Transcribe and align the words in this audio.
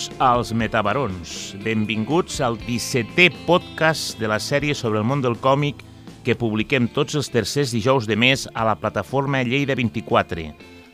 Benvinguts 0.00 0.20
als 0.22 0.52
Metabarons. 0.54 1.56
Benvinguts 1.60 2.40
al 2.40 2.56
17è 2.56 3.26
podcast 3.44 4.16
de 4.16 4.30
la 4.30 4.38
sèrie 4.40 4.72
sobre 4.72 5.02
el 5.02 5.04
món 5.04 5.20
del 5.20 5.36
còmic 5.36 5.82
que 6.24 6.36
publiquem 6.40 6.86
tots 6.88 7.18
els 7.18 7.28
tercers 7.28 7.74
dijous 7.74 8.06
de 8.08 8.16
mes 8.16 8.46
a 8.54 8.64
la 8.64 8.78
plataforma 8.80 9.42
Lleida 9.44 9.76
24, 9.76 10.46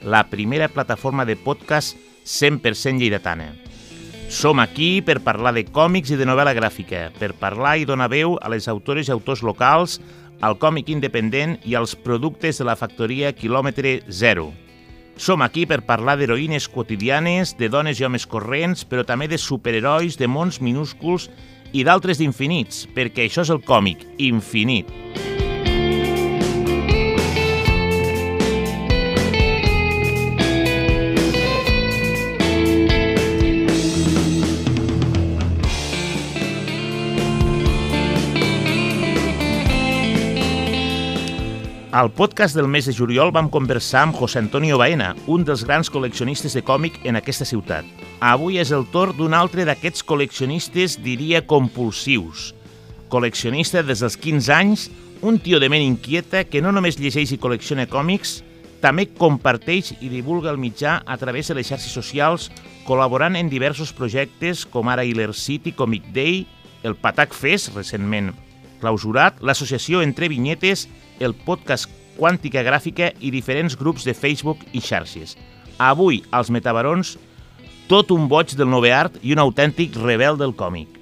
la 0.02 0.24
primera 0.27 0.66
plataforma 0.66 1.24
de 1.24 1.37
podcast 1.37 1.95
100% 2.24 2.98
lleidatana. 2.98 3.52
Som 4.29 4.59
aquí 4.59 5.01
per 5.07 5.20
parlar 5.23 5.54
de 5.54 5.68
còmics 5.70 6.10
i 6.10 6.18
de 6.18 6.27
novel·la 6.27 6.57
gràfica, 6.59 7.12
per 7.15 7.37
parlar 7.38 7.77
i 7.79 7.87
donar 7.87 8.10
veu 8.10 8.41
a 8.43 8.51
les 8.51 8.66
autores 8.66 9.07
i 9.07 9.15
autors 9.15 9.46
locals, 9.46 10.01
al 10.43 10.59
còmic 10.59 10.91
independent 10.91 11.60
i 11.63 11.79
als 11.79 11.95
productes 11.95 12.59
de 12.59 12.66
la 12.66 12.74
factoria 12.74 13.30
quilòmetre 13.30 14.01
zero. 14.10 14.51
Som 15.17 15.41
aquí 15.41 15.65
per 15.65 15.81
parlar 15.89 16.19
d'heroïnes 16.21 16.69
quotidianes, 16.69 17.55
de 17.57 17.71
dones 17.73 18.01
i 18.01 18.05
homes 18.05 18.27
corrents, 18.29 18.85
però 18.85 19.05
també 19.09 19.31
de 19.33 19.41
superherois, 19.41 20.19
de 20.21 20.29
mons 20.29 20.61
minúsculs 20.61 21.31
i 21.73 21.87
d'altres 21.89 22.21
d'infinits, 22.21 22.85
perquè 22.93 23.25
això 23.25 23.47
és 23.47 23.55
el 23.55 23.65
còmic, 23.65 24.05
infinit. 24.21 24.93
Al 41.97 42.11
podcast 42.13 42.55
del 42.55 42.66
mes 42.69 42.85
de 42.85 42.93
juliol 42.93 43.30
vam 43.33 43.47
conversar 43.49 44.02
amb 44.05 44.16
José 44.19 44.37
Antonio 44.43 44.77
Baena, 44.77 45.15
un 45.33 45.47
dels 45.49 45.63
grans 45.65 45.89
col·leccionistes 45.89 46.53
de 46.53 46.61
còmic 46.61 46.99
en 47.09 47.16
aquesta 47.16 47.47
ciutat. 47.49 47.88
Avui 48.21 48.59
és 48.61 48.69
el 48.77 48.85
torn 48.93 49.16
d'un 49.16 49.33
altre 49.33 49.65
d'aquests 49.65 50.05
col·leccionistes, 50.05 50.99
diria, 51.01 51.41
compulsius. 51.49 52.51
Col·leccionista 53.09 53.80
des 53.80 54.05
dels 54.05 54.21
15 54.21 54.53
anys, 54.53 54.87
un 55.25 55.41
tio 55.41 55.57
de 55.57 55.73
ment 55.73 55.87
inquieta 55.87 56.45
que 56.45 56.61
no 56.61 56.69
només 56.69 57.01
llegeix 57.01 57.33
i 57.33 57.41
col·lecciona 57.41 57.88
còmics, 57.88 58.43
també 58.85 59.09
comparteix 59.16 59.95
i 59.97 60.13
divulga 60.13 60.53
el 60.53 60.60
mitjà 60.60 60.99
a 61.01 61.16
través 61.16 61.49
de 61.49 61.57
les 61.57 61.73
xarxes 61.73 61.97
socials, 61.97 62.51
col·laborant 62.85 63.41
en 63.41 63.49
diversos 63.49 63.97
projectes 63.97 64.69
com 64.69 64.93
ara 64.93 65.09
Iller 65.09 65.33
City 65.33 65.72
Comic 65.72 66.12
Day, 66.12 66.43
el 66.84 67.00
Patac 67.00 67.33
Fest, 67.33 67.72
recentment 67.72 68.34
clausurat, 68.81 69.38
l'associació 69.41 70.03
Entre 70.05 70.28
Vinyetes 70.32 70.87
el 71.21 71.34
podcast 71.47 71.91
Quàntica 72.16 72.65
Gràfica 72.65 73.10
i 73.21 73.31
diferents 73.32 73.77
grups 73.77 74.06
de 74.09 74.15
Facebook 74.16 74.65
i 74.72 74.81
xarxes. 74.81 75.37
Avui, 75.78 76.22
als 76.32 76.50
Metabarons, 76.53 77.16
tot 77.91 78.10
un 78.10 78.28
boig 78.28 78.56
del 78.56 78.70
nou 78.72 78.84
art 78.88 79.20
i 79.22 79.37
un 79.37 79.42
autèntic 79.42 79.97
rebel 80.00 80.41
del 80.41 80.56
còmic. 80.56 80.95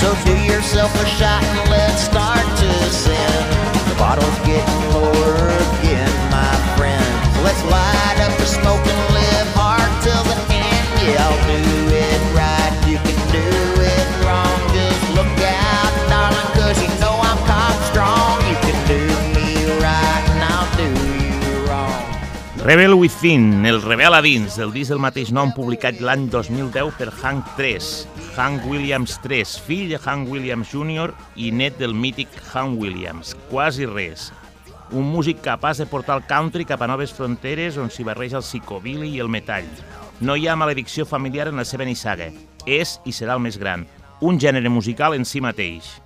So 0.00 0.14
do 0.24 0.32
yourself 0.32 0.94
a 0.94 1.06
shot 1.06 1.44
and 1.44 1.70
let's 1.70 2.00
start 2.00 2.40
to 2.40 2.70
sin. 2.90 3.32
The 3.90 3.94
bottle's 3.98 4.38
getting 4.48 4.80
lower 4.96 5.36
again, 5.76 6.12
my 6.32 6.54
friend. 6.74 7.04
So 7.34 7.42
let's 7.42 7.62
light 7.64 8.18
up 8.24 8.32
the 8.38 8.46
smoke 8.46 8.80
and 8.80 9.14
live 9.14 9.48
hard 9.52 9.92
till 10.02 10.24
the 10.24 10.38
end. 10.48 10.88
Yeah, 11.04 11.28
I'll 11.28 11.46
do 11.46 11.94
it 11.96 11.99
Rebel 22.62 22.92
Within, 22.92 23.64
el 23.64 23.80
rebel 23.80 24.12
a 24.12 24.20
dins, 24.20 24.58
del 24.60 24.68
disc 24.74 24.92
del 24.92 25.00
mateix 25.00 25.30
nom 25.32 25.48
publicat 25.56 26.02
l'any 26.04 26.26
2010 26.28 26.90
per 26.98 27.06
Hank 27.22 27.46
3, 27.56 27.86
Hank 28.36 28.66
Williams 28.68 29.14
3, 29.24 29.54
fill 29.64 29.88
de 29.88 30.00
Hank 30.04 30.28
Williams 30.28 30.68
Jr. 30.68 31.14
i 31.40 31.48
net 31.56 31.78
del 31.80 31.96
mític 31.96 32.28
Hank 32.52 32.76
Williams, 32.76 33.32
quasi 33.48 33.88
res. 33.88 34.26
Un 34.92 35.08
músic 35.08 35.40
capaç 35.40 35.80
de 35.80 35.88
portar 35.88 36.18
el 36.20 36.26
country 36.28 36.68
cap 36.68 36.84
a 36.84 36.90
noves 36.90 37.16
fronteres 37.16 37.80
on 37.80 37.88
s'hi 37.88 38.04
barreja 38.04 38.42
el 38.42 38.44
psicobilly 38.44 39.08
i 39.14 39.24
el 39.24 39.32
metall. 39.32 39.70
No 40.20 40.36
hi 40.36 40.44
ha 40.44 40.58
maledicció 40.58 41.08
familiar 41.08 41.48
en 41.48 41.56
la 41.56 41.64
seva 41.64 41.88
nissaga. 41.88 42.28
És 42.68 42.98
i 43.08 43.16
serà 43.16 43.40
el 43.40 43.44
més 43.46 43.56
gran. 43.56 43.88
Un 44.20 44.36
gènere 44.36 44.68
musical 44.68 45.16
en 45.16 45.24
si 45.24 45.40
mateix. 45.40 45.96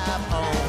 I've 0.00 0.59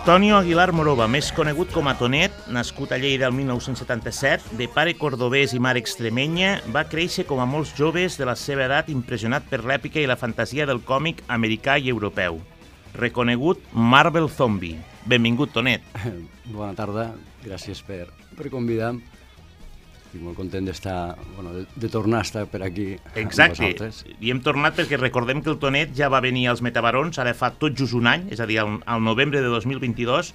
Antonio 0.00 0.38
Aguilar 0.38 0.70
Moroba, 0.72 1.04
més 1.12 1.26
conegut 1.36 1.74
com 1.76 1.84
a 1.90 1.92
Tonet, 2.00 2.32
nascut 2.48 2.94
a 2.94 2.98
Lleida 2.98 3.26
el 3.28 3.34
1977, 3.36 4.56
de 4.56 4.64
pare 4.72 4.94
cordobès 4.96 5.52
i 5.52 5.60
mare 5.60 5.76
extremenya, 5.84 6.54
va 6.72 6.86
créixer 6.88 7.26
com 7.28 7.42
a 7.44 7.44
molts 7.44 7.74
joves 7.76 8.16
de 8.16 8.24
la 8.24 8.32
seva 8.32 8.64
edat 8.64 8.88
impressionat 8.88 9.44
per 9.52 9.60
l'èpica 9.60 10.00
i 10.00 10.08
la 10.08 10.16
fantasia 10.16 10.64
del 10.64 10.80
còmic 10.88 11.20
americà 11.28 11.76
i 11.76 11.92
europeu. 11.92 12.40
Reconegut 12.96 13.60
Marvel 13.76 14.30
Zombie. 14.32 14.80
Benvingut, 15.04 15.52
Tonet. 15.52 15.84
Bona 16.56 16.72
tarda, 16.80 17.10
gràcies 17.44 17.84
per, 17.84 18.06
per 18.40 18.48
convidar 18.48 18.94
Estic 20.10 20.24
molt 20.26 20.34
content 20.34 20.66
d'estar, 20.66 21.14
bueno, 21.36 21.52
de, 21.54 21.60
de 21.78 21.88
tornar 21.88 22.18
a 22.18 22.26
estar 22.26 22.40
per 22.50 22.64
aquí 22.66 22.96
Exacte. 23.14 23.62
amb 23.62 23.76
vosaltres. 23.78 24.00
I 24.18 24.32
hem 24.32 24.40
tornat 24.42 24.74
perquè 24.74 24.98
recordem 24.98 25.38
que 25.38 25.52
el 25.52 25.60
Tonet 25.62 25.92
ja 25.94 26.08
va 26.10 26.18
venir 26.24 26.48
als 26.50 26.64
Metabarons, 26.66 27.20
ara 27.22 27.30
fa 27.38 27.52
tot 27.54 27.78
just 27.78 27.94
un 27.94 28.08
any, 28.10 28.24
és 28.34 28.42
a 28.42 28.48
dir, 28.50 28.58
al, 28.58 28.80
al 28.90 29.04
novembre 29.06 29.38
de 29.38 29.46
2022, 29.54 30.32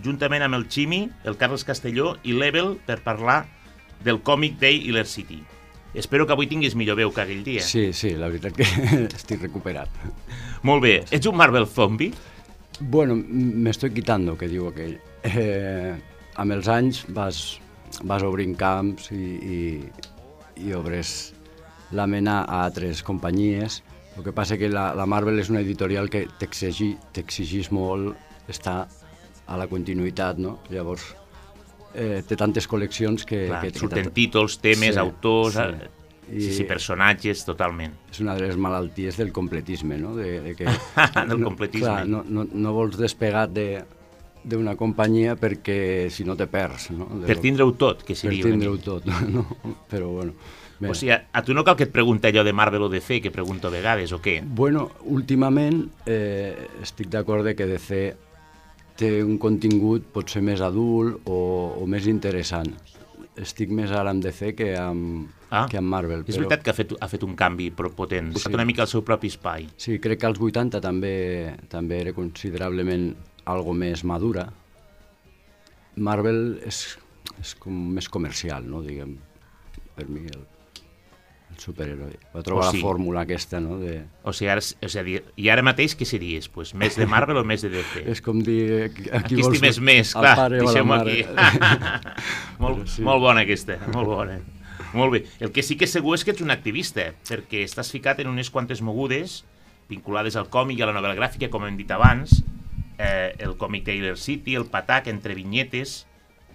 juntament 0.00 0.46
amb 0.46 0.56
el 0.56 0.64
Ximi, 0.72 1.02
el 1.28 1.36
Carles 1.36 1.66
Castelló 1.68 2.14
i 2.24 2.32
l'Ebel 2.32 2.78
per 2.88 3.02
parlar 3.04 3.42
del 4.00 4.22
Comic 4.24 4.56
Day 4.64 4.80
Iller 4.88 5.04
City. 5.04 5.42
Espero 5.92 6.24
que 6.24 6.32
avui 6.32 6.48
tinguis 6.48 6.72
millor 6.72 6.96
veu 6.96 7.12
que 7.12 7.26
aquell 7.26 7.44
dia. 7.44 7.68
Sí, 7.68 7.90
sí, 7.92 8.14
la 8.16 8.32
veritat 8.32 8.56
que 8.56 8.64
estic 9.20 9.44
recuperat. 9.44 9.92
Molt 10.64 10.88
bé. 10.88 10.98
Ets 11.12 11.28
un 11.28 11.36
Marvel 11.36 11.68
Zombie? 11.68 12.14
Bueno, 12.80 13.12
me 13.14 13.76
estoy 13.76 13.92
quitando, 13.92 14.38
que 14.40 14.48
diu 14.48 14.72
aquell. 14.72 14.96
Eh, 15.28 15.96
amb 16.40 16.56
els 16.56 16.68
anys 16.72 17.04
vas, 17.12 17.58
vas 18.04 18.22
obrint 18.22 18.56
camps 18.58 19.10
i, 19.12 19.22
i, 19.38 19.58
i 20.66 20.72
obres 20.74 21.32
la 21.92 22.06
mena 22.06 22.42
a 22.44 22.64
altres 22.66 23.02
companyies. 23.02 23.82
El 24.18 24.24
que 24.26 24.32
passa 24.34 24.58
que 24.58 24.68
la, 24.68 24.90
la 24.98 25.06
Marvel 25.06 25.38
és 25.38 25.48
una 25.52 25.60
editorial 25.62 26.10
que 26.10 26.26
t'exigís 26.38 27.70
molt 27.72 28.16
estar 28.50 28.86
a 29.48 29.56
la 29.56 29.66
continuïtat, 29.70 30.38
no? 30.42 30.58
Llavors, 30.72 31.04
eh, 31.94 32.22
té 32.26 32.36
tantes 32.36 32.66
col·leccions 32.68 33.24
que... 33.24 33.46
Clar, 33.48 33.62
que, 33.64 33.70
que 33.72 33.78
surten 33.80 34.10
títols, 34.16 34.58
temes, 34.60 34.94
Sí, 34.96 35.00
autors, 35.00 35.54
sí. 35.54 35.62
eh, 35.62 35.94
I- 36.28 36.42
sí, 36.44 36.52
sí, 36.58 36.64
personatges, 36.68 37.44
totalment. 37.46 37.94
és 38.12 38.18
una 38.20 38.34
de 38.36 38.42
les 38.44 38.56
malalties 38.60 39.16
del 39.16 39.30
completisme, 39.32 39.96
no? 39.96 40.14
De, 40.16 40.40
de 40.44 40.54
que, 40.58 40.66
Del 41.30 41.40
completisme. 41.44 41.86
Clar, 41.86 42.02
no, 42.08 42.20
no, 42.28 42.44
no 42.52 42.72
vols 42.76 42.98
despegar 43.00 43.46
de 43.48 43.84
d'una 44.44 44.74
companyia 44.76 45.36
perquè 45.38 46.08
si 46.12 46.24
no 46.24 46.36
te 46.36 46.46
perds, 46.50 46.90
no? 46.94 47.08
De 47.20 47.26
Per 47.28 47.38
tindre-ho 47.42 47.74
tot, 47.80 48.04
que 48.06 48.16
si 48.18 48.28
per 48.28 48.36
tindre-ho 48.36 48.78
tot, 48.82 49.08
no? 49.34 49.44
Però 49.90 50.10
bueno. 50.14 50.34
Bé. 50.78 50.92
O 50.92 50.94
sigui, 50.94 51.10
a, 51.10 51.42
tu 51.42 51.56
no 51.56 51.64
cal 51.66 51.74
que 51.78 51.88
et 51.88 51.94
pregunti 51.94 52.28
allò 52.28 52.44
de 52.46 52.52
Marvel 52.54 52.84
o 52.86 52.88
DC, 52.92 53.18
que 53.24 53.32
pregunto 53.34 53.66
a 53.66 53.74
vegades, 53.74 54.12
o 54.14 54.20
què? 54.22 54.38
Bueno, 54.46 54.86
últimament 55.10 55.82
eh, 56.06 56.54
estic 56.84 57.10
d'acord 57.10 57.42
de 57.48 57.56
que 57.58 57.66
DC 57.66 57.98
té 58.98 59.10
un 59.22 59.40
contingut 59.42 60.06
potser 60.14 60.42
més 60.42 60.62
adult 60.62 61.26
o, 61.26 61.40
o 61.82 61.88
més 61.90 62.06
interessant. 62.06 62.70
Estic 63.38 63.74
més 63.74 63.90
ara 63.94 64.14
amb 64.14 64.22
DC 64.22 64.54
que 64.58 64.70
amb, 64.78 65.26
Ah, 65.50 65.66
que 65.70 65.78
amb 65.80 65.88
Marvel. 65.88 66.24
És 66.28 66.36
veritat 66.36 66.62
que 66.64 66.72
ha 66.72 66.76
fet, 66.76 66.92
ha 67.00 67.08
fet 67.08 67.24
un 67.24 67.34
canvi 67.38 67.70
però 67.72 67.90
potent, 67.96 68.34
ha 68.36 68.42
sí. 68.42 68.52
una 68.52 68.66
mica 68.68 68.84
el 68.84 68.90
seu 68.90 69.04
propi 69.04 69.30
espai. 69.32 69.68
Sí, 69.80 69.96
crec 70.02 70.20
que 70.20 70.28
als 70.28 70.40
80 70.44 70.82
també 70.84 71.14
també 71.72 72.02
era 72.02 72.12
considerablement 72.16 73.08
algo 73.48 73.72
més 73.76 74.04
madura. 74.04 74.48
Marvel 75.98 76.58
és, 76.66 76.82
és 77.40 77.54
com 77.58 77.74
més 77.96 78.06
comercial, 78.12 78.66
no? 78.70 78.82
Diguem, 78.84 79.16
per 79.96 80.04
mi, 80.06 80.20
el, 80.30 80.44
el 81.50 81.58
superheroi. 81.58 82.14
Va 82.34 82.42
trobar 82.46 82.68
O 82.68 82.70
sigui- 82.70 82.82
la 82.82 82.86
fórmula 82.86 83.24
aquesta, 83.26 83.58
no? 83.64 83.78
De, 83.82 83.96
O 84.22 84.32
sigui, 84.36 84.50
ara, 84.52 84.62
o 84.62 84.90
sigui, 84.92 85.16
I 85.42 85.48
ara 85.50 85.64
mateix 85.66 85.96
què 85.98 86.06
series? 86.06 86.46
Pues, 86.54 86.74
més 86.78 86.94
de 87.00 87.08
Marvel 87.10 87.40
o 87.40 87.44
més 87.48 87.64
de 87.66 87.72
DC? 87.74 88.04
és 88.14 88.22
com 88.22 88.38
dir... 88.46 88.60
Aquí, 88.90 89.08
Aquí 89.22 89.40
estimes 89.42 89.80
més, 89.82 90.12
clar, 90.14 90.36
deixem-ho 90.54 90.86
mare. 90.92 91.16
aquí. 91.24 91.66
molt, 92.62 92.86
sí. 92.94 93.02
molt 93.06 93.24
bona 93.26 93.42
aquesta, 93.48 93.80
molt 93.94 94.12
bona. 94.12 94.38
Molt 94.94 95.12
bé. 95.12 95.24
El 95.44 95.50
que 95.52 95.60
sí 95.66 95.74
que 95.76 95.84
és 95.84 95.92
segur 95.92 96.14
és 96.16 96.22
que 96.24 96.30
ets 96.32 96.40
un 96.44 96.54
activista, 96.54 97.10
perquè 97.28 97.64
estàs 97.66 97.90
ficat 97.92 98.22
en 98.22 98.30
unes 98.30 98.48
quantes 98.54 98.80
mogudes 98.80 99.42
vinculades 99.90 100.36
al 100.38 100.46
còmic 100.52 100.78
i 100.78 100.84
a 100.84 100.88
la 100.88 100.94
novel·la 100.96 101.16
gràfica, 101.18 101.48
com 101.52 101.64
hem 101.66 101.76
dit 101.76 101.90
abans, 101.92 102.38
eh, 102.98 103.34
el 103.38 103.56
còmic 103.56 103.86
Taylor 103.86 104.18
City, 104.18 104.56
el 104.58 104.66
Patac, 104.66 105.08
Entre 105.08 105.34
Vinyetes... 105.38 106.04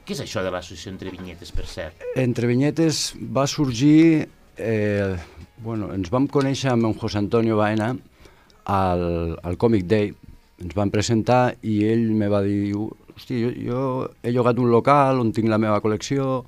Què 0.04 0.12
és 0.18 0.20
això 0.20 0.42
de 0.44 0.50
l'associació 0.52 0.92
Entre 0.92 1.14
Vinyetes, 1.14 1.54
per 1.56 1.64
cert? 1.64 2.02
Entre 2.20 2.48
vinyetes 2.50 3.14
va 3.16 3.48
sorgir... 3.48 4.28
Eh, 4.60 5.16
bueno, 5.64 5.88
ens 5.96 6.12
vam 6.12 6.28
conèixer 6.28 6.74
amb 6.74 6.90
en 6.90 6.98
José 7.00 7.22
Antonio 7.22 7.56
Baena 7.58 7.94
al, 8.66 9.06
al 9.42 9.58
Comic 9.58 9.88
Day. 9.88 10.12
Ens 10.62 10.76
vam 10.76 10.92
presentar 10.92 11.56
i 11.64 11.80
ell 11.88 12.12
me 12.20 12.28
va 12.30 12.44
dir 12.44 12.76
hosti, 12.76 13.40
jo, 13.40 13.54
jo 13.64 13.80
he 14.22 14.34
llogat 14.36 14.60
un 14.60 14.70
local 14.72 15.24
on 15.24 15.32
tinc 15.34 15.50
la 15.50 15.62
meva 15.62 15.80
col·lecció 15.82 16.44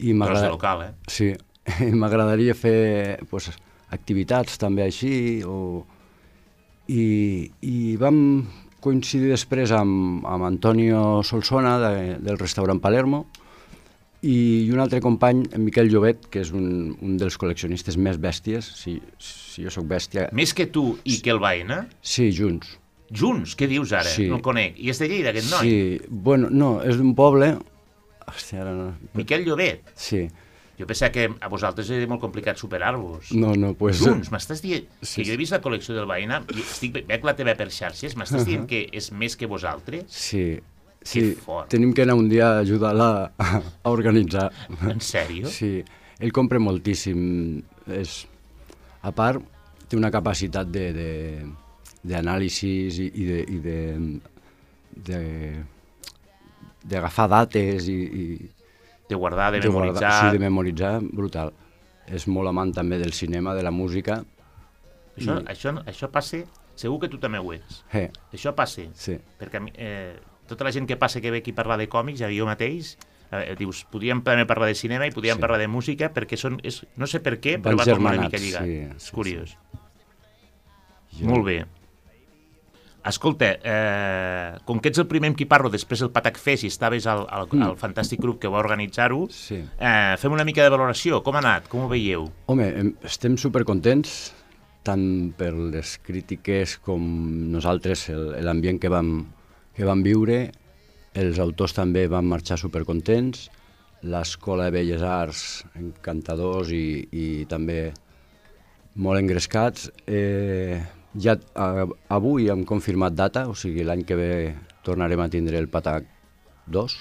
i 0.00 0.16
m'agrada... 0.16 0.50
local, 0.52 0.86
eh? 0.88 0.92
Sí, 1.12 1.30
m'agradaria 2.00 2.56
fer 2.56 3.20
pues, 3.30 3.52
activitats 3.92 4.56
també 4.62 4.88
així 4.88 5.44
o... 5.44 5.84
I, 6.86 7.50
i 7.66 7.96
vam 7.98 8.18
coincidir 8.84 9.30
després 9.32 9.72
amb, 9.74 10.24
amb 10.28 10.46
Antonio 10.46 11.22
Solsona 11.26 11.76
de, 11.82 11.96
del 12.22 12.38
restaurant 12.38 12.80
Palermo 12.82 13.24
i 14.26 14.68
un 14.72 14.80
altre 14.82 14.98
company, 15.04 15.44
en 15.54 15.62
Miquel 15.66 15.90
Llobet, 15.92 16.26
que 16.32 16.40
és 16.42 16.50
un, 16.56 16.96
un 17.04 17.18
dels 17.20 17.36
col·leccionistes 17.38 17.98
més 18.00 18.18
bèsties, 18.18 18.66
si, 18.80 18.96
si 19.22 19.66
jo 19.66 19.70
sóc 19.70 19.86
bèstia, 19.86 20.28
Més 20.34 20.54
que 20.56 20.66
tu 20.72 20.96
i 21.04 21.20
que 21.22 21.30
el 21.34 21.38
Baena, 21.42 21.84
sí, 22.00 22.30
junts. 22.34 22.78
junts, 23.12 23.54
què 23.58 23.68
dius 23.70 23.92
ara? 23.92 24.08
Sí. 24.10 24.26
No 24.30 24.40
el 24.40 24.42
conec. 24.42 24.80
I 24.82 24.90
és 24.90 24.98
de 24.98 25.10
Lleida, 25.12 25.30
aquest 25.30 25.52
noi? 25.52 25.68
Sí, 25.68 26.08
bueno, 26.08 26.50
no, 26.50 26.80
és 26.82 26.98
d'un 26.98 27.14
poble... 27.18 27.52
Hòstia, 28.26 28.64
ara 28.64 28.72
no... 28.74 28.88
Miquel 29.14 29.44
Llobet. 29.46 29.92
Sí, 29.94 30.24
Jo 30.76 30.86
pensava 30.88 31.12
que 31.14 31.26
a 31.28 31.48
vosaltres 31.48 31.88
era 31.94 32.06
molt 32.10 32.20
complicat 32.20 32.60
superar-vos. 32.60 33.32
no, 33.32 33.54
no, 33.56 33.72
pues... 33.78 34.02
Junts, 34.02 34.30
m'estàs 34.32 34.60
dient... 34.64 34.88
Sí, 35.00 35.20
que 35.22 35.26
jo 35.28 35.34
he 35.34 35.40
vist 35.40 35.54
la 35.56 35.62
col·lecció 35.64 35.96
del 35.96 36.10
i 36.16 36.60
estic, 36.60 37.00
veig 37.08 37.24
la 37.24 37.36
teva 37.36 37.54
per 37.56 37.70
xarxes, 37.72 38.16
m'estàs 38.16 38.44
dient 38.44 38.66
que 38.68 38.86
és 38.92 39.10
més 39.12 39.36
que 39.36 39.48
vosaltres? 39.48 40.04
Sí, 40.12 40.58
sí, 41.02 41.34
fort. 41.40 41.70
tenim 41.72 41.94
que 41.96 42.04
anar 42.04 42.16
un 42.18 42.28
dia 42.28 42.50
a 42.56 42.58
ajudar-la 42.60 43.10
a, 43.38 43.62
a 43.82 43.90
organitzar. 43.90 44.50
En 44.90 45.00
sèrio? 45.00 45.48
Sí, 45.48 45.80
ell 46.20 46.32
compra 46.36 46.60
moltíssim. 46.60 47.62
És, 47.86 48.26
a 49.00 49.12
part, 49.16 49.40
té 49.88 49.96
una 49.96 50.10
capacitat 50.10 50.68
de, 50.68 50.90
de, 50.92 51.10
d'anàlisis 52.04 53.00
i, 53.00 53.08
i 53.14 53.30
de, 53.30 53.40
i 53.48 53.58
de, 53.64 53.78
de 55.08 55.22
d'agafar 56.86 57.26
dates 57.30 57.88
i, 57.90 57.96
i 57.96 58.26
De 59.08 59.14
guardar, 59.14 59.52
de, 59.52 59.60
de 59.60 59.68
guardar- 59.68 59.94
memoritzar... 59.94 60.30
sí, 60.30 60.32
de 60.32 60.38
memoritzar, 60.42 61.00
brutal. 61.02 61.52
És 62.06 62.26
molt 62.28 62.48
amant 62.48 62.72
també 62.74 62.98
del 62.98 63.12
cinema, 63.12 63.54
de 63.54 63.62
la 63.62 63.70
música. 63.70 64.24
Això, 65.16 65.40
I- 65.40 65.44
això, 65.54 65.72
això 65.86 66.10
passa... 66.10 66.42
Segur 66.76 66.98
que 67.00 67.08
tu 67.08 67.16
també 67.16 67.38
ho 67.40 67.52
ets. 67.54 67.78
Eh, 67.96 68.10
Això 68.36 68.52
passa. 68.54 68.82
sí, 68.92 69.14
Perquè 69.40 69.62
eh, 69.80 70.18
tota 70.46 70.62
la 70.66 70.70
gent 70.74 70.84
que 70.86 70.98
passa 71.00 71.22
que 71.24 71.30
ve 71.30 71.38
aquí 71.38 71.52
a 71.52 71.54
parlar 71.54 71.78
de 71.80 71.86
còmics, 71.88 72.18
ja 72.20 72.28
jo 72.28 72.44
mateix, 72.44 72.98
eh, 73.32 73.54
dius, 73.56 73.86
podríem 73.88 74.20
també 74.22 74.44
parlar 74.44 74.68
de 74.68 74.74
cinema 74.76 75.06
i 75.08 75.10
podríem 75.10 75.38
Sí. 75.38 75.40
parlar 75.40 75.56
de 75.58 75.68
música, 75.72 76.10
perquè 76.12 76.36
són, 76.36 76.58
és, 76.62 76.82
no 77.00 77.06
sé 77.08 77.20
per 77.24 77.38
què, 77.40 77.56
però 77.56 77.72
Van 77.72 77.80
va 77.80 77.94
com 77.96 78.04
una 78.10 78.26
mica 78.26 78.36
lligat. 78.36 78.62
sí, 78.68 78.76
és 78.92 79.02
sí, 79.08 79.14
curiós. 79.16 79.56
Jo- 81.16 81.26
Molt 81.30 81.46
bé. 81.46 81.64
Escolta, 83.06 83.52
eh, 83.62 84.58
com 84.64 84.80
que 84.82 84.88
ets 84.90 84.98
el 84.98 85.06
primer 85.06 85.28
amb 85.30 85.36
qui 85.38 85.46
parlo 85.46 85.70
després 85.70 86.00
del 86.02 86.10
Patac 86.10 86.38
Fest 86.42 86.64
i 86.66 86.70
estaves 86.72 87.06
al, 87.06 87.24
al, 87.30 87.46
Mm. 87.52 87.62
al 87.62 87.76
fantàstic 87.78 88.18
grup 88.20 88.40
que 88.42 88.48
va 88.48 88.58
organitzar-ho, 88.58 89.28
sí. 89.30 89.60
eh, 89.78 90.16
fem 90.18 90.32
una 90.32 90.44
mica 90.44 90.62
de 90.64 90.70
valoració. 90.70 91.22
Com 91.22 91.36
ha 91.36 91.38
anat? 91.38 91.68
Com 91.68 91.84
ho 91.84 91.88
veieu? 91.88 92.26
Home, 92.46 92.66
em- 92.68 92.94
estem 93.04 93.36
supercontents, 93.38 94.32
tant 94.82 95.32
per 95.36 95.52
les 95.54 95.98
crítiques 96.02 96.78
com 96.78 97.00
nosaltres, 97.52 98.08
el- 98.08 98.44
l'ambient 98.44 98.80
que, 98.80 98.88
vam, 98.88 99.26
que 99.74 99.84
vam 99.84 100.02
viure. 100.02 100.50
Els 101.14 101.38
autors 101.38 101.72
també 101.72 102.08
van 102.08 102.26
marxar 102.26 102.58
supercontents. 102.58 103.50
L'Escola 104.02 104.64
de 104.66 104.70
Belles 104.72 105.02
Arts, 105.02 105.64
encantadors 105.74 106.68
i, 106.70 107.08
i 107.10 107.46
també 107.46 107.92
molt 108.96 109.18
engrescats. 109.20 109.90
Eh, 110.06 110.82
ja 111.20 111.36
a, 111.54 111.86
avui 112.16 112.48
hem 112.52 112.64
confirmat 112.68 113.14
data, 113.16 113.46
o 113.48 113.54
sigui, 113.56 113.84
l'any 113.84 114.04
que 114.06 114.18
ve 114.18 114.30
tornarem 114.86 115.20
a 115.20 115.28
tindre 115.32 115.58
el 115.58 115.68
Patac 115.68 116.06
2. 116.72 116.96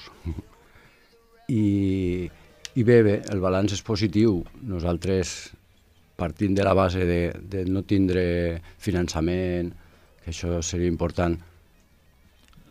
I, 1.54 1.66
I 2.76 2.84
bé, 2.84 3.02
bé, 3.06 3.16
el 3.32 3.42
balanç 3.44 3.76
és 3.78 3.84
positiu. 3.86 4.40
Nosaltres 4.66 5.36
partint 6.16 6.56
de 6.56 6.64
la 6.64 6.74
base 6.74 7.04
de, 7.06 7.20
de 7.42 7.66
no 7.68 7.84
tindre 7.84 8.62
finançament, 8.82 9.74
que 10.24 10.32
això 10.32 10.62
seria 10.64 10.90
important, 10.90 11.36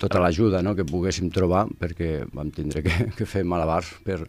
tota 0.01 0.21
l'ajuda 0.21 0.63
no, 0.65 0.75
que 0.75 0.87
poguéssim 0.89 1.31
trobar, 1.31 1.67
perquè 1.79 2.25
vam 2.35 2.51
tindre 2.55 2.83
que, 2.83 2.95
que 3.19 3.29
fer 3.29 3.45
malabars 3.47 3.93
per, 4.07 4.23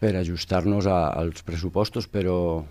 per 0.00 0.14
ajustar-nos 0.22 0.88
als 0.88 1.44
pressupostos, 1.44 2.08
però, 2.08 2.62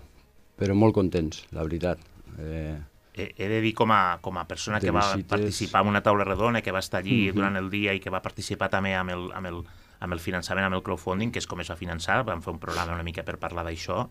però 0.58 0.74
molt 0.74 0.96
contents, 0.96 1.44
la 1.54 1.62
veritat. 1.62 2.02
Eh, 2.40 2.74
He, 3.16 3.32
he 3.38 3.46
de 3.48 3.60
dir 3.60 3.74
com 3.74 3.92
a, 3.92 4.18
com 4.20 4.36
a 4.38 4.46
persona 4.48 4.80
que 4.80 4.86
De 4.86 4.92
va 4.92 5.04
visites. 5.12 5.28
participar 5.30 5.82
en 5.82 5.88
una 5.88 6.02
taula 6.02 6.24
redona, 6.24 6.62
que 6.62 6.72
va 6.72 6.80
estar 6.80 6.98
allí 7.00 7.28
Mhm. 7.28 7.34
durant 7.36 7.56
el 7.56 7.70
dia 7.70 7.94
i 7.94 8.00
que 8.00 8.10
va 8.10 8.20
participar 8.22 8.68
també 8.70 8.94
amb 8.94 9.10
el, 9.10 9.30
amb, 9.32 9.46
el, 9.46 9.62
amb 10.00 10.12
el 10.12 10.18
finançament, 10.20 10.64
amb 10.66 10.74
el 10.74 10.82
crowdfunding, 10.82 11.30
que 11.30 11.38
és 11.38 11.46
com 11.46 11.60
es 11.60 11.70
va 11.70 11.76
finançar, 11.76 12.24
vam 12.24 12.42
fer 12.42 12.52
un 12.52 12.58
programa 12.58 12.92
una 12.94 13.04
mica 13.06 13.22
per 13.22 13.38
parlar 13.38 13.64
d'això. 13.64 14.08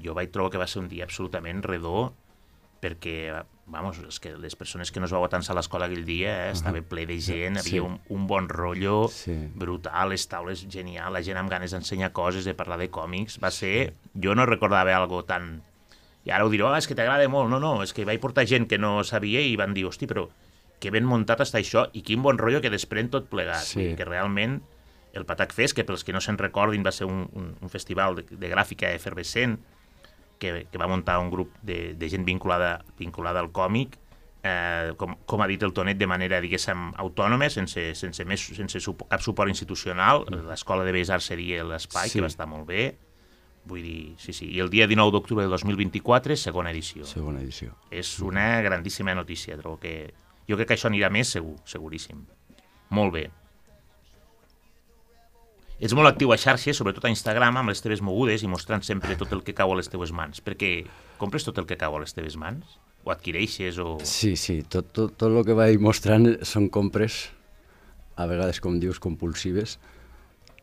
Jo 0.00 0.14
vaig 0.14 0.30
trobar 0.30 0.50
que 0.52 0.58
va 0.58 0.66
ser 0.68 0.78
un 0.80 0.88
dia 0.88 1.02
absolutament 1.04 1.62
redó, 1.64 2.14
perquè, 2.80 3.42
vamos, 3.66 3.98
és 4.08 4.18
que 4.20 4.36
les 4.38 4.54
persones 4.56 4.90
que 4.90 5.00
no 5.00 5.06
es 5.06 5.12
vau 5.12 5.24
atansar 5.26 5.52
a 5.52 5.58
l'escola 5.58 5.84
aquell 5.86 6.04
dia, 6.06 6.46
eh, 6.48 6.52
estava 6.52 6.80
ple 6.80 7.04
de 7.06 7.18
gent, 7.20 7.58
Sí. 7.58 7.76
havia 7.76 7.82
un, 7.82 7.98
un 8.08 8.26
bon 8.26 8.48
rotllo, 8.48 9.08
Sí. 9.08 9.34
brutal, 9.54 10.08
les 10.10 10.26
taules 10.28 10.66
genial, 10.70 11.12
la 11.12 11.20
gent 11.22 11.36
amb 11.36 11.50
ganes 11.50 11.72
d'ensenyar 11.72 12.12
coses, 12.12 12.44
de 12.46 12.54
parlar 12.54 12.78
de 12.78 12.88
còmics, 12.90 13.38
va 13.42 13.50
ser... 13.50 13.92
Jo 14.14 14.34
no 14.34 14.46
recordava 14.46 14.94
algo 14.96 15.24
tan... 15.24 15.62
I 16.24 16.30
ara 16.30 16.44
ho 16.44 16.50
diré, 16.52 16.64
oh, 16.66 16.74
és 16.76 16.86
que 16.86 16.94
t'agrada 16.94 17.28
molt. 17.32 17.48
No, 17.50 17.58
no, 17.62 17.82
és 17.82 17.94
que 17.96 18.04
vaig 18.04 18.20
portar 18.20 18.44
gent 18.46 18.66
que 18.68 18.78
no 18.78 19.00
sabia 19.04 19.40
i 19.40 19.56
van 19.56 19.72
dir, 19.74 19.86
hosti, 19.88 20.06
però 20.06 20.26
que 20.80 20.90
ben 20.92 21.04
muntat 21.04 21.40
està 21.44 21.58
això 21.60 21.86
i 21.96 22.02
quin 22.02 22.22
bon 22.24 22.38
rotllo 22.40 22.60
que 22.64 22.70
desprèn 22.72 23.08
tot 23.12 23.28
plegat. 23.32 23.64
Sí. 23.68 23.94
Que 23.96 24.04
realment 24.08 24.60
el 25.12 25.24
Patac 25.26 25.52
Fest, 25.52 25.74
que 25.76 25.84
pels 25.84 26.04
que 26.04 26.12
no 26.14 26.20
se'n 26.20 26.38
recordin 26.38 26.84
va 26.86 26.92
ser 26.92 27.08
un, 27.08 27.26
un, 27.36 27.50
un 27.60 27.68
festival 27.72 28.20
de, 28.20 28.24
de 28.30 28.48
gràfica 28.52 28.92
efervescent 28.94 29.58
que, 30.38 30.66
que 30.70 30.78
va 30.78 30.86
muntar 30.88 31.18
un 31.20 31.28
grup 31.32 31.52
de, 31.62 31.94
de 31.98 32.08
gent 32.08 32.24
vinculada, 32.24 32.84
vinculada 32.98 33.40
al 33.42 33.50
còmic, 33.52 33.98
eh, 34.42 34.92
com, 34.96 35.16
com 35.28 35.42
ha 35.44 35.48
dit 35.50 35.62
el 35.66 35.74
Tonet, 35.76 35.98
de 36.00 36.06
manera, 36.08 36.38
diguéssim, 36.40 36.92
autònoma, 37.02 37.50
sense, 37.52 37.90
sense, 37.98 38.24
més, 38.24 38.40
sense 38.56 38.80
supo, 38.80 39.04
cap 39.10 39.20
suport 39.20 39.50
institucional. 39.52 40.24
L'Escola 40.48 40.86
de 40.86 40.94
Belles 40.96 41.10
Arts 41.12 41.28
seria 41.32 41.64
l'espai, 41.64 42.08
Sí. 42.08 42.18
que 42.18 42.24
va 42.24 42.30
estar 42.32 42.46
molt 42.48 42.64
bé. 42.70 42.94
Vull 43.68 43.82
dir, 43.84 44.14
sí, 44.18 44.32
sí. 44.32 44.48
I 44.56 44.62
el 44.64 44.70
dia 44.72 44.86
19 44.88 45.12
d'octubre 45.12 45.44
de 45.44 45.50
2024, 45.52 46.36
segona 46.36 46.72
edició. 46.72 47.04
segona 47.04 47.42
edició. 47.42 47.74
És 47.90 48.18
una 48.24 48.60
grandíssima 48.64 49.14
notícia. 49.14 49.58
Trobo 49.60 49.78
que... 49.82 50.12
Jo 50.48 50.56
crec 50.58 50.72
que 50.72 50.78
això 50.78 50.88
anirà 50.88 51.10
més 51.12 51.30
segur, 51.30 51.58
seguríssim. 51.68 52.24
Molt 52.90 53.12
bé. 53.14 53.28
Ets 55.80 55.94
molt 55.96 56.10
actiu 56.10 56.32
a 56.34 56.36
xarxes, 56.36 56.76
sobretot 56.76 57.06
a 57.06 57.12
Instagram, 57.12 57.56
amb 57.56 57.72
les 57.72 57.80
teves 57.80 58.02
mogudes 58.04 58.42
i 58.44 58.48
mostrant 58.50 58.82
sempre 58.84 59.14
tot 59.16 59.30
el 59.32 59.44
que 59.46 59.54
cau 59.56 59.70
a 59.72 59.76
les 59.78 59.88
teves 59.88 60.10
mans. 60.12 60.42
Perquè 60.44 60.72
compres 61.20 61.46
tot 61.46 61.60
el 61.62 61.68
que 61.68 61.78
cau 61.80 61.96
a 61.96 62.02
les 62.02 62.12
teves 62.16 62.36
mans? 62.40 62.74
O 63.04 63.12
adquireixes? 63.14 63.78
O... 63.80 63.94
Sí, 64.04 64.34
sí, 64.36 64.58
tot, 64.68 64.90
tot, 64.92 65.14
tot 65.16 65.30
el 65.30 65.46
que 65.46 65.56
vaig 65.56 65.80
mostrant 65.80 66.26
són 66.44 66.68
compres, 66.68 67.30
a 68.20 68.26
vegades, 68.28 68.60
com 68.60 68.76
dius, 68.82 69.00
compulsives, 69.00 69.78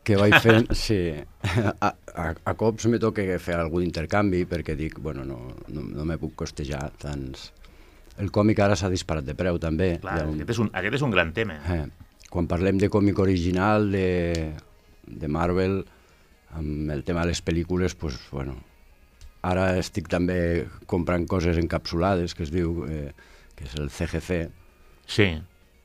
que 0.04 0.16
vaig 0.16 0.34
fent, 0.40 0.70
sí, 0.84 0.98
a, 1.52 1.90
a, 1.92 2.28
a 2.44 2.54
cops 2.56 2.86
me 2.88 2.98
toca 3.02 3.24
fer 3.42 3.58
algun 3.60 3.82
intercanvi 3.84 4.44
perquè 4.48 4.74
dic, 4.78 4.98
bueno, 5.04 5.24
no, 5.28 5.38
no, 5.68 5.82
no 5.82 6.04
me 6.08 6.16
puc 6.18 6.34
costejar 6.44 6.90
tants... 6.98 7.52
El 8.18 8.32
còmic 8.34 8.58
ara 8.64 8.74
s'ha 8.74 8.88
disparat 8.90 9.22
de 9.28 9.34
preu, 9.38 9.60
també. 9.62 9.92
Clar, 10.02 10.24
un- 10.26 10.40
aquest, 10.40 10.50
és 10.50 10.58
un, 10.64 10.70
aquest 10.74 10.96
és 10.98 11.02
un 11.06 11.12
gran 11.14 11.28
tema. 11.36 11.54
Eh, 11.70 11.84
quan 12.32 12.48
parlem 12.50 12.80
de 12.82 12.88
còmic 12.90 13.20
original 13.22 13.92
de, 13.92 14.54
de 15.06 15.28
Marvel, 15.30 15.84
amb 16.58 16.90
el 16.90 17.04
tema 17.06 17.22
de 17.22 17.30
les 17.30 17.42
pel·lícules, 17.46 17.94
pues, 17.94 18.16
bueno, 18.32 18.56
ara 19.46 19.68
estic 19.78 20.08
també 20.10 20.64
comprant 20.90 21.28
coses 21.30 21.60
encapsulades, 21.62 22.34
que 22.34 22.42
es 22.42 22.50
diu, 22.50 22.80
eh, 22.90 23.12
que 23.54 23.68
és 23.68 23.76
el 23.78 23.86
CGC, 23.94 24.40
Sí. 25.06 25.28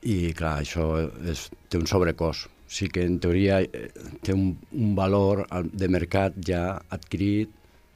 i 0.02 0.32
clar, 0.36 0.56
això 0.64 0.88
és, 1.30 1.46
té 1.70 1.78
un 1.78 1.86
sobrecost. 1.86 2.50
Sí 2.74 2.88
que 2.90 3.04
en 3.06 3.20
teoria 3.22 3.60
eh, 3.62 3.90
té 4.26 4.34
un, 4.34 4.56
un 4.74 4.94
valor 4.98 5.44
al- 5.54 5.68
de 5.70 5.88
mercat 5.92 6.34
ja 6.42 6.64
adquirit. 6.90 7.52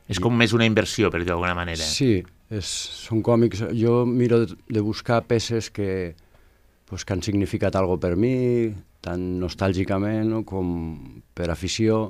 És 0.09 0.21
com 0.23 0.37
més 0.39 0.55
una 0.55 0.69
inversió, 0.69 1.11
per 1.11 1.21
dir 1.25 1.29
d'alguna 1.33 1.57
manera. 1.59 1.83
Sí, 1.83 2.21
és, 2.55 2.69
són 3.03 3.21
còmics. 3.27 3.65
Jo 3.77 4.05
miro 4.07 4.39
de, 4.47 4.55
de 4.71 4.81
buscar 4.87 5.25
peces 5.29 5.69
que, 5.75 6.15
pues, 6.87 7.05
que 7.05 7.13
han 7.17 7.25
significat 7.27 7.75
algo 7.77 7.99
per 8.01 8.15
mi, 8.17 8.71
tant 9.05 9.27
nostàlgicament 9.43 10.31
no, 10.31 10.45
com 10.49 10.71
per 11.35 11.51
afició, 11.53 12.07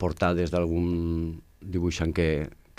portades 0.00 0.52
d'algun 0.52 1.40
dibuixant 1.60 2.12
que, 2.16 2.28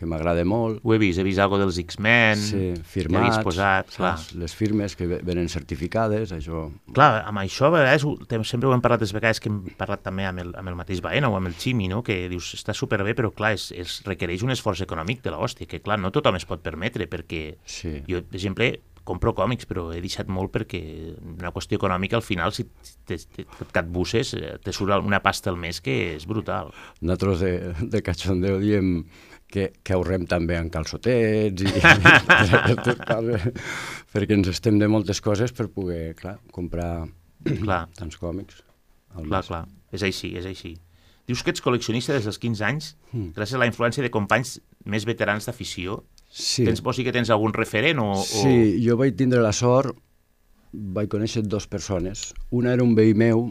que 0.01 0.10
m'agrada 0.10 0.41
molt. 0.50 0.81
Ho 0.81 0.96
he 0.96 1.00
vist, 1.01 1.22
he 1.22 1.25
vist 1.27 1.39
algo 1.43 1.60
dels 1.62 1.77
X-Men, 1.84 2.41
Sí, 2.41 2.63
firmats, 2.84 3.38
havies 3.38 3.46
posat, 3.46 3.93
clar. 3.96 4.15
les 4.41 4.55
firmes 4.58 4.98
que 4.98 5.05
ve- 5.08 5.22
venen 5.24 5.48
certificades, 5.53 6.34
això... 6.34 6.65
Clar, 6.91 7.22
amb 7.29 7.43
això 7.46 7.70
a 7.70 7.75
vegades, 7.77 8.03
sempre 8.50 8.67
ho 8.70 8.74
hem 8.74 8.81
parlat 8.84 9.05
des 9.05 9.13
vegades 9.13 9.39
que 9.39 9.50
hem 9.53 9.62
parlat 9.77 10.01
també 10.03 10.25
amb 10.25 10.41
el, 10.43 10.51
amb 10.58 10.74
el 10.74 10.79
mateix 10.81 11.00
Baena 11.05 11.29
o 11.29 11.38
amb 11.38 11.48
el 11.51 11.55
Ximi, 11.55 11.88
no? 11.91 12.01
que 12.03 12.25
dius, 12.31 12.55
està 12.58 12.74
superbé, 12.75 13.13
però 13.15 13.29
clar, 13.31 13.53
és, 13.55 13.70
és, 13.72 14.00
requereix 14.10 14.43
un 14.43 14.51
esforç 14.58 14.81
econòmic 14.88 15.22
de 15.24 15.31
l'hòstia, 15.36 15.70
que 15.70 15.79
clar, 15.86 16.00
no 16.01 16.12
tothom 16.12 16.36
es 16.41 16.46
pot 16.50 16.62
permetre, 16.65 17.08
perquè 17.08 17.58
Sí. 17.65 18.01
jo, 18.10 18.24
per 18.25 18.36
exemple, 18.41 18.74
compro 19.03 19.31
còmics, 19.34 19.65
però 19.65 19.88
he 19.96 19.98
deixat 20.00 20.27
molt 20.29 20.51
perquè 20.53 20.79
una 21.39 21.50
qüestió 21.51 21.79
econòmica, 21.79 22.15
al 22.20 22.22
final, 22.22 22.53
si 22.53 22.67
te, 23.08 23.17
te, 23.17 23.46
que 23.74 23.79
et 23.81 23.88
busses, 23.89 24.36
eh, 24.38 24.60
te 24.62 24.72
surt 24.72 24.93
una 25.03 25.20
pasta 25.25 25.50
al 25.50 25.58
mes 25.58 25.79
que 25.81 26.15
és 26.15 26.27
brutal. 26.29 26.70
Nosaltres 27.01 27.39
de, 27.41 27.51
de 27.89 28.01
cachondeo 28.05 28.60
diem 28.62 29.01
que, 29.51 29.67
que 29.84 29.93
ahorrem 29.96 30.25
també 30.29 30.55
en 30.60 30.70
calçotets 30.74 31.63
i 31.65 31.72
aquestes 31.81 33.01
coses, 33.05 33.48
perquè 34.13 34.38
ens 34.38 34.50
estem 34.53 34.79
de 34.81 34.88
moltes 34.91 35.22
coses 35.24 35.53
per 35.55 35.67
poder, 35.74 36.13
clar, 36.20 36.38
comprar 36.55 37.05
Clar. 37.46 37.84
tants 38.00 38.17
còmics 38.22 38.62
al 39.17 39.27
Clar, 39.27 39.41
mes. 39.41 39.51
clar, 39.51 39.65
és 39.91 40.05
així, 40.08 40.34
és 40.39 40.48
així. 40.48 40.75
Dius 41.27 41.43
que 41.46 41.51
ets 41.53 41.62
col·leccionista 41.63 42.15
des 42.15 42.25
dels 42.27 42.39
15 42.41 42.63
anys, 42.65 42.93
gràcies 43.36 43.55
a 43.55 43.62
la 43.62 43.67
influència 43.70 44.03
de 44.03 44.10
companys 44.12 44.55
més 44.89 45.05
veterans 45.08 45.46
d'afició. 45.48 46.01
Sí, 46.31 46.63
Tens, 46.65 46.79
vols 46.84 46.98
dir 46.98 47.05
que 47.05 47.13
tens 47.13 47.29
algun 47.29 47.53
referent 47.53 48.00
o... 48.01 48.08
sí, 48.24 48.79
jo 48.84 48.96
vaig 49.00 49.17
tindre 49.20 49.41
la 49.43 49.51
sort, 49.55 49.93
vaig 50.72 51.10
conèixer 51.12 51.43
dos 51.43 51.67
persones. 51.67 52.31
Una 52.55 52.72
era 52.74 52.84
un 52.88 52.96
veí 52.96 53.13
meu 53.13 53.50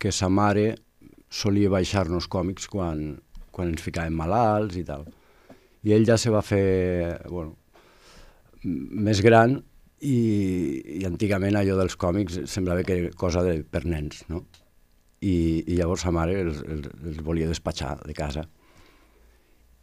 que 0.00 0.12
sa 0.12 0.28
mare 0.28 0.74
solia 1.32 1.70
baixar-nos 1.72 2.28
còmics 2.28 2.68
quan, 2.68 3.16
quan 3.50 3.72
ens 3.72 3.82
ficàvem 3.84 4.16
malalts 4.20 4.76
i 4.76 4.84
tal. 4.84 5.06
I 5.86 5.94
ell 5.96 6.06
ja 6.08 6.18
se 6.20 6.32
va 6.32 6.42
fer, 6.44 7.18
bueno, 7.30 7.56
més 8.64 9.22
gran 9.24 9.56
i, 10.00 10.16
i 11.00 11.04
antigament 11.08 11.56
allò 11.56 11.76
dels 11.78 11.96
còmics 12.00 12.42
semblava 12.50 12.84
que 12.84 12.96
era 12.96 13.12
cosa 13.16 13.44
de, 13.46 13.60
per 13.64 13.86
nens, 13.88 14.24
no? 14.28 14.44
I, 15.20 15.64
i 15.68 15.76
llavors 15.76 16.06
sa 16.06 16.12
mare 16.16 16.38
els, 16.40 16.62
els, 16.64 16.88
els 17.04 17.20
volia 17.24 17.48
despatxar 17.48 17.98
de 18.06 18.16
casa. 18.16 18.46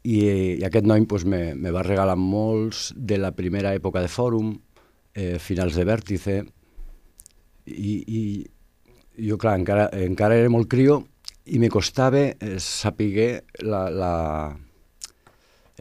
I, 0.07 0.17
i 0.57 0.63
aquest 0.65 0.87
noi 0.89 1.05
pues, 1.09 1.25
me, 1.29 1.51
me 1.53 1.73
va 1.73 1.85
regalar 1.85 2.15
molts 2.17 2.91
de 2.95 3.19
la 3.21 3.33
primera 3.37 3.73
època 3.77 4.01
de 4.01 4.09
Fòrum, 4.09 4.55
eh, 5.13 5.37
finals 5.41 5.77
de 5.77 5.85
Vèrtice, 5.85 6.37
i, 7.67 7.93
i 8.07 8.21
jo, 9.27 9.37
clar, 9.37 9.57
encara, 9.59 9.89
encara 10.05 10.37
era 10.39 10.49
molt 10.49 10.69
crio 10.71 11.01
i 11.51 11.59
me 11.59 11.69
costava 11.71 12.23
eh, 12.29 12.57
saber 12.61 13.43
la, 13.63 13.87
la, 13.89 14.13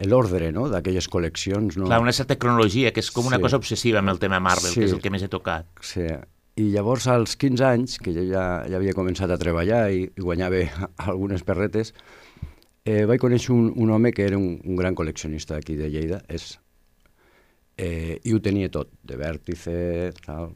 l'ordre 0.05 0.51
no? 0.51 0.67
d'aquelles 0.69 1.07
col·leccions. 1.09 1.77
No? 1.77 1.85
Clar, 1.89 2.01
una 2.01 2.13
certa 2.13 2.37
cronologia, 2.37 2.91
que 2.93 2.99
és 3.01 3.09
com 3.11 3.25
una 3.25 3.37
Sí. 3.37 3.41
cosa 3.41 3.57
obsessiva 3.57 3.99
amb 3.99 4.09
el 4.09 4.19
tema 4.19 4.39
Marvel, 4.39 4.71
Sí. 4.71 4.79
que 4.81 4.85
és 4.85 4.93
el 4.93 5.01
que 5.01 5.09
més 5.09 5.23
he 5.23 5.27
tocat. 5.27 5.65
Sí. 5.81 6.05
I 6.57 6.71
llavors, 6.73 7.07
als 7.07 7.35
15 7.37 7.63
anys, 7.65 7.97
que 7.99 8.13
jo 8.13 8.23
ja, 8.25 8.63
ja 8.67 8.77
havia 8.77 8.93
començat 8.93 9.29
a 9.29 9.37
treballar 9.37 9.91
i, 9.91 10.03
i 10.09 10.21
guanyava 10.21 10.57
algunes 10.97 11.43
perretes, 11.43 11.93
eh, 12.85 13.05
vaig 13.05 13.19
conèixer 13.19 13.51
un, 13.53 13.73
un 13.75 13.89
home 13.91 14.11
que 14.13 14.25
era 14.25 14.37
un, 14.37 14.59
un 14.63 14.75
gran 14.75 14.95
col·leccionista 14.95 15.53
d'aquí 15.55 15.75
de 15.75 15.89
Lleida, 15.89 16.21
és, 16.29 16.59
eh, 17.77 18.19
i 18.23 18.33
ho 18.33 18.39
tenia 18.41 18.69
tot, 18.73 18.89
de 19.03 19.17
vèrtice, 19.17 20.13
tal. 20.25 20.55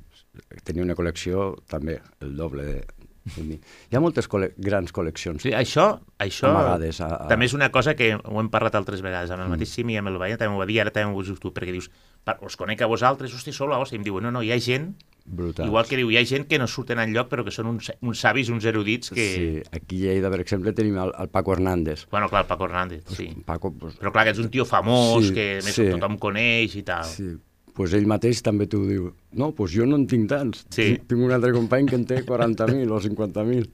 Tenia 0.64 0.84
una 0.84 0.96
col·lecció 0.96 1.52
també 1.68 2.00
el 2.22 2.36
doble 2.38 2.64
de. 2.66 2.86
Hi 3.26 3.96
ha 3.96 4.00
moltes 4.02 4.26
col·le 4.28 4.54
grans 4.58 4.92
col·leccions. 4.92 5.44
Sí, 5.46 5.52
això, 5.54 6.00
això 6.18 6.50
Amagades 6.50 7.02
a- 7.02 7.26
a- 7.26 7.28
també 7.30 7.46
és 7.46 7.54
una 7.54 7.70
cosa 7.72 7.94
que 7.96 8.16
ho 8.16 8.40
hem 8.42 8.50
parlat 8.50 8.74
altres 8.76 9.02
vegades, 9.02 9.30
Mm. 9.30 9.34
amb 9.34 9.44
el 9.44 9.50
mateix 9.50 9.70
Simi 9.70 9.94
i 9.94 9.98
amb 9.98 10.08
el 10.10 10.18
Baia 10.18 10.38
també 10.38 10.50
m'ho 10.54 10.60
va 10.60 10.66
dir, 10.66 10.80
ara 10.82 10.90
també 10.92 11.12
m'ho 11.14 11.22
dius 11.24 11.40
tu, 11.40 11.52
perquè 11.54 11.72
dius, 11.72 11.92
"Pa- 12.24 12.40
us 12.42 12.56
conec 12.58 12.82
a 12.82 12.88
vosaltres, 12.88 13.34
hosti, 13.34 13.52
sou 13.54 13.68
la 13.68 13.78
hòstia, 13.78 13.96
i 13.96 13.98
em 14.00 14.04
diuen, 14.04 14.24
no, 14.24 14.32
no, 14.32 14.42
hi 14.42 14.52
ha 14.52 14.60
gent, 14.60 14.96
Brutals. 15.26 15.68
igual 15.68 15.86
que 15.86 15.98
diu, 15.98 16.10
hi 16.10 16.18
ha 16.18 16.26
gent 16.26 16.48
que 16.48 16.58
no 16.58 16.66
surten 16.68 16.98
enlloc, 16.98 17.30
però 17.30 17.44
que 17.46 17.52
són 17.52 17.68
uns, 17.68 17.92
uns 18.02 18.20
savis, 18.20 18.50
uns 18.50 18.66
erudits 18.66 19.12
que... 19.12 19.36
Sí, 19.36 19.70
aquí 19.72 20.08
a 20.10 20.14
Lleida, 20.14 20.30
per 20.32 20.40
exemple, 20.42 20.74
tenim 20.74 20.98
el, 20.98 21.12
el 21.18 21.30
Paco 21.30 21.54
Hernández. 21.54 22.08
Bueno, 22.10 22.28
clar, 22.28 22.42
el 22.42 22.48
Paco 22.48 22.66
Hernández, 22.66 23.04
sí. 23.08 23.36
Paco, 23.46 23.72
pues, 23.72 24.00
Però 24.00 24.12
clar, 24.12 24.24
que 24.26 24.32
ets 24.32 24.40
un 24.40 24.50
tio 24.50 24.66
famós, 24.66 25.28
Sí, 25.28 25.34
que 25.36 25.60
més 25.64 25.76
sí. 25.76 25.90
tothom 25.92 26.18
coneix 26.18 26.76
i 26.76 26.82
tal. 26.82 27.06
Sí, 27.06 27.38
pues 27.74 27.94
ell 27.98 28.08
mateix 28.10 28.42
també 28.44 28.68
t'ho 28.68 28.82
diu. 28.88 29.10
No, 29.38 29.52
pues 29.56 29.72
jo 29.76 29.86
no 29.88 29.96
en 30.00 30.08
tinc 30.08 30.30
tants. 30.30 30.66
Sí. 30.70 30.98
Tinc- 31.08 31.24
un 31.26 31.32
altre 31.32 31.54
company 31.56 31.88
que 31.88 31.96
en 31.96 32.06
té 32.06 32.22
40.000 32.26 32.92
o 32.92 33.00
50.000. 33.00 33.70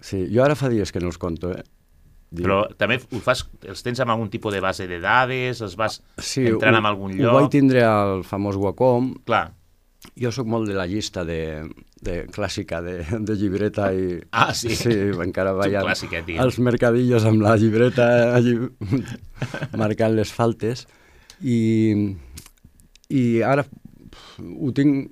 Sí, 0.00 0.26
jo 0.30 0.44
ara 0.44 0.54
fa 0.58 0.68
dies 0.70 0.92
que 0.92 1.00
no 1.00 1.08
els 1.10 1.18
conto, 1.18 1.50
eh? 1.56 1.64
Dic, 2.30 2.44
Però 2.44 2.58
també 2.76 2.98
ho 3.00 3.18
fas, 3.24 3.46
els 3.64 3.80
tens 3.82 4.02
amb 4.04 4.12
algun 4.12 4.28
tipus 4.28 4.52
de 4.52 4.60
base 4.60 4.84
de 4.86 4.98
dades, 5.00 5.62
els 5.64 5.76
vas 5.80 6.02
sí, 6.20 6.44
entrant 6.46 6.76
ho- 6.76 6.82
en 6.82 6.86
algun 6.90 7.14
Ho 7.16 7.22
lloc... 7.22 7.38
vaig 7.38 7.48
tindre 7.54 7.82
al 7.88 8.20
famós 8.28 8.58
Wacom. 8.60 9.14
Clar. 9.24 9.46
Jo 10.14 10.30
sóc 10.30 10.46
molt 10.46 10.68
de 10.68 10.76
la 10.76 10.84
llista 10.86 11.24
de, 11.26 11.64
de 12.04 12.18
clàssica 12.30 12.78
de, 12.84 13.00
de 13.24 13.34
llibreta 13.34 13.88
i... 13.96 14.20
Ah, 14.30 14.52
sí? 14.54 14.70
Sí, 14.76 14.92
encara 15.24 15.56
vaig 15.56 15.72
clàssic, 15.80 16.12
eh, 16.20 16.22
tio. 16.28 16.36
als 16.44 16.60
mercadillos 16.62 17.24
amb 17.26 17.42
la 17.42 17.56
llibreta 17.58 18.06
allí 18.36 18.54
marcant 19.82 20.14
les 20.14 20.30
faltes 20.32 20.84
i, 21.40 21.58
i 23.08 23.40
ara 23.42 23.64
ho 23.64 24.72
tinc 24.76 25.10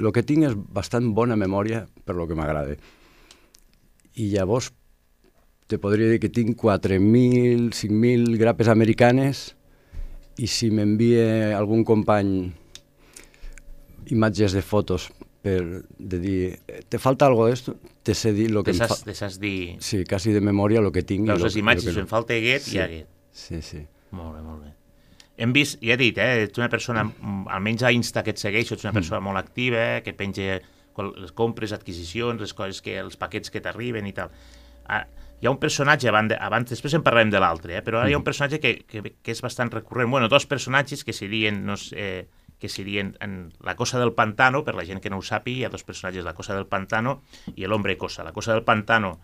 el 0.00 0.12
que 0.12 0.22
tinc 0.22 0.44
és 0.44 0.54
bastant 0.56 1.12
bona 1.16 1.36
memòria 1.40 1.86
per 2.04 2.14
lo 2.18 2.26
que 2.28 2.34
m'agrada 2.36 2.76
i 4.16 4.28
llavors 4.34 4.72
te 5.66 5.78
podria 5.82 6.08
dir 6.12 6.20
que 6.22 6.28
tinc 6.30 6.54
4.000, 6.60 7.72
5.000 7.74 8.36
grapes 8.38 8.68
americanes 8.68 9.54
i 10.38 10.46
si 10.46 10.68
m'envia 10.70 11.56
algun 11.58 11.82
company 11.84 12.52
imatges 14.12 14.52
de 14.52 14.62
fotos 14.62 15.08
per 15.42 15.82
de 15.98 16.18
dir, 16.18 16.58
"Eh, 16.68 16.82
te 16.88 16.98
falta 16.98 17.26
algo 17.26 17.46
d'esto, 17.46 17.76
te 18.02 18.14
sé 18.14 18.32
dir 18.32 18.50
lo 18.50 18.62
que 18.62 18.72
Te 18.72 18.76
em 18.76 18.82
fa... 18.82 18.88
saps, 18.88 19.04
te 19.04 19.14
saps 19.14 19.38
dir... 19.40 19.76
Sí, 19.80 20.04
quasi 20.04 20.32
de 20.32 20.40
memòria 20.40 20.80
lo 20.80 20.90
que 20.92 21.02
tinc. 21.02 21.24
i 21.26 21.30
Veus 21.30 21.42
les 21.42 21.56
imatges, 21.56 21.94
que 21.94 22.00
en 22.00 22.08
falta 22.08 22.34
haguet, 22.34 22.62
Sí. 22.62 22.76
hi 22.76 22.80
haguet. 22.80 23.06
Sí, 23.32 23.62
sí. 23.62 23.86
Molt 24.10 24.34
bé, 24.36 24.42
molt 24.42 24.62
bé. 24.64 24.72
Hem 25.36 25.52
vist, 25.52 25.78
ja 25.84 25.94
he 25.94 26.00
dit, 26.00 26.16
eh, 26.18 26.46
ets 26.46 26.58
una 26.58 26.70
persona, 26.72 27.04
mm, 27.04 27.48
almenys 27.52 27.82
a 27.82 27.92
Insta 27.92 28.22
que 28.24 28.32
et 28.32 28.40
segueixo, 28.40 28.74
ets 28.74 28.84
una 28.84 28.94
persona 28.96 29.20
molt 29.20 29.38
activa, 29.38 30.00
que 30.02 30.14
penja 30.16 30.60
les 30.96 31.32
compres, 31.32 31.72
adquisicions, 31.72 32.40
les 32.40 32.54
coses 32.54 32.80
que, 32.80 32.98
els 32.98 33.16
paquets 33.20 33.50
que 33.50 33.60
t'arriben 33.60 34.06
i 34.06 34.14
tal. 34.16 34.30
Ah, 34.88 35.04
hi 35.40 35.46
ha 35.46 35.50
un 35.50 35.58
personatge, 35.60 36.08
abans, 36.08 36.32
abans 36.40 36.70
després 36.70 36.94
en 36.96 37.04
parlarem 37.04 37.30
de 37.30 37.40
l'altre, 37.42 37.76
eh, 37.76 37.82
però 37.84 38.00
ara 38.00 38.08
hi 38.08 38.16
ha 38.16 38.20
un 38.22 38.24
personatge 38.24 38.60
que, 38.62 38.72
que, 38.88 39.02
que 39.22 39.34
és 39.34 39.42
bastant 39.44 39.70
recurrent. 39.74 40.10
Bueno, 40.10 40.30
dos 40.32 40.46
personatges 40.46 41.04
que 41.04 41.12
serien, 41.12 41.64
no 41.66 41.76
sé, 41.76 41.96
eh, 41.96 42.46
que 42.58 42.70
serien 42.70 43.16
en 43.20 43.52
La 43.60 43.76
cosa 43.76 43.98
del 43.98 44.14
pantano, 44.14 44.64
per 44.64 44.74
la 44.74 44.84
gent 44.88 45.02
que 45.04 45.10
no 45.10 45.18
ho 45.18 45.22
sàpiga, 45.22 45.58
hi 45.58 45.64
ha 45.66 45.72
dos 45.72 45.84
personatges, 45.84 46.24
La 46.24 46.32
cosa 46.32 46.54
del 46.54 46.66
pantano 46.66 47.20
i 47.54 47.66
l'hombre 47.66 47.98
cosa. 47.98 48.24
La 48.24 48.32
cosa 48.32 48.54
del 48.54 48.64
pantano 48.64 49.18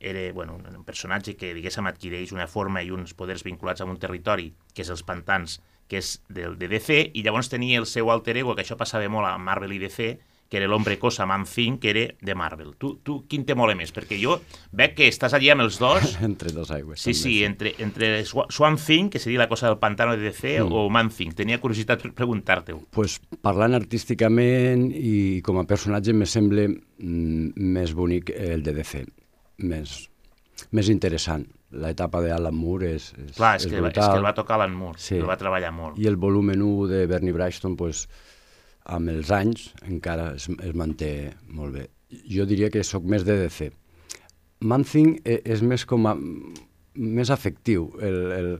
era 0.00 0.32
bueno, 0.32 0.56
un 0.56 0.84
personatge 0.84 1.36
que, 1.36 1.54
diguéssim, 1.54 1.86
adquireix 1.86 2.32
una 2.32 2.46
forma 2.46 2.82
i 2.82 2.90
uns 2.90 3.14
poders 3.14 3.44
vinculats 3.44 3.80
a 3.80 3.84
un 3.88 3.96
territori, 3.98 4.52
que 4.74 4.82
és 4.82 4.90
els 4.90 5.02
pantans, 5.02 5.60
que 5.88 5.98
és 6.00 6.18
del, 6.28 6.58
de 6.58 6.68
DC, 6.68 7.10
i 7.14 7.22
llavors 7.22 7.48
tenia 7.52 7.78
el 7.78 7.86
seu 7.86 8.10
alter 8.10 8.36
ego, 8.40 8.54
que 8.54 8.62
això 8.64 8.76
passava 8.76 9.08
molt 9.08 9.26
a 9.28 9.36
Marvel 9.38 9.72
i 9.72 9.78
DC, 9.78 10.14
que 10.48 10.58
era 10.60 10.68
l'Hombre 10.68 10.98
Cosa 11.00 11.24
Man 11.26 11.46
Thing, 11.48 11.78
que 11.80 11.88
era 11.90 12.02
de 12.20 12.34
Marvel. 12.36 12.74
Tu, 12.78 12.98
tu 13.02 13.24
quin 13.26 13.46
te 13.48 13.54
mola 13.56 13.74
més? 13.74 13.90
Perquè 13.96 14.18
jo 14.20 14.36
veig 14.76 14.92
que 14.94 15.08
estàs 15.08 15.32
allí 15.34 15.48
amb 15.50 15.64
els 15.64 15.78
dos, 15.80 16.16
Entre 16.22 16.52
dos 16.52 16.70
aigües. 16.70 17.00
sí, 17.00 17.14
sí, 17.16 17.42
entre, 17.44 17.72
entre 17.78 18.22
Swa- 18.28 18.46
Swamp 18.52 18.78
Thing, 18.78 19.08
que 19.10 19.18
seria 19.18 19.38
la 19.40 19.48
cosa 19.48 19.66
del 19.70 19.78
pantano 19.80 20.16
de 20.16 20.22
DC, 20.28 20.60
Mm. 20.60 20.70
o 20.72 20.90
Man 20.90 21.08
Thing. 21.10 21.32
Tenia 21.34 21.58
curiositat 21.60 22.02
per 22.02 22.12
preguntar-te-ho. 22.12 22.82
pues, 22.92 23.18
parlant 23.42 23.74
artísticament 23.74 24.90
i 24.94 25.40
com 25.42 25.58
a 25.58 25.64
personatge 25.66 26.12
me 26.14 26.26
sembla 26.28 26.68
mm, 26.68 27.56
més 27.56 27.94
bonic 27.96 28.30
el 28.36 28.62
de 28.62 28.74
DC, 28.74 29.04
més, 29.58 30.08
més 30.70 30.88
interessant. 30.88 31.46
L'etapa 31.74 32.20
d'Alan 32.22 32.54
Moore 32.54 32.92
és, 32.94 33.08
és, 33.18 33.32
Clar, 33.36 33.56
és, 33.56 33.64
és 33.64 33.70
que, 33.72 33.76
és 33.76 33.82
brutal. 33.82 34.12
que 34.12 34.18
el 34.20 34.24
va 34.28 34.34
tocar 34.34 34.54
Alan 34.60 34.74
Moore, 34.78 34.98
Sí. 35.02 35.16
el 35.18 35.26
va 35.26 35.36
treballar 35.36 35.72
molt. 35.74 35.98
I 35.98 36.06
el 36.06 36.16
volumen 36.16 36.62
1 36.62 36.86
de 36.86 37.06
Bernie 37.10 37.32
Wrightson, 37.34 37.74
pues, 37.76 38.04
amb 38.84 39.08
els 39.10 39.30
anys, 39.34 39.72
encara 39.88 40.34
es, 40.36 40.48
es 40.48 40.74
manté 40.74 41.32
molt 41.48 41.74
bé. 41.74 41.88
jo 42.30 42.44
diria 42.46 42.68
que 42.70 42.84
sóc 42.84 43.02
més 43.02 43.24
de 43.26 43.34
DC. 43.40 43.72
Man-Thing 44.60 45.16
e- 45.24 45.40
és 45.44 45.62
més 45.66 45.84
com 45.84 46.06
a, 46.06 46.14
més 46.94 47.30
afectiu, 47.30 47.88
el, 48.00 48.18
el, 48.32 48.50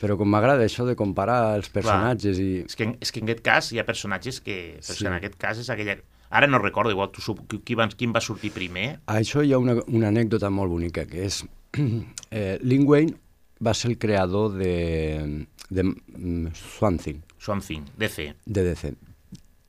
però 0.00 0.14
com 0.16 0.30
m'agrada 0.30 0.62
això 0.64 0.86
de 0.86 0.94
comparar 0.96 1.56
els 1.56 1.68
personatges 1.68 2.38
i... 2.38 2.62
És 2.68 2.76
que, 2.78 2.86
és 3.02 3.10
que 3.10 3.20
en 3.20 3.26
aquest 3.26 3.42
cas 3.44 3.72
hi 3.72 3.80
ha 3.82 3.84
personatges 3.88 4.38
que... 4.40 4.76
Però 4.78 4.96
sí. 5.00 5.06
en 5.10 5.16
aquest 5.18 5.34
cas 5.40 5.58
és 5.58 5.68
aquella... 5.72 5.98
Ara 6.30 6.46
no 6.46 6.60
recordo, 6.62 6.92
igual 6.94 7.10
tu 7.10 7.34
qui, 7.64 7.74
va, 7.74 7.88
quin 7.88 8.12
va 8.14 8.22
sortir 8.22 8.52
primer. 8.54 9.00
A 9.10 9.18
això 9.18 9.42
hi 9.42 9.52
ha 9.52 9.58
una, 9.58 9.74
una 9.90 10.10
anècdota 10.14 10.50
molt 10.50 10.70
bonica, 10.70 11.06
que 11.10 11.26
és... 11.26 11.44
Eh, 12.30 12.60
Lin 12.62 12.84
Wayne 12.86 13.16
va 13.58 13.72
ser 13.74 13.88
el 13.90 13.96
creador 13.98 14.52
de, 14.54 15.46
de 15.68 15.82
mm, 15.82 16.52
Swamp 16.54 17.00
Thing, 17.02 17.24
Swamp 17.42 17.64
Thing, 17.66 17.88
DC. 17.98 18.28
de 18.46 18.62
DC. 18.62 18.92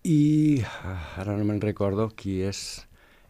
I 0.05 0.61
ah, 0.85 0.99
ara 1.23 1.33
no 1.37 1.45
me'n 1.45 1.61
recordo 1.61 2.11
qui 2.13 2.39
és 2.45 2.61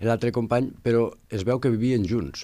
l'altre 0.04 0.34
company, 0.36 0.68
però 0.84 1.08
es 1.32 1.46
veu 1.48 1.64
que 1.64 1.72
vivien 1.72 2.04
junts. 2.08 2.44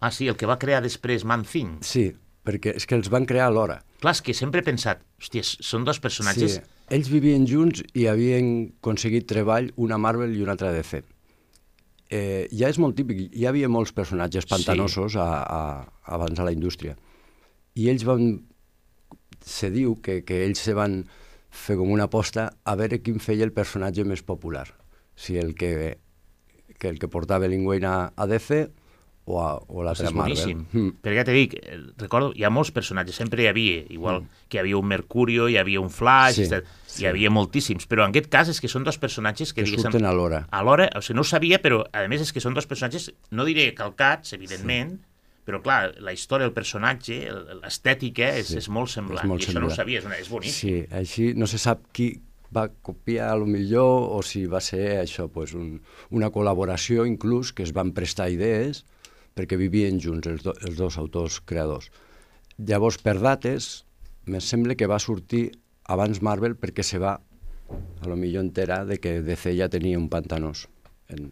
Ah, 0.00 0.10
sí, 0.10 0.28
el 0.32 0.36
que 0.40 0.48
va 0.48 0.56
crear 0.58 0.80
després 0.80 1.26
Man 1.28 1.44
Thing. 1.44 1.82
Sí, 1.84 2.08
perquè 2.44 2.72
és 2.80 2.88
que 2.88 2.96
els 2.96 3.12
van 3.12 3.28
crear 3.28 3.50
alhora. 3.50 3.82
Clar, 4.02 4.16
que 4.24 4.34
sempre 4.34 4.62
he 4.62 4.66
pensat, 4.66 5.04
hòstia, 5.20 5.44
són 5.44 5.84
dos 5.84 6.00
personatges... 6.02 6.58
Sí, 6.58 6.68
ells 6.92 7.08
vivien 7.08 7.46
junts 7.48 7.82
i 7.96 8.06
havien 8.10 8.52
aconseguit 8.82 9.26
treball 9.30 9.70
una 9.80 9.98
Marvel 10.00 10.34
i 10.36 10.42
una 10.44 10.56
altra 10.56 10.72
DC. 10.74 11.00
Eh, 12.12 12.44
ja 12.52 12.68
és 12.68 12.78
molt 12.82 12.96
típic, 12.98 13.24
hi 13.32 13.46
havia 13.48 13.70
molts 13.72 13.94
personatges 13.96 14.44
pantanosos 14.50 15.16
a, 15.16 15.28
a, 15.40 15.60
abans 16.12 16.38
a 16.38 16.48
la 16.48 16.52
indústria. 16.52 16.96
I 17.74 17.88
ells 17.92 18.04
van... 18.08 18.34
Se 19.42 19.72
diu 19.74 19.96
que, 20.04 20.20
que 20.22 20.44
ells 20.44 20.60
se 20.62 20.74
van 20.76 21.00
fer 21.50 21.74
com 21.80 21.88
una 21.90 22.04
aposta 22.06 22.44
a 22.62 22.76
veure 22.78 23.00
quin 23.02 23.18
feia 23.18 23.42
el 23.48 23.54
personatge 23.56 24.04
més 24.06 24.22
popular. 24.22 24.68
Si 25.18 25.34
el 25.40 25.56
que, 25.58 25.72
que 26.78 26.92
el 26.92 27.00
que 27.00 27.10
portava 27.10 27.48
Lin 27.50 27.64
Wayne 27.66 27.88
a, 27.88 27.96
a 28.14 28.28
DC 28.30 28.60
o, 29.24 29.40
a, 29.40 29.56
o 29.66 29.82
l'altre 29.82 30.06
és 30.06 30.14
Marvel. 30.14 30.36
boníssim. 30.36 30.62
Mm. 30.70 30.94
Perquè 31.02 31.18
ja 31.18 31.26
t'he 31.26 31.34
dit, 31.36 31.56
eh, 31.58 31.80
recordo, 32.04 32.30
hi 32.36 32.46
ha 32.46 32.52
molts 32.54 32.70
personatges, 32.76 33.18
sempre 33.18 33.42
hi 33.42 33.50
havia, 33.50 33.82
igual 33.94 34.22
que 34.46 34.60
hi 34.60 34.62
havia 34.62 34.78
un 34.78 34.88
Mercurio, 34.92 35.48
hi 35.50 35.58
havia 35.60 35.82
un 35.82 35.90
Flash, 35.90 36.42
Sí, 36.42 36.46
sí, 36.46 36.62
sí. 36.92 37.02
hi 37.02 37.08
havia 37.10 37.30
moltíssims, 37.32 37.86
però 37.88 38.04
en 38.06 38.12
aquest 38.14 38.28
cas 38.32 38.50
és 38.52 38.60
que 38.60 38.68
són 38.70 38.84
dos 38.84 38.98
personatges 39.00 39.52
que, 39.52 39.64
Que 39.64 39.78
surten 39.78 40.04
alhora. 40.08 40.44
alhora, 40.50 40.90
o 40.96 41.00
sigui, 41.02 41.16
no 41.16 41.24
ho 41.24 41.28
sabia, 41.28 41.58
però 41.62 41.82
a 41.92 42.04
més 42.08 42.20
és 42.26 42.32
que 42.32 42.40
són 42.44 42.54
dos 42.54 42.66
personatges, 42.68 43.10
no 43.30 43.44
diré 43.48 43.70
calcats, 43.74 44.32
evidentment, 44.36 44.96
sí. 44.98 45.40
però 45.46 45.62
clar, 45.62 45.94
la 46.00 46.12
història, 46.14 46.46
el 46.46 46.52
personatge, 46.54 47.16
l'estètica 47.62 48.28
és, 48.38 48.52
Sí, 48.52 48.58
és 48.60 48.68
molt 48.68 48.90
semblant, 48.92 49.24
és 49.24 49.28
molt 49.30 49.42
i 49.42 49.48
això 49.50 49.58
no 49.60 49.66
ho 49.66 49.70
semblant. 49.72 49.80
sabia, 49.80 49.98
és, 50.02 50.04
una, 50.06 50.18
és 50.20 50.28
boníssim. 50.30 50.60
Sí, 50.60 50.86
així 50.94 51.32
no 51.34 51.46
se 51.50 51.58
sap 51.58 51.82
qui 51.92 52.12
va 52.52 52.66
copiar 52.68 53.30
a 53.32 53.36
lo 53.40 53.46
millor 53.48 54.10
o 54.12 54.20
si 54.22 54.44
va 54.46 54.60
ser 54.60 55.00
això, 55.00 55.28
pues, 55.32 55.54
un, 55.56 55.80
una 56.10 56.28
col·laboració 56.30 57.06
inclús 57.08 57.50
que 57.56 57.62
es 57.64 57.72
van 57.72 57.92
prestar 57.96 58.28
idees 58.30 58.84
perquè 59.34 59.56
vivien 59.56 59.96
junts 59.98 60.28
els, 60.28 60.42
do, 60.44 60.52
els 60.60 60.76
dos 60.76 60.98
autors 61.00 61.40
creadors. 61.48 61.88
Llavors, 62.60 62.98
per 63.00 63.16
dates, 63.18 63.86
me 64.26 64.40
sembla 64.44 64.74
que 64.76 64.86
va 64.86 64.98
sortir 65.00 65.46
abans 65.88 66.22
Marvel 66.22 66.56
perquè 66.56 66.82
se 66.86 66.98
va 66.98 67.16
a 68.02 68.08
lo 68.08 68.16
millor 68.16 68.44
enterar 68.44 68.84
de 68.86 68.98
que 69.00 69.22
DC 69.22 69.54
ja 69.56 69.68
tenia 69.72 69.98
un 69.98 70.08
pantanós. 70.12 70.68
En... 71.08 71.30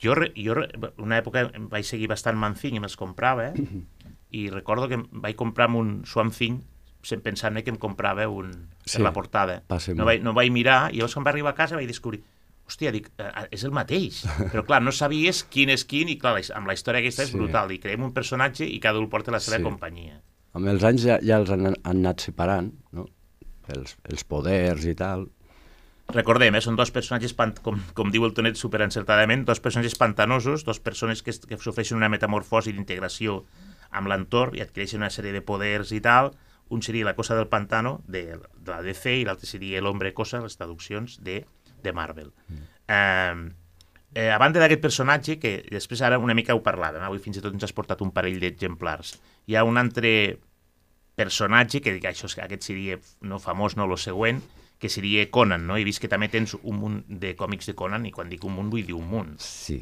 Jo, 0.00 0.14
re- 0.14 0.32
jo 0.36 0.54
re- 0.54 0.70
una 1.02 1.18
època 1.18 1.48
vaig 1.68 1.84
seguir 1.84 2.08
bastant 2.08 2.38
Man 2.38 2.54
Thing 2.54 2.76
i 2.78 2.80
me'ls 2.80 2.96
comprava, 2.96 3.50
eh? 3.50 3.68
i 4.38 4.48
recordo 4.50 4.88
que 4.88 4.98
vaig 5.10 5.36
comprar 5.36 5.68
un 5.74 6.02
Swamp 6.06 6.32
Thing 6.32 6.60
sem- 7.02 7.20
pensant 7.24 7.58
que 7.62 7.70
em 7.70 7.76
comprava 7.80 8.28
un 8.28 8.50
per 8.84 8.88
Sí, 8.96 9.02
la 9.02 9.12
portada. 9.12 9.62
No 9.94 10.04
vaig, 10.08 10.22
no 10.24 10.32
vaig 10.36 10.50
mirar, 10.54 10.88
i 10.92 10.98
llavors 11.02 11.14
quan 11.18 11.24
vaig 11.26 11.34
arribar 11.36 11.52
a 11.52 11.58
casa 11.58 11.76
vaig 11.76 11.88
descobrir 11.90 12.22
hòstia, 12.68 12.90
dic, 12.92 13.10
eh, 13.18 13.46
és 13.50 13.62
el 13.64 13.72
mateix. 13.72 14.22
Però 14.52 14.64
clar, 14.64 14.80
no 14.84 14.92
sabies 14.92 15.42
quin 15.48 15.70
és 15.72 15.84
quin, 15.88 16.08
i 16.12 16.18
clar, 16.20 16.36
amb 16.54 16.68
la 16.68 16.74
història 16.76 17.00
aquesta 17.02 17.24
és 17.24 17.30
Sí. 17.32 17.36
brutal. 17.40 17.72
I 17.72 17.78
creem 17.80 18.02
un 18.04 18.12
personatge 18.12 18.66
i 18.68 18.78
cada 18.80 19.00
un 19.00 19.08
porta 19.08 19.32
la 19.32 19.40
seva 19.40 19.56
Sí. 19.58 19.64
companyia. 19.64 20.20
Amb 20.56 20.68
els 20.68 20.84
anys 20.84 21.02
ja, 21.04 21.18
ja 21.24 21.36
els 21.40 21.50
han, 21.50 21.66
han 21.68 21.76
anat 21.84 22.20
separant, 22.28 22.72
no? 22.92 23.06
Els, 23.74 23.96
els 24.08 24.24
poders 24.24 24.86
i 24.88 24.94
tal. 24.98 25.28
Recordem, 26.08 26.54
eh, 26.56 26.62
són 26.64 26.76
dos 26.76 26.90
personatges, 26.90 27.34
com, 27.60 27.80
com 27.94 28.10
diu 28.12 28.24
el 28.24 28.32
Tonet 28.32 28.56
superencertadament, 28.56 29.44
dos 29.44 29.60
personatges 29.60 29.98
pantanosos, 30.00 30.64
dos 30.64 30.80
persones 30.80 31.20
que, 31.22 31.34
que 31.36 31.58
sofreixen 31.60 31.98
una 31.98 32.08
metamorfosi 32.08 32.72
d'integració 32.72 33.42
amb 33.92 34.08
l'entorn 34.08 34.56
i 34.56 34.64
adquireixen 34.64 35.02
una 35.02 35.12
sèrie 35.12 35.34
de 35.36 35.44
poders 35.44 35.92
i 35.92 36.00
tal. 36.00 36.32
Un 36.72 36.80
seria 36.84 37.04
la 37.04 37.16
cosa 37.16 37.36
del 37.36 37.48
pantano, 37.48 37.98
de, 38.08 38.24
de 38.36 38.72
la 38.72 38.80
DC, 38.84 39.18
i 39.20 39.28
l'altre 39.28 39.48
seria 39.48 39.84
l'hombre 39.84 40.14
cosa, 40.16 40.40
les 40.40 40.56
traduccions 40.56 41.20
de, 41.24 41.42
de 41.84 41.92
Marvel. 41.92 42.32
Mm. 42.48 42.64
Eh, 42.88 43.68
eh, 44.14 44.30
a 44.32 44.40
banda 44.40 44.64
d'aquest 44.64 44.84
personatge, 44.84 45.36
que 45.40 45.58
després 45.68 46.00
ara 46.04 46.20
una 46.20 46.36
mica 46.36 46.56
ho 46.56 46.64
parlàvem, 46.64 47.04
avui 47.04 47.20
fins 47.20 47.36
i 47.36 47.44
tot 47.44 47.52
ens 47.52 47.68
has 47.68 47.76
portat 47.76 48.00
un 48.04 48.12
parell 48.16 48.40
d'exemplars, 48.40 49.18
hi 49.48 49.56
ha 49.56 49.64
un 49.64 49.80
altre 49.80 50.38
personatge, 51.18 51.82
que 51.82 51.98
això, 52.08 52.30
aquest 52.44 52.70
seria 52.70 52.98
no 53.26 53.40
famós, 53.42 53.76
no 53.76 53.88
lo 53.90 53.98
següent, 53.98 54.40
que 54.78 54.88
seria 54.88 55.26
Conan, 55.34 55.66
no? 55.66 55.76
He 55.76 55.84
vist 55.86 56.00
que 56.00 56.10
també 56.10 56.30
tens 56.30 56.54
un 56.62 56.78
munt 56.78 57.00
de 57.08 57.34
còmics 57.36 57.66
de 57.70 57.74
Conan, 57.78 58.06
i 58.06 58.14
quan 58.14 58.30
dic 58.30 58.46
un 58.46 58.54
munt 58.54 58.70
vull 58.70 58.86
dir 58.86 58.94
un 58.96 59.08
munt. 59.10 59.34
Sí. 59.42 59.80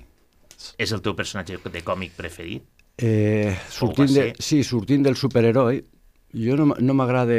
És 0.81 0.93
el 0.97 1.05
teu 1.05 1.15
personatge 1.17 1.61
de 1.61 1.85
còmic 1.85 2.17
preferit? 2.17 2.65
Eh, 2.97 3.53
sortint 3.69 4.09
de, 4.09 4.31
sí, 4.41 4.63
sortint 4.65 5.05
del 5.05 5.19
superheroi, 5.21 5.83
jo 6.33 6.57
no, 6.57 6.71
no 6.81 6.97
m'agrada 6.97 7.37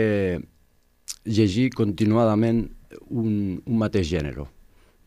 llegir 1.25 1.71
continuadament 1.73 2.67
un, 3.09 3.31
un 3.65 3.79
mateix 3.81 4.07
gènere. 4.11 4.45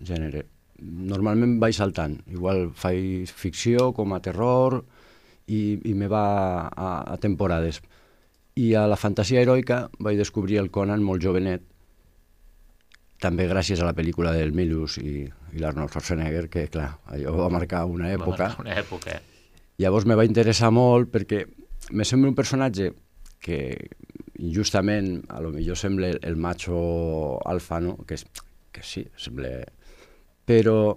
gènere. 0.03 0.45
Normalment 0.81 1.59
vaig 1.63 1.77
saltant. 1.77 2.19
Igual 2.33 2.71
faig 2.75 3.31
ficció 3.31 3.93
com 3.97 4.15
a 4.17 4.21
terror 4.25 4.81
i, 5.47 5.79
i 5.85 5.95
me 5.95 6.09
va 6.11 6.25
a, 6.67 6.91
a 7.15 7.17
temporades. 7.23 7.81
I 8.57 8.75
a 8.75 8.87
la 8.91 8.97
fantasia 8.99 9.41
heroica 9.41 9.89
vaig 9.99 10.19
descobrir 10.19 10.59
el 10.59 10.71
Conan 10.75 11.05
molt 11.07 11.23
jovenet, 11.23 11.63
també 13.21 13.47
gràcies 13.47 13.81
a 13.81 13.87
la 13.87 13.95
pel·lícula 13.95 14.33
del 14.33 14.55
Milus 14.57 14.97
i, 14.99 15.27
i 15.29 15.61
l'Arnold 15.61 15.93
Schwarzenegger, 15.93 16.49
que 16.49 16.67
clar, 16.73 16.89
allò 17.13 17.37
va 17.37 17.51
marcar 17.53 17.85
una 17.85 18.09
Va 18.09 18.17
època. 18.17 18.49
marcar 18.49 18.65
Una 18.65 18.79
època. 18.81 19.19
Llavors 19.81 20.07
me 20.09 20.17
va 20.17 20.25
interessar 20.25 20.71
molt 20.73 21.13
perquè 21.13 21.45
me 21.93 22.05
sembla 22.09 22.33
un 22.33 22.39
personatge 22.39 22.91
que 23.41 23.61
injustament 24.41 25.21
a 25.29 25.41
lo 25.45 25.53
millor 25.53 25.77
sembla 25.77 26.15
el 26.17 26.37
macho 26.37 27.39
alfa, 27.49 27.81
no? 27.81 27.99
que, 28.07 28.17
és, 28.17 28.25
que 28.73 28.85
sí, 28.85 29.05
sembla... 29.21 29.53
Però 30.49 30.97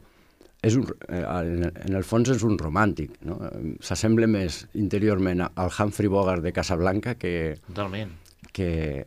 és 0.63 0.75
un, 0.79 0.85
eh, 1.09 1.21
en, 1.21 1.93
el 1.93 2.03
fons 2.07 2.29
és 2.31 2.43
un 2.47 2.57
romàntic, 2.57 3.17
no? 3.27 3.37
S'assembla 3.83 4.27
més 4.31 4.63
interiorment 4.79 5.43
al 5.49 5.69
Humphrey 5.77 6.07
Bogart 6.09 6.41
de 6.45 6.53
Casablanca 6.55 7.15
que, 7.19 7.57
Totalment. 7.67 8.13
que, 8.53 9.03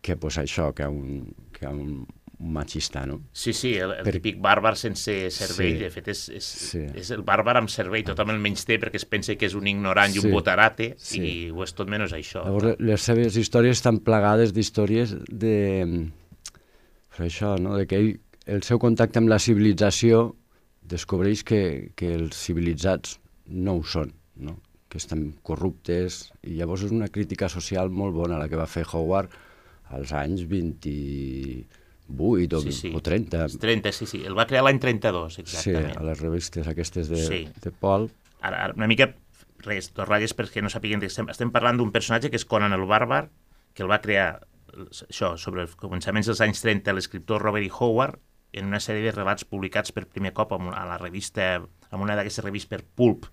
que 0.00 0.16
pues 0.16 0.38
això, 0.38 0.72
que 0.74 0.86
un, 0.86 1.34
que 1.52 1.66
un, 1.66 2.06
machista, 2.42 3.04
no? 3.06 3.20
Sí, 3.32 3.52
sí, 3.52 3.74
el, 3.78 3.92
el 3.92 4.02
Per- 4.02 4.12
típic 4.16 4.40
bàrbar 4.42 4.72
sense 4.74 5.12
cervell, 5.30 5.76
Sí. 5.76 5.82
de 5.84 5.90
fet 5.94 6.08
és, 6.10 6.22
és, 6.28 6.44
Sí. 6.44 6.80
és 6.98 7.10
el 7.14 7.22
bàrbar 7.22 7.56
amb 7.60 7.70
cervell, 7.70 8.02
tothom 8.08 8.30
el 8.34 8.40
menys 8.42 8.64
té 8.66 8.80
perquè 8.82 8.98
es 8.98 9.04
pensa 9.06 9.36
que 9.38 9.46
és 9.46 9.54
un 9.54 9.66
ignorant 9.70 10.10
i 10.14 10.18
un 10.18 10.24
Sí. 10.26 10.30
botarate, 10.34 10.88
Sí. 10.98 11.20
i 11.22 11.50
ho 11.50 11.62
és 11.62 11.72
tot 11.78 11.86
menys 11.88 12.10
això. 12.12 12.42
Llavors, 12.44 12.80
les 12.80 13.00
seves 13.00 13.36
històries 13.36 13.76
estan 13.78 14.00
plagades 14.00 14.52
d'històries 14.52 15.14
de... 15.30 16.10
Per 17.16 17.26
això, 17.28 17.56
no? 17.60 17.76
De 17.76 17.86
que 17.86 17.96
ell, 18.00 18.12
el 18.46 18.62
seu 18.66 18.80
contacte 18.82 19.20
amb 19.20 19.28
la 19.30 19.38
civilització 19.38 20.34
descobreix 20.92 21.40
que, 21.48 21.92
que 21.96 22.12
els 22.14 22.36
civilitzats 22.36 23.16
no 23.48 23.78
ho 23.80 23.84
són, 23.84 24.12
no? 24.36 24.58
que 24.92 24.98
estan 25.00 25.30
corruptes, 25.42 26.26
i 26.44 26.58
llavors 26.58 26.82
és 26.84 26.90
una 26.92 27.08
crítica 27.08 27.48
social 27.48 27.88
molt 27.88 28.12
bona 28.12 28.36
la 28.36 28.44
que 28.52 28.58
va 28.60 28.66
fer 28.68 28.82
Howard 28.92 29.30
als 29.96 30.12
anys 30.12 30.42
28 30.50 32.58
o, 32.58 32.60
Sí, 32.60 32.72
sí. 32.76 32.90
o 32.94 33.00
30. 33.00 33.40
Els 33.46 33.56
30, 33.58 33.92
sí, 33.96 34.04
sí. 34.10 34.20
El 34.26 34.36
va 34.36 34.44
crear 34.46 34.64
l'any 34.66 34.78
32, 34.82 35.34
Sí, 35.38 35.42
exactament. 35.46 35.96
a 35.96 36.02
les 36.10 36.20
revistes 36.20 36.68
aquestes 36.68 37.08
de, 37.08 37.16
Sí. 37.24 37.46
de 37.62 37.70
Paul. 37.72 38.10
Ara, 38.42 38.64
ara, 38.66 38.74
una 38.76 38.86
mica, 38.90 39.14
res, 39.64 39.88
dos 39.94 40.04
ratlles 40.08 40.36
perquè 40.36 40.60
no 40.62 40.68
sàpiguen 40.68 41.00
que 41.00 41.06
estem, 41.08 41.28
estem 41.32 41.50
parlant 41.54 41.78
d'un 41.80 41.92
personatge 41.94 42.28
que 42.30 42.36
és 42.36 42.44
Conan 42.44 42.72
el 42.76 42.84
Bàrbar, 42.84 43.30
que 43.72 43.82
el 43.84 43.88
va 43.90 44.00
crear, 44.02 44.42
això, 45.08 45.38
sobre 45.38 45.62
els 45.62 45.74
començaments 45.76 46.26
dels 46.28 46.40
anys 46.44 46.60
30, 46.60 46.92
l'escriptor 46.92 47.40
Robert 47.40 47.64
E. 47.64 47.70
Howard, 47.80 48.18
en 48.52 48.66
una 48.68 48.80
sèrie 48.80 49.02
de 49.06 49.12
relats 49.16 49.44
publicats 49.48 49.92
per 49.92 50.06
primer 50.06 50.32
cop 50.36 50.52
a 50.52 50.84
la 50.86 50.98
revista, 50.98 51.62
amb 51.90 52.02
una 52.02 52.16
d'aquestes 52.16 52.44
revistes 52.44 52.68
per 52.70 52.84
Pulp, 52.84 53.26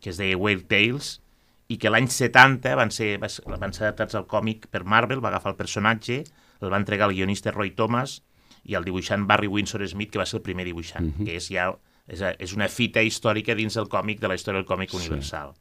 que 0.00 0.10
es 0.10 0.18
deia 0.18 0.36
Whale 0.36 0.64
Tales, 0.68 1.20
i 1.68 1.78
que 1.80 1.88
l'any 1.90 2.08
70 2.12 2.74
van 2.76 2.90
ser, 2.92 3.18
va 3.22 3.28
ser- 3.28 3.44
van 3.48 3.72
ser 3.72 3.86
adaptats 3.86 4.14
al 4.14 4.26
còmic 4.26 4.66
per 4.70 4.84
Marvel, 4.84 5.22
va 5.24 5.28
agafar 5.30 5.52
el 5.52 5.56
personatge, 5.56 6.24
el 6.60 6.70
va 6.72 6.76
entregar 6.76 7.06
al 7.08 7.14
guionista 7.14 7.50
Roy 7.52 7.70
Thomas 7.70 8.22
i 8.64 8.74
al 8.74 8.84
dibuixant 8.84 9.26
Barry 9.26 9.46
Windsor 9.48 9.86
Smith, 9.88 10.10
que 10.10 10.18
va 10.18 10.26
ser 10.26 10.38
el 10.38 10.42
primer 10.42 10.64
dibuixant, 10.64 11.12
que 11.24 11.36
és 11.36 11.48
ja 11.48 11.70
és, 12.06 12.20
és 12.38 12.52
una 12.52 12.68
fita 12.68 13.00
històrica 13.00 13.54
dins 13.56 13.74
del 13.74 13.88
còmic, 13.88 14.20
de 14.20 14.28
la 14.28 14.34
història 14.34 14.60
del 14.60 14.66
còmic 14.68 14.92
universal. 14.92 15.54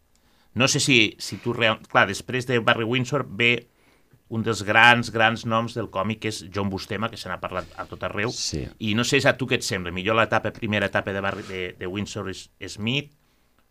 No 0.56 0.68
sé 0.68 0.80
si, 0.80 1.16
si 1.18 1.38
tu... 1.38 1.54
Real... 1.54 1.80
Clar, 1.88 2.06
després 2.08 2.46
de 2.46 2.60
Barry 2.60 2.84
Windsor 2.84 3.24
ve 3.30 3.68
un 4.34 4.44
dels 4.46 4.64
grans, 4.66 5.12
grans 5.14 5.44
noms 5.46 5.76
del 5.78 5.90
còmic 5.94 6.26
és 6.30 6.44
John 6.54 6.70
Bustema, 6.72 7.10
que 7.12 7.20
se 7.20 7.30
n'ha 7.30 7.40
parlat 7.42 7.74
a 7.78 7.86
tot 7.90 8.04
arreu. 8.08 8.32
Sí. 8.34 8.64
I 8.80 8.94
no 8.98 9.06
sé 9.06 9.20
a 9.28 9.36
tu 9.38 9.48
què 9.50 9.60
et 9.60 9.68
sembla, 9.68 9.92
millor 9.94 10.18
l'etapa, 10.18 10.54
primera 10.56 10.90
etapa 10.90 11.14
de, 11.14 11.22
Barry, 11.22 11.44
de, 11.50 11.64
de 11.80 11.90
Windsor 11.90 12.32
Smith, 12.34 13.12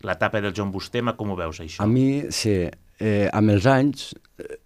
l'etapa 0.02 0.42
del 0.42 0.54
John 0.56 0.70
Bustema, 0.74 1.16
com 1.16 1.32
ho 1.32 1.38
veus, 1.38 1.62
això? 1.64 1.82
A 1.82 1.88
mi, 1.90 2.28
sí, 2.34 2.58
eh, 3.00 3.28
amb 3.32 3.54
els 3.54 3.66
anys, 3.70 4.12
eh, 4.42 4.60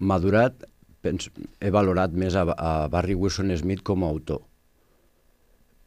madurat, 0.00 0.66
pens, 1.04 1.30
he 1.60 1.70
valorat 1.74 2.14
més 2.18 2.34
a, 2.34 2.46
a 2.50 2.72
Barry 2.92 3.14
Wilson 3.14 3.54
Smith 3.58 3.84
com 3.86 4.02
a 4.02 4.10
autor. 4.10 4.42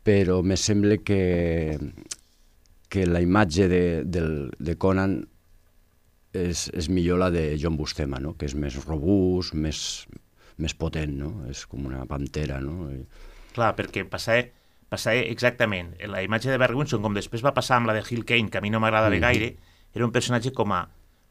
Però 0.07 0.39
me 0.43 0.55
sembla 0.57 1.01
que, 1.03 1.77
que 2.89 3.05
la 3.05 3.21
imatge 3.21 3.67
de, 3.71 3.83
del, 4.05 4.31
de 4.57 4.77
Conan 4.79 5.19
és, 6.33 6.67
és 6.73 6.89
millor 6.89 7.19
la 7.19 7.29
de 7.33 7.57
John 7.61 7.77
Bustema, 7.77 8.19
no? 8.19 8.35
que 8.37 8.45
és 8.45 8.55
més 8.55 8.75
robust, 8.85 9.53
més, 9.53 10.05
més 10.57 10.75
potent, 10.77 11.15
no? 11.17 11.31
és 11.49 11.65
com 11.65 11.85
una 11.89 12.05
pantera. 12.05 12.59
No? 12.61 12.89
I, 12.93 13.03
Clar, 13.55 13.71
perquè 13.75 14.05
passava, 14.09 14.43
passava 14.89 15.17
exactament. 15.25 15.95
La 16.11 16.21
imatge 16.23 16.51
de 16.51 16.57
Barry 16.61 16.75
Windsor, 16.77 17.01
com 17.01 17.13
després 17.17 17.43
va 17.45 17.53
passar 17.53 17.77
amb 17.79 17.89
la 17.89 17.95
de 17.97 18.03
Hill 18.07 18.25
Kane, 18.25 18.49
que 18.49 18.59
a 18.59 18.61
mi 18.61 18.69
no 18.69 18.79
m'agradava 18.79 19.15
Mhm. 19.15 19.21
gaire, 19.21 19.55
era 19.93 20.05
un 20.05 20.11
personatge 20.11 20.51
com 20.53 20.71
a, 20.71 20.83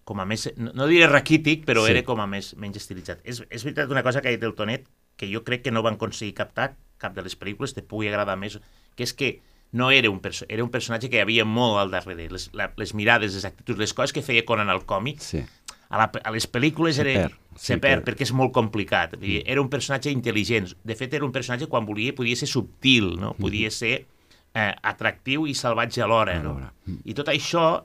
com 0.04 0.18
a 0.20 0.24
més, 0.26 0.48
no, 0.56 0.72
no 0.74 0.86
diré 0.88 1.06
raquític, 1.06 1.64
però 1.66 1.84
Sí. 1.84 1.92
era 1.92 2.02
com 2.02 2.20
a 2.20 2.26
més, 2.26 2.56
menys 2.56 2.76
estilitzat. 2.76 3.20
És, 3.24 3.44
és 3.50 3.62
veritat 3.64 3.90
una 3.90 4.02
cosa 4.02 4.20
que 4.20 4.28
ha 4.28 4.30
dit 4.32 4.42
el 4.42 4.54
Tonet, 4.54 4.88
que 5.16 5.30
jo 5.32 5.44
crec 5.44 5.62
que 5.62 5.70
no 5.70 5.82
van 5.82 5.94
aconseguir 5.94 6.34
captar 6.34 6.76
cap 6.98 7.14
de 7.14 7.22
les 7.22 7.38
pel·lícules, 7.38 7.74
te 7.74 7.82
pugui 7.82 8.08
agradar 8.08 8.36
més, 8.38 8.58
que 8.96 9.04
és 9.04 9.12
que 9.14 9.40
no 9.72 9.90
era 9.90 10.08
un, 10.10 10.20
era 10.48 10.64
un 10.64 10.70
personatge 10.70 11.10
que 11.10 11.18
hi 11.18 11.20
havia 11.20 11.44
molt 11.44 11.78
al 11.78 11.90
darrere. 11.92 12.28
Les, 12.32 12.48
la, 12.56 12.70
les 12.76 12.94
mirades, 12.94 13.34
les 13.34 13.44
actituds, 13.44 13.78
les 13.78 13.92
coses 13.94 14.12
que 14.16 14.22
feia 14.22 14.44
Conan 14.48 14.70
al 14.72 14.84
còmic, 14.88 15.20
sí. 15.20 15.42
a, 15.88 15.98
la, 16.00 16.06
a 16.24 16.30
les 16.32 16.46
pel·lícules 16.50 16.96
Se 16.96 17.04
era, 17.04 17.26
perd, 17.28 17.36
se 17.56 17.74
sí, 17.74 17.80
perd 17.80 18.04
que- 18.04 18.10
perquè 18.12 18.24
és 18.28 18.32
molt 18.32 18.52
complicat. 18.56 19.18
Dir, 19.20 19.42
Era 19.46 19.60
un 19.60 19.68
personatge 19.68 20.10
intel·ligent. 20.10 20.72
De 20.84 20.96
fet, 20.96 21.12
era 21.14 21.24
un 21.26 21.32
personatge, 21.32 21.66
quan 21.68 21.84
volia, 21.84 22.14
podia 22.16 22.36
ser 22.36 22.48
subtil, 22.48 23.16
no? 23.20 23.34
podia 23.34 23.70
ser 23.70 24.06
eh, 24.54 24.72
atractiu 24.82 25.46
i 25.46 25.54
salvatge 25.54 26.00
alhora. 26.02 26.38
No? 26.40 26.56
Alhora. 26.56 26.72
I 27.04 27.14
tot 27.14 27.28
això, 27.28 27.84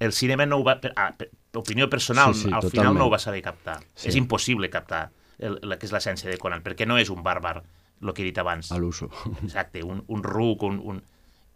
el 0.00 0.12
cinema 0.12 0.46
no 0.46 0.58
ho 0.58 0.64
va... 0.66 0.80
Per, 0.82 0.90
ah, 0.96 1.12
per, 1.16 1.30
per 1.50 1.60
opinió 1.62 1.88
personal, 1.90 2.34
Sí, 2.34 2.42
sí, 2.42 2.46
al 2.48 2.60
final 2.62 2.70
totalment. 2.70 2.98
no 2.98 3.06
ho 3.06 3.10
va 3.10 3.18
saber 3.22 3.40
captar. 3.42 3.78
Sí. 3.94 4.08
És 4.10 4.16
impossible 4.18 4.68
captar 4.70 5.10
el, 5.38 5.60
la 5.62 5.78
que 5.78 5.86
és 5.86 5.92
l'essència 5.94 6.30
de 6.30 6.38
Conan, 6.38 6.62
perquè 6.62 6.86
no 6.86 6.98
és 6.98 7.08
un 7.10 7.22
bàrbar, 7.22 7.62
el 8.02 8.12
que 8.14 8.22
he 8.22 8.28
dit 8.28 8.38
abans. 8.38 8.70
a 8.72 8.78
l'uso. 8.78 9.08
Exacte, 9.44 9.82
un, 9.84 10.02
un 10.08 10.22
ruc, 10.22 10.62
un, 10.66 10.78
un... 10.82 11.02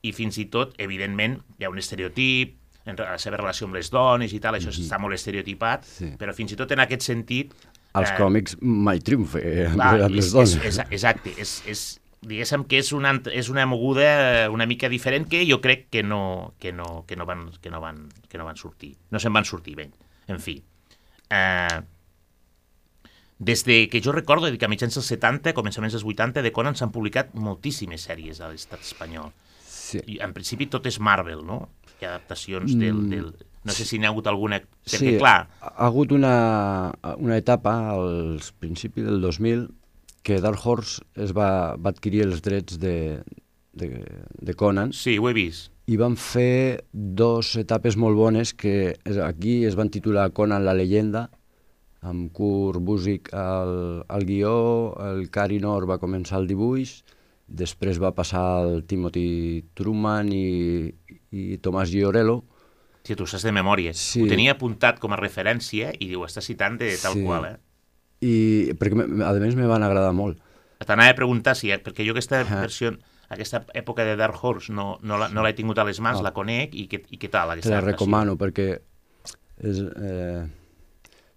I 0.05 0.13
fins 0.13 0.37
i 0.43 0.47
tot, 0.53 0.75
evidentment, 0.83 1.39
hi 1.59 1.65
ha 1.67 1.73
un 1.73 1.81
estereotip, 1.81 2.59
en 2.85 2.99
la 3.01 3.17
seva 3.21 3.39
relació 3.41 3.65
amb 3.69 3.79
les 3.79 3.89
dones 3.93 4.33
i 4.37 4.41
tal, 4.45 4.59
això 4.59 4.73
està 4.73 4.99
molt 5.01 5.17
estereotipat, 5.17 5.87
Sí. 5.89 6.11
però 6.21 6.35
fins 6.37 6.53
i 6.53 6.59
tot 6.61 6.73
en 6.77 6.83
aquest 6.85 7.07
sentit... 7.07 7.55
Als 7.95 8.11
eh, 8.11 8.17
còmics 8.19 8.59
mai 8.61 9.01
triomfa 9.01 9.41
eh, 9.41 9.69
clar, 9.73 9.93
amb 10.09 10.17
les 10.19 10.33
dones. 10.35 10.57
és, 10.59 10.67
és, 10.75 10.81
exacte, 10.91 11.33
és, 11.41 11.55
és, 11.71 11.85
diguéssim 12.25 12.67
que 12.69 12.81
és 12.83 12.91
una, 12.93 13.15
és 13.33 13.49
una 13.53 13.65
moguda 13.71 14.51
una 14.53 14.67
mica 14.67 14.91
diferent 14.93 15.29
que 15.31 15.45
jo 15.49 15.61
crec 15.65 15.89
que 15.95 16.03
no, 16.03 16.55
que 16.61 16.73
no, 16.73 17.05
que 17.09 17.17
no, 17.17 17.25
van, 17.25 17.47
que 17.63 17.71
no, 17.73 17.81
van, 17.81 18.09
que 18.29 18.39
no 18.41 18.45
van 18.45 18.61
sortir. 18.61 18.95
No 19.15 19.23
se'n 19.23 19.33
van 19.33 19.49
sortir 19.49 19.77
bé. 19.79 19.89
En 20.29 20.41
fi. 20.41 20.59
Eh, 21.31 21.81
des 23.39 23.65
de 23.65 23.89
que 23.89 24.01
jo 24.01 24.13
recordo 24.13 24.51
que 24.53 24.65
a 24.65 24.69
mitjans 24.69 24.95
dels 24.95 25.09
70, 25.09 25.55
començaments 25.57 25.95
dels 25.97 26.05
80, 26.05 26.43
de 26.43 26.53
Conan 26.53 26.77
s'han 26.77 26.93
publicat 26.93 27.33
moltíssimes 27.35 28.05
sèries 28.09 28.41
a 28.41 28.51
l'estat 28.53 28.81
espanyol. 28.85 29.33
Sí. 29.95 30.05
I 30.17 30.21
en 30.27 30.35
principi 30.37 30.69
tot 30.71 30.87
és 30.91 31.01
Marvel, 31.01 31.45
no? 31.47 31.65
Hi 31.99 32.07
ha 32.07 32.15
adaptacions 32.15 32.77
del... 32.79 33.05
del 33.11 33.35
no 33.65 33.73
sé 33.73 33.87
si 33.89 33.97
n'hi 33.97 34.05
ha 34.05 34.11
hagut 34.13 34.27
alguna... 34.29 34.59
Perquè, 34.61 34.99
sí, 35.01 35.13
clar, 35.17 35.47
ha 35.65 35.71
ha 35.73 35.87
hagut 35.87 36.11
una, 36.13 36.35
una 37.17 37.39
etapa 37.41 37.73
al 37.95 38.43
principi 38.61 39.01
del 39.07 39.23
2000 39.25 39.71
que 40.25 40.41
Dark 40.45 40.61
Horse 40.61 41.01
es 41.21 41.33
va, 41.37 41.77
va 41.81 41.93
adquirir 41.95 42.27
els 42.27 42.43
drets 42.45 42.77
de, 42.81 43.23
de, 43.73 44.05
de 44.41 44.55
Conan 44.55 44.93
sí, 44.93 45.17
ho 45.19 45.31
he 45.31 45.35
vist. 45.37 45.71
i 45.89 45.97
van 46.01 46.17
fer 46.21 46.85
dos 46.93 47.55
etapes 47.61 47.97
molt 48.01 48.17
bones 48.17 48.55
que 48.57 48.97
aquí 49.25 49.63
es 49.69 49.77
van 49.81 49.93
titular 49.93 50.31
Conan 50.37 50.65
la 50.65 50.77
llegenda 50.77 51.29
amb 52.05 52.31
Kurt 52.37 52.85
Busiek 52.85 53.31
al, 53.33 54.05
al 54.09 54.25
guió, 54.29 54.57
el 55.09 55.29
Cary 55.33 55.61
Nor 55.61 55.89
va 55.89 56.01
començar 56.01 56.37
el 56.43 56.49
dibuix, 56.51 56.99
després 57.47 57.99
va 58.01 58.15
passar 58.17 58.63
el 58.65 58.85
Timothy 58.89 59.65
Truman 59.75 60.31
i, 60.33 60.95
i 61.31 61.59
Tomàs 61.59 61.91
Giorello, 61.93 62.45
Si 63.05 63.13
tu 63.15 63.27
saps 63.29 63.43
de 63.45 63.51
memòria. 63.53 63.91
Sí. 63.93 64.23
Ho 64.25 64.27
tenia 64.31 64.55
apuntat 64.55 64.97
com 64.99 65.13
a 65.13 65.17
referència 65.21 65.91
i 66.01 66.07
diu, 66.09 66.23
està 66.25 66.41
citant 66.41 66.79
de 66.81 66.87
tal 67.03 67.13
Sí. 67.13 67.25
qual, 67.27 67.45
eh? 67.45 67.57
i 68.25 68.73
perquè 68.81 68.97
a 69.21 69.33
més 69.37 69.55
me 69.55 69.67
van 69.69 69.83
agradar 69.85 70.15
molt. 70.17 70.39
T'anava 70.81 71.11
a 71.13 71.15
preguntar 71.19 71.53
si, 71.55 71.69
perquè 71.69 72.07
jo 72.07 72.15
aquesta 72.15 72.41
versió, 72.49 72.95
aquesta 73.29 73.61
època 73.75 74.05
de 74.09 74.17
Dark 74.17 74.41
Horse 74.43 74.73
no, 74.73 74.99
no 75.03 75.19
l'ha 75.21 75.29
no 75.29 75.43
l'he 75.45 75.53
tingut 75.53 75.77
a 75.79 75.85
les 75.85 76.01
mans, 76.01 76.21
Ah. 76.21 76.23
la 76.23 76.33
conec, 76.33 76.73
i, 76.75 76.87
què, 76.89 77.03
i 77.11 77.19
què 77.21 77.29
tal 77.29 77.53
Te 77.61 77.69
la 77.69 77.83
recomano 77.85 78.39
perquè 78.41 78.79
és, 79.61 79.79
eh, 80.01 80.47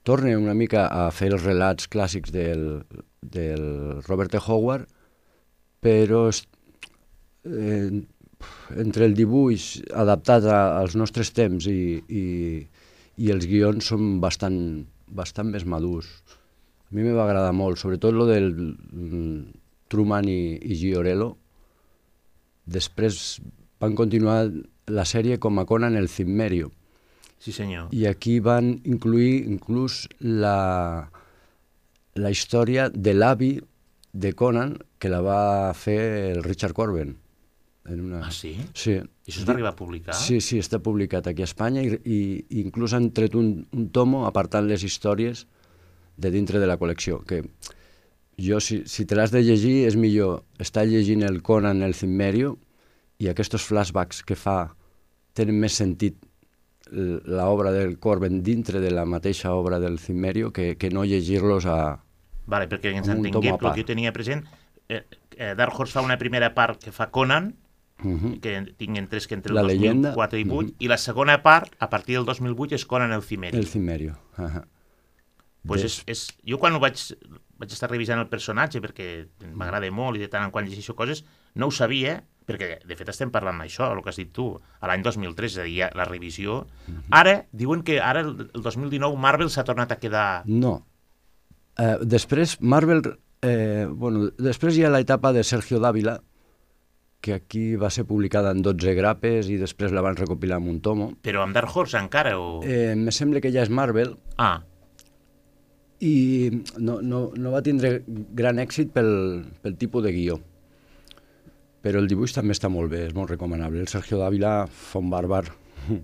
torna 0.03 0.37
una 0.39 0.53
mica 0.53 0.87
a 0.87 1.11
fer 1.11 1.33
els 1.33 1.43
relats 1.43 1.89
clàssics 1.89 2.31
del, 2.31 2.85
del 3.21 4.01
Robert 4.07 4.33
E. 4.33 4.39
Howard, 4.47 4.87
però 5.83 6.27
eh, 6.31 7.89
entre 8.77 9.07
el 9.07 9.15
dibuix 9.17 9.69
adaptat 9.93 10.45
a, 10.45 10.59
als 10.81 10.95
nostres 10.99 11.31
temps 11.35 11.67
i, 11.71 11.97
i, 12.07 12.25
i 13.17 13.31
els 13.33 13.47
guions 13.49 13.91
són 13.93 14.17
bastant, 14.23 14.59
bastant 15.07 15.51
més 15.53 15.65
madurs. 15.65 16.09
A 16.87 16.95
mi 16.95 17.03
me 17.03 17.15
va 17.15 17.25
agradar 17.25 17.53
molt, 17.55 17.79
sobretot 17.81 18.15
lo 18.15 18.27
del 18.29 18.51
mm, 18.55 19.39
Truman 19.91 20.27
i, 20.31 20.57
i 20.63 20.77
Giorello. 20.79 21.33
Després 22.67 23.39
van 23.79 23.95
continuar 23.95 24.41
la 24.87 25.05
sèrie 25.05 25.37
com 25.39 25.59
a 25.59 25.65
Conan 25.67 25.97
el 25.99 26.07
Cimmerio 26.07 26.71
Sí, 27.39 27.51
senyor. 27.53 27.91
i 27.93 28.07
aquí 28.09 28.39
van 28.41 28.79
incluir 28.89 29.45
inclús 29.45 30.07
la, 30.19 31.09
la 32.15 32.31
història 32.33 32.87
de 32.89 33.13
l'avi 33.13 33.51
de 34.17 34.33
Conan 34.33 34.77
que 34.97 35.11
la 35.13 35.21
va 35.21 35.73
fer 35.77 35.99
el 36.33 36.43
Richard 36.43 36.73
Corben. 36.73 37.15
En 37.87 38.01
una... 38.03 38.19
Ah, 38.25 38.31
sí? 38.35 38.55
Sí. 38.73 38.97
I 38.97 39.31
això 39.31 39.43
es 39.43 39.47
va 39.47 39.53
arribar 39.53 39.71
a 39.71 39.77
publicar? 39.77 40.15
Sí, 40.17 40.41
sí, 40.43 40.57
està 40.59 40.81
publicat 40.83 41.29
aquí 41.29 41.45
a 41.45 41.47
Espanya 41.47 41.85
i, 41.85 41.93
i, 42.03 42.19
i 42.49 42.63
inclús 42.65 42.95
han 42.97 43.11
tret 43.15 43.37
un, 43.39 43.53
un 43.71 43.87
tomo 43.95 44.25
apartant 44.27 44.67
les 44.67 44.83
històries 44.83 45.45
de 46.17 46.31
dintre 46.33 46.59
de 46.59 46.67
la 46.67 46.79
col·lecció, 46.81 47.21
que 47.29 47.43
jo, 48.41 48.59
si, 48.59 48.81
si 48.89 49.05
te 49.05 49.15
l'has 49.15 49.31
de 49.31 49.43
llegir, 49.45 49.85
és 49.87 49.95
millor 49.95 50.41
estar 50.61 50.87
llegint 50.89 51.23
el 51.25 51.43
Conan 51.45 51.85
el 51.85 51.95
Cimmerio 51.97 52.57
i 53.21 53.29
aquests 53.29 53.63
flashbacks 53.69 54.23
que 54.25 54.37
fa 54.37 54.73
tenen 55.37 55.61
més 55.61 55.77
sentit 55.77 56.17
l'obra 56.89 57.71
del 57.75 57.97
Corben 57.99 58.41
dintre 58.43 58.79
de 58.79 58.91
la 58.91 59.05
mateixa 59.05 59.53
obra 59.53 59.79
del 59.79 59.99
Cimmerio 59.99 60.51
que, 60.53 60.75
que 60.77 60.89
no 60.89 61.05
llegir-los 61.05 61.65
a... 61.65 62.03
Vale, 62.47 62.67
perquè 62.69 62.93
ens 62.95 63.07
entenguem, 63.11 63.53
el 63.53 63.59
que 63.73 63.81
jo 63.81 63.85
tenia 63.85 64.11
present, 64.13 64.45
eh, 64.89 65.03
eh, 65.37 65.53
Dark 65.55 65.77
Horse 65.77 65.93
fa 65.93 66.01
una 66.01 66.17
primera 66.17 66.53
part 66.55 66.81
que 66.83 66.91
fa 66.91 67.09
Conan, 67.11 67.55
Uh 68.03 68.11
-huh. 68.13 68.39
que 68.39 68.61
tinc 68.77 68.95
entre, 68.95 69.19
que 69.19 69.33
entre 69.33 69.49
el 69.49 69.55
La 69.55 69.61
2004 69.63 70.37
leyenda. 70.37 70.37
i 70.37 70.43
8, 70.47 70.67
Mhm. 70.67 70.75
i 70.77 70.87
la 70.87 70.97
segona 70.99 71.41
part, 71.41 71.73
a 71.79 71.89
partir 71.89 72.15
del 72.15 72.25
2008, 72.25 72.75
és 72.75 72.85
Conan 72.85 73.11
el 73.11 73.23
Cimeri. 73.23 73.57
El 73.57 73.65
Cimmerio. 73.65 74.19
Uh 74.37 74.43
-huh. 74.45 74.63
pues 75.65 75.81
Des- 75.81 76.03
és, 76.05 76.29
és, 76.29 76.37
jo 76.45 76.59
quan 76.59 76.73
ho 76.75 76.79
vaig, 76.79 76.95
vaig 77.57 77.71
estar 77.71 77.89
revisant 77.89 78.19
el 78.19 78.27
personatge, 78.27 78.79
perquè 78.81 79.27
m'agrada 79.53 79.89
molt 79.91 80.15
i 80.15 80.19
de 80.19 80.27
tant 80.29 80.43
en 80.45 80.51
quant 80.51 80.65
llegeixo 80.65 80.95
coses, 80.95 81.25
no 81.55 81.65
ho 81.67 81.71
sabia, 81.71 82.23
perquè 82.47 82.85
de 82.85 82.95
fet 82.95 83.09
estem 83.09 83.31
parlant 83.31 83.57
d'això, 83.59 83.91
el 83.91 84.01
que 84.03 84.09
has 84.09 84.15
dit 84.15 84.31
tu, 84.31 84.61
a 84.79 84.87
l'any 84.87 85.01
2003, 85.01 85.51
és 85.53 85.57
a 85.57 85.63
dir, 85.63 85.89
la 85.93 86.05
revisió. 86.05 86.67
Ara, 87.09 87.45
diuen 87.51 87.81
que 87.83 87.99
ara, 87.99 88.21
el 88.21 88.37
2019, 88.53 89.17
Marvel 89.17 89.49
s'ha 89.49 89.63
tornat 89.63 89.91
a 89.91 89.97
quedar... 89.99 90.43
No. 90.45 90.85
Eh, 91.77 91.97
després, 92.01 92.57
Marvel... 92.61 93.03
Eh, 93.45 93.85
bueno, 93.89 94.31
després 94.41 94.77
hi 94.77 94.83
ha 94.87 94.89
l'etapa 94.89 95.29
de 95.33 95.43
Sergio 95.45 95.77
Dávila, 95.79 96.17
que 97.21 97.35
aquí 97.35 97.75
va 97.75 97.91
ser 97.93 98.05
publicada 98.09 98.49
en 98.53 98.63
12 98.65 98.95
grapes 98.97 99.49
i 99.49 99.59
després 99.61 99.93
la 99.93 100.01
van 100.01 100.17
recopilar 100.17 100.57
en 100.61 100.71
un 100.71 100.81
tomo. 100.81 101.11
Però 101.21 101.43
amb 101.43 101.53
Dark 101.53 101.75
Horse 101.75 101.99
encara, 102.01 102.37
o... 102.41 102.63
Eh, 102.65 102.95
me 102.97 103.13
sembla 103.13 103.41
que 103.43 103.53
ja 103.53 103.61
és 103.65 103.69
Marvel 103.69 104.15
Ah, 104.41 104.61
i 105.99 106.51
no, 106.77 106.99
no, 107.01 107.31
no 107.33 107.53
va 107.53 107.63
tindre 107.65 108.03
gran 108.07 108.61
èxit 108.61 108.91
pel, 108.93 109.09
pel 109.63 109.77
tipus 109.81 110.05
de 110.05 110.13
guió. 110.13 110.37
Però 111.81 112.01
el 112.01 112.09
dibuix 112.09 112.33
també 112.35 112.53
està 112.53 112.69
molt 112.69 112.91
bé, 112.91 113.05
és 113.07 113.15
molt 113.17 113.31
recomanable. 113.31 113.81
El 113.81 113.89
Sergio 113.89 114.19
Dávila 114.21 114.67
fa 114.67 115.01
un 115.01 115.09
bàrbar 115.13 115.45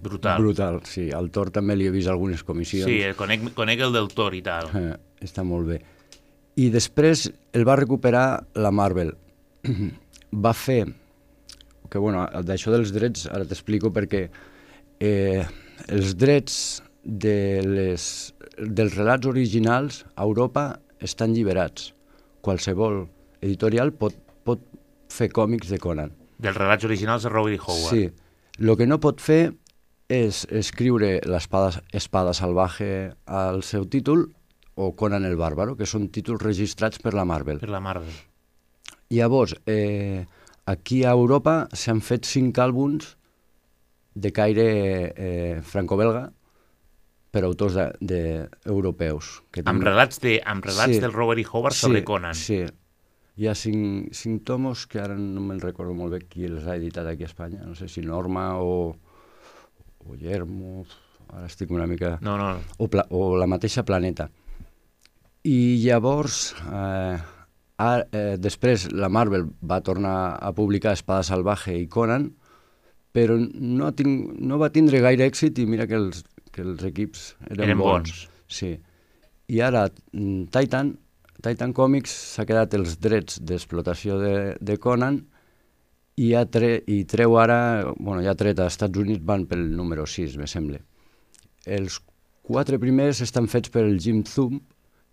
Brutal. 0.03 0.41
brutal, 0.41 0.79
sí. 0.87 1.09
Al 1.11 1.29
Tor 1.31 1.51
també 1.51 1.75
li 1.75 1.87
he 1.87 1.93
vist 1.93 2.09
algunes 2.11 2.43
comissions. 2.43 2.87
sí, 2.89 3.01
eh, 3.01 3.13
conec, 3.17 3.49
conec 3.53 3.83
el 3.83 3.93
del 3.93 4.07
Tor 4.13 4.35
i 4.35 4.41
tal. 4.45 4.69
Eh, 4.77 4.95
està 5.21 5.43
molt 5.43 5.67
bé. 5.67 5.81
I 6.55 6.69
després 6.69 7.31
el 7.53 7.67
va 7.67 7.75
recuperar 7.79 8.45
la 8.55 8.71
Marvel. 8.71 9.13
va 10.45 10.53
fer, 10.53 10.85
que 11.89 11.99
bueno, 12.01 12.25
d'això 12.45 12.73
dels 12.73 12.93
drets 12.93 13.27
ara 13.29 13.45
t'explico 13.45 13.91
perquè 13.93 14.27
eh, 14.99 15.43
els 15.87 16.15
drets 16.17 16.81
de 17.03 17.61
les, 17.67 18.05
dels 18.57 18.95
relats 18.95 19.27
originals 19.27 20.03
a 20.15 20.23
Europa 20.23 20.79
estan 21.03 21.33
lliberats. 21.35 21.91
Qualsevol 22.43 23.03
editorial 23.43 23.91
pot, 23.95 24.15
pot 24.43 24.61
fer 25.11 25.29
còmics 25.31 25.71
de 25.71 25.79
Conan. 25.79 26.13
Dels 26.43 26.57
relats 26.57 26.87
originals 26.87 27.27
de 27.27 27.31
Robert 27.31 27.59
E. 27.59 27.61
Howard. 27.61 27.91
Sí. 27.91 28.09
El 28.59 28.75
que 28.77 28.87
no 28.87 28.99
pot 29.03 29.21
fer 29.23 29.53
és 30.13 30.43
escriure 30.53 31.15
l'espada 31.25 31.81
espada 31.95 32.33
salvaje 32.37 32.91
al 33.25 33.63
seu 33.65 33.87
títol 33.89 34.27
o 34.75 34.91
Conan 34.97 35.25
el 35.25 35.37
Bàrbaro, 35.37 35.75
que 35.77 35.85
són 35.89 36.07
títols 36.13 36.41
registrats 36.43 37.01
per 37.01 37.13
la 37.17 37.25
Marvel. 37.29 37.59
Per 37.61 37.69
la 37.69 37.81
Marvel. 37.81 38.13
Llavors, 39.13 39.55
eh, 39.69 40.25
aquí 40.65 41.03
a 41.05 41.11
Europa 41.13 41.67
s'han 41.73 42.01
fet 42.01 42.25
cinc 42.25 42.57
àlbums 42.57 43.15
de 44.15 44.31
caire 44.33 44.65
eh, 45.17 45.61
franco-belga 45.65 46.27
per 47.33 47.43
autors 47.47 47.73
de, 47.73 47.85
de 47.99 48.21
europeus. 48.69 49.41
Que 49.51 49.61
Amb 49.65 49.79
tenen- 49.81 49.87
relats, 49.89 50.19
de, 50.21 50.39
amb 50.45 50.65
relats 50.65 50.93
Sí. 50.95 51.01
del 51.01 51.13
Robert 51.13 51.41
E. 51.41 51.45
Howard 51.51 51.73
sobre 51.77 52.03
Conan. 52.05 52.35
Sí, 52.37 52.59
hi 53.37 53.47
ha 53.49 53.55
cinc, 53.57 54.11
cinc 54.13 54.43
tomos 54.45 54.85
que 54.87 55.01
ara 55.01 55.15
no 55.17 55.41
me'n 55.41 55.61
recordo 55.61 55.93
molt 55.97 56.13
bé 56.13 56.19
qui 56.29 56.45
els 56.45 56.65
ha 56.69 56.75
editat 56.77 57.07
aquí 57.09 57.25
a 57.25 57.29
Espanya. 57.31 57.63
No 57.65 57.73
sé 57.75 57.87
si 57.89 58.01
Norma 58.05 58.59
o, 58.61 58.95
o 60.07 60.15
Yermo, 60.19 60.85
ara 61.31 61.47
estic 61.47 61.71
una 61.71 61.87
mica... 61.87 62.17
No, 62.21 62.37
no, 62.37 62.55
O, 62.77 62.89
pla, 62.91 63.05
o 63.11 63.35
la 63.39 63.47
mateixa 63.49 63.85
Planeta. 63.87 64.29
I 65.43 65.59
llavors, 65.83 66.53
eh, 66.71 67.17
a, 67.83 67.89
eh, 68.11 68.35
després 68.39 68.87
la 68.93 69.09
Marvel 69.11 69.47
va 69.59 69.81
tornar 69.83 70.37
a 70.39 70.53
publicar 70.55 70.93
Espada 70.95 71.25
Salvaje 71.27 71.75
i 71.75 71.87
Conan, 71.91 72.29
però 73.13 73.37
no, 73.37 73.87
ha 73.87 73.93
ting, 73.93 74.31
no 74.41 74.57
va 74.61 74.71
tindre 74.73 75.03
gaire 75.03 75.27
èxit 75.29 75.59
i 75.61 75.67
mira 75.69 75.87
que 75.89 75.99
els, 75.99 76.23
que 76.51 76.63
els 76.65 76.81
equips 76.87 77.33
eren, 77.49 77.67
Eren 77.67 77.81
bons. 77.81 78.25
Sí. 78.49 78.73
I 79.53 79.59
ara 79.61 79.85
mm, 79.89 80.47
Titan, 80.53 80.95
Titan 81.43 81.75
Comics 81.75 82.13
s'ha 82.33 82.47
quedat 82.49 82.73
els 82.77 82.97
drets 83.03 83.41
d'explotació 83.43 84.17
de, 84.21 84.33
de 84.59 84.79
Conan 84.81 85.21
i, 86.17 86.33
ha 86.37 86.43
tre, 86.45 86.75
i 86.87 87.03
treu 87.09 87.37
ara, 87.41 87.59
bueno, 87.97 88.21
ja 88.21 88.31
ha 88.33 88.37
tret 88.39 88.59
als 88.59 88.75
Estats 88.75 88.99
Units, 89.01 89.23
van 89.25 89.45
pel 89.49 89.63
número 89.75 90.05
6, 90.05 90.37
me 90.37 90.47
sembla. 90.47 90.79
Els 91.65 91.99
quatre 92.43 92.77
primers 92.79 93.21
estan 93.25 93.47
fets 93.47 93.71
per 93.73 93.85
el 93.87 93.99
Jim 94.03 94.23
Zoom, 94.27 94.59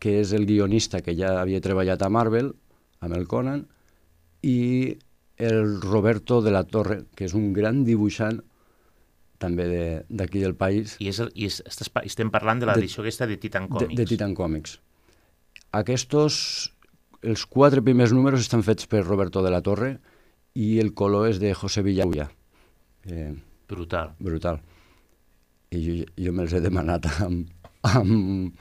que 0.01 0.19
és 0.21 0.33
el 0.37 0.47
guionista 0.49 1.01
que 1.05 1.15
ja 1.17 1.37
havia 1.41 1.61
treballat 1.61 2.03
a 2.03 2.09
Marvel, 2.13 2.53
amb 3.01 3.17
el 3.17 3.27
Conan, 3.29 3.67
i 4.43 4.97
el 5.41 5.81
Roberto 5.81 6.41
de 6.45 6.51
la 6.53 6.65
Torre, 6.69 7.03
que 7.17 7.25
és 7.29 7.35
un 7.37 7.53
gran 7.57 7.85
dibuixant 7.85 8.41
també 9.41 9.65
de- 9.69 10.03
d'aquí 10.11 10.41
del 10.43 10.55
país, 10.55 10.97
I, 11.01 11.09
és 11.09 11.21
el, 11.21 11.31
i 11.35 11.47
és, 11.49 11.63
estàs, 11.65 11.89
estem 12.05 12.29
parlant 12.31 12.61
de 12.61 12.67
l'edició 12.69 13.01
aquesta 13.01 13.25
de 13.27 13.39
Titan 13.41 13.69
de, 13.69 13.73
Comics. 13.73 13.97
de 13.97 14.05
Titan 14.05 14.35
Comics. 14.37 14.79
Aquestos, 15.73 16.73
els 17.23 17.47
quatre 17.47 17.81
primers 17.85 18.13
números 18.13 18.41
estan 18.45 18.63
fets 18.67 18.87
per 18.91 19.05
Roberto 19.07 19.43
de 19.45 19.51
la 19.53 19.63
Torre 19.63 19.95
i 20.55 20.79
el 20.83 20.93
color 20.95 21.29
és 21.31 21.39
de 21.41 21.53
José 21.55 21.83
Villahuya. 21.87 22.29
Eh, 23.07 23.33
Brutal. 23.69 24.15
brutal. 24.19 24.61
I 25.71 25.81
jo, 25.85 25.97
jo 26.19 26.33
me'ls 26.35 26.53
he 26.53 26.61
demanat 26.61 27.07
amb, 27.27 27.47
amb, 27.87 28.55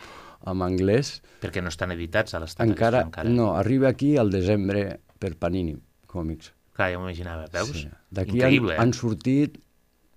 amb 0.46 0.64
anglès. 0.68 1.16
Perquè 1.42 1.64
no 1.64 1.72
estan 1.74 1.92
editats 1.96 2.36
a 2.38 2.42
l'estat. 2.44 2.68
Encara, 2.68 3.02
encara. 3.08 3.30
no, 3.30 3.56
arriba 3.58 3.90
aquí 3.90 4.16
al 4.18 4.30
desembre 4.30 5.00
per 5.20 5.34
Panini 5.36 5.76
Còmics. 6.08 6.54
Clar, 6.78 6.92
ja 6.94 7.00
m'ho 7.00 7.10
imaginava. 7.10 7.48
Veus? 7.52 7.74
Sí. 7.82 7.90
D'aquí 8.12 8.44
han, 8.46 8.70
eh? 8.72 8.78
han 8.80 8.94
sortit 8.94 9.58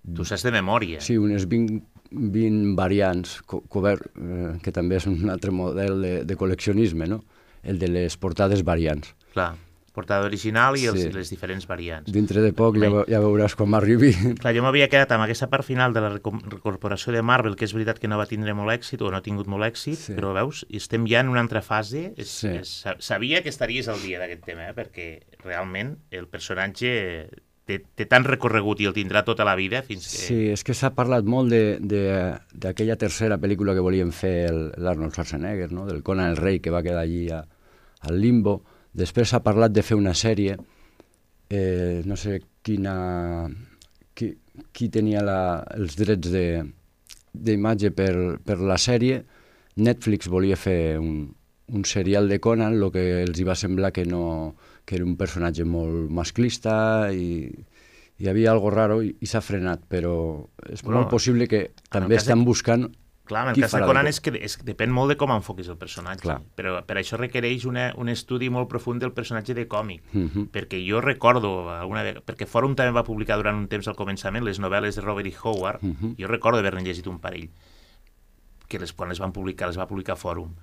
Tu 0.03 0.25
saps 0.27 0.43
de 0.43 0.51
memòria. 0.51 0.99
sí, 0.99 1.15
unes 1.17 1.45
20, 1.47 1.81
20 2.11 2.73
variants, 2.75 3.37
co 3.47 3.61
cobert, 3.71 4.05
eh, 4.19 4.57
que 4.61 4.71
també 4.75 4.97
és 4.99 5.05
un 5.07 5.29
altre 5.31 5.51
model 5.55 6.01
de, 6.03 6.11
de 6.27 6.35
col·leccionisme, 6.35 7.07
no? 7.07 7.21
el 7.63 7.79
de 7.79 7.87
les 7.87 8.17
portades 8.19 8.65
variants. 8.67 9.13
Clar, 9.31 9.53
portada 9.93 10.25
original 10.25 10.75
i 10.75 10.87
els, 10.89 10.99
Sí. 11.03 11.11
les 11.13 11.29
diferents 11.29 11.67
variants. 11.69 12.11
Dintre 12.11 12.41
de 12.41 12.51
poc 12.57 12.79
ja, 12.81 12.89
ja 13.07 13.19
veuràs 13.21 13.53
quan 13.55 13.69
m'arribi. 13.69 14.09
Clar, 14.41 14.53
jo 14.57 14.63
m'havia 14.65 14.89
quedat 14.89 15.11
amb 15.13 15.23
aquesta 15.27 15.47
part 15.51 15.63
final 15.67 15.93
de 15.93 16.01
la 16.01 16.09
recorporació 16.17 17.13
de 17.13 17.21
Marvel, 17.21 17.55
que 17.55 17.65
és 17.65 17.73
veritat 17.77 17.99
que 18.01 18.09
no 18.09 18.17
va 18.17 18.25
tindre 18.25 18.53
molt 18.57 18.73
èxit, 18.73 19.01
o 19.05 19.11
no 19.11 19.17
ha 19.17 19.25
tingut 19.25 19.47
molt 19.47 19.63
èxit, 19.63 19.99
Sí. 20.09 20.13
però 20.17 20.33
veus, 20.33 20.65
estem 20.73 21.05
ja 21.07 21.21
en 21.21 21.29
una 21.29 21.41
altra 21.45 21.61
fase. 21.61 22.13
És, 22.17 22.27
Sí. 22.41 22.47
és, 22.47 22.67
sa- 22.81 22.97
sabia 22.99 23.43
que 23.43 23.49
estaries 23.49 23.87
al 23.87 24.01
dia 24.01 24.19
d'aquest 24.19 24.43
tema, 24.45 24.69
eh? 24.69 24.73
perquè 24.73 25.21
realment 25.45 25.97
el 26.11 26.25
personatge 26.27 27.29
té, 27.65 27.77
té 27.95 28.05
tant 28.09 28.25
recorregut 28.25 28.81
i 28.81 28.85
el 28.89 28.93
tindrà 28.93 29.21
tota 29.23 29.45
la 29.45 29.55
vida 29.55 29.83
fins 29.83 30.03
que... 30.09 30.17
Sí, 30.25 30.39
és 30.51 30.63
que 30.65 30.73
s'ha 30.73 30.89
parlat 30.97 31.23
molt 31.23 31.53
d'aquella 31.53 32.97
tercera 32.99 33.37
pel·lícula 33.39 33.73
que 33.73 33.79
volien 33.85 34.11
fer 34.11 34.51
l'Arnold 34.51 35.13
Schwarzenegger, 35.13 35.71
no? 35.71 35.85
del 35.85 36.03
Conan 36.03 36.31
el 36.31 36.37
Rei, 36.37 36.59
que 36.59 36.71
va 36.73 36.83
quedar 36.83 37.03
allí 37.05 37.29
a, 37.31 37.43
al 38.01 38.19
limbo. 38.19 38.63
Després 38.93 39.29
s'ha 39.33 39.41
parlat 39.43 39.73
de 39.73 39.81
fer 39.81 39.97
una 39.97 40.13
sèrie, 40.13 40.57
eh, 41.49 42.01
no 42.05 42.15
sé 42.19 42.39
quina, 42.61 43.49
qui, 44.13 44.33
qui 44.71 44.89
tenia 44.93 45.23
la, 45.25 45.39
els 45.77 45.95
drets 45.97 46.29
de- 46.31 46.63
d'imatge 47.33 47.89
per, 47.91 48.13
per 48.45 48.59
la 48.61 48.77
sèrie. 48.77 49.23
Netflix 49.81 50.29
volia 50.29 50.55
fer 50.55 50.99
un, 51.01 51.33
un 51.73 51.85
serial 51.89 52.29
de 52.29 52.37
Conan, 52.39 52.75
el 52.77 52.91
que 52.93 53.23
els 53.23 53.39
hi 53.39 53.45
va 53.47 53.55
semblar 53.57 53.89
que, 53.91 54.05
no, 54.05 54.55
que 54.85 54.95
era 54.99 55.05
un 55.07 55.15
personatge 55.17 55.65
molt 55.65 56.11
masclista 56.13 57.09
i 57.11 57.49
hi 58.21 58.27
havia 58.29 58.51
algo 58.53 58.69
raro 58.69 58.99
i, 59.01 59.15
i 59.19 59.25
s'ha 59.25 59.41
frenat, 59.41 59.87
però 59.89 60.13
és 60.69 60.83
Bueno, 60.85 60.99
molt 61.01 61.09
possible 61.09 61.47
que 61.49 61.71
també 61.89 62.19
estan 62.21 62.45
buscant 62.45 62.85
Clar, 63.25 63.43
en 63.43 63.49
el 63.49 63.55
qui 63.55 63.61
cas 63.61 63.71
de 63.71 63.79
Conan 63.87 64.03
Co- 64.03 64.09
és 64.09 64.19
que, 64.19 64.31
és, 64.35 64.57
depèn 64.67 64.91
molt 64.91 65.09
de 65.09 65.15
com 65.15 65.31
enfoquis 65.31 65.69
el 65.71 65.77
personatge. 65.77 66.21
Clar. 66.25 66.41
Però 66.57 66.85
per 66.85 66.97
això 66.99 67.15
requereix 67.17 67.63
una, 67.65 67.93
un 67.95 68.09
estudi 68.09 68.49
molt 68.51 68.67
profund 68.67 68.99
del 68.99 69.13
personatge 69.13 69.53
de 69.55 69.65
còmic. 69.67 70.03
Mhm. 70.11 70.49
Perquè 70.51 70.81
jo 70.85 70.99
recordo, 70.99 71.69
alguna 71.71 72.03
vegada, 72.03 72.25
perquè 72.25 72.45
Fòrum 72.45 72.75
també 72.75 72.91
va 72.91 73.05
publicar 73.07 73.37
durant 73.37 73.55
un 73.55 73.67
temps 73.71 73.87
al 73.87 73.95
començament 73.95 74.43
les 74.43 74.59
novel·les 74.59 74.95
de 74.95 75.01
Robert 75.01 75.27
E. 75.27 75.33
Howard, 75.41 75.81
Mhm. 75.81 76.15
jo 76.19 76.27
recordo 76.27 76.59
haver-ne 76.59 76.83
llegit 76.83 77.07
un 77.07 77.19
parell, 77.19 77.49
que 78.67 78.79
les, 78.79 78.91
quan 78.93 79.07
les 79.09 79.19
van 79.19 79.31
publicar, 79.31 79.67
les 79.67 79.77
va 79.77 79.87
publicar 79.87 80.15
Fòrum. 80.17 80.53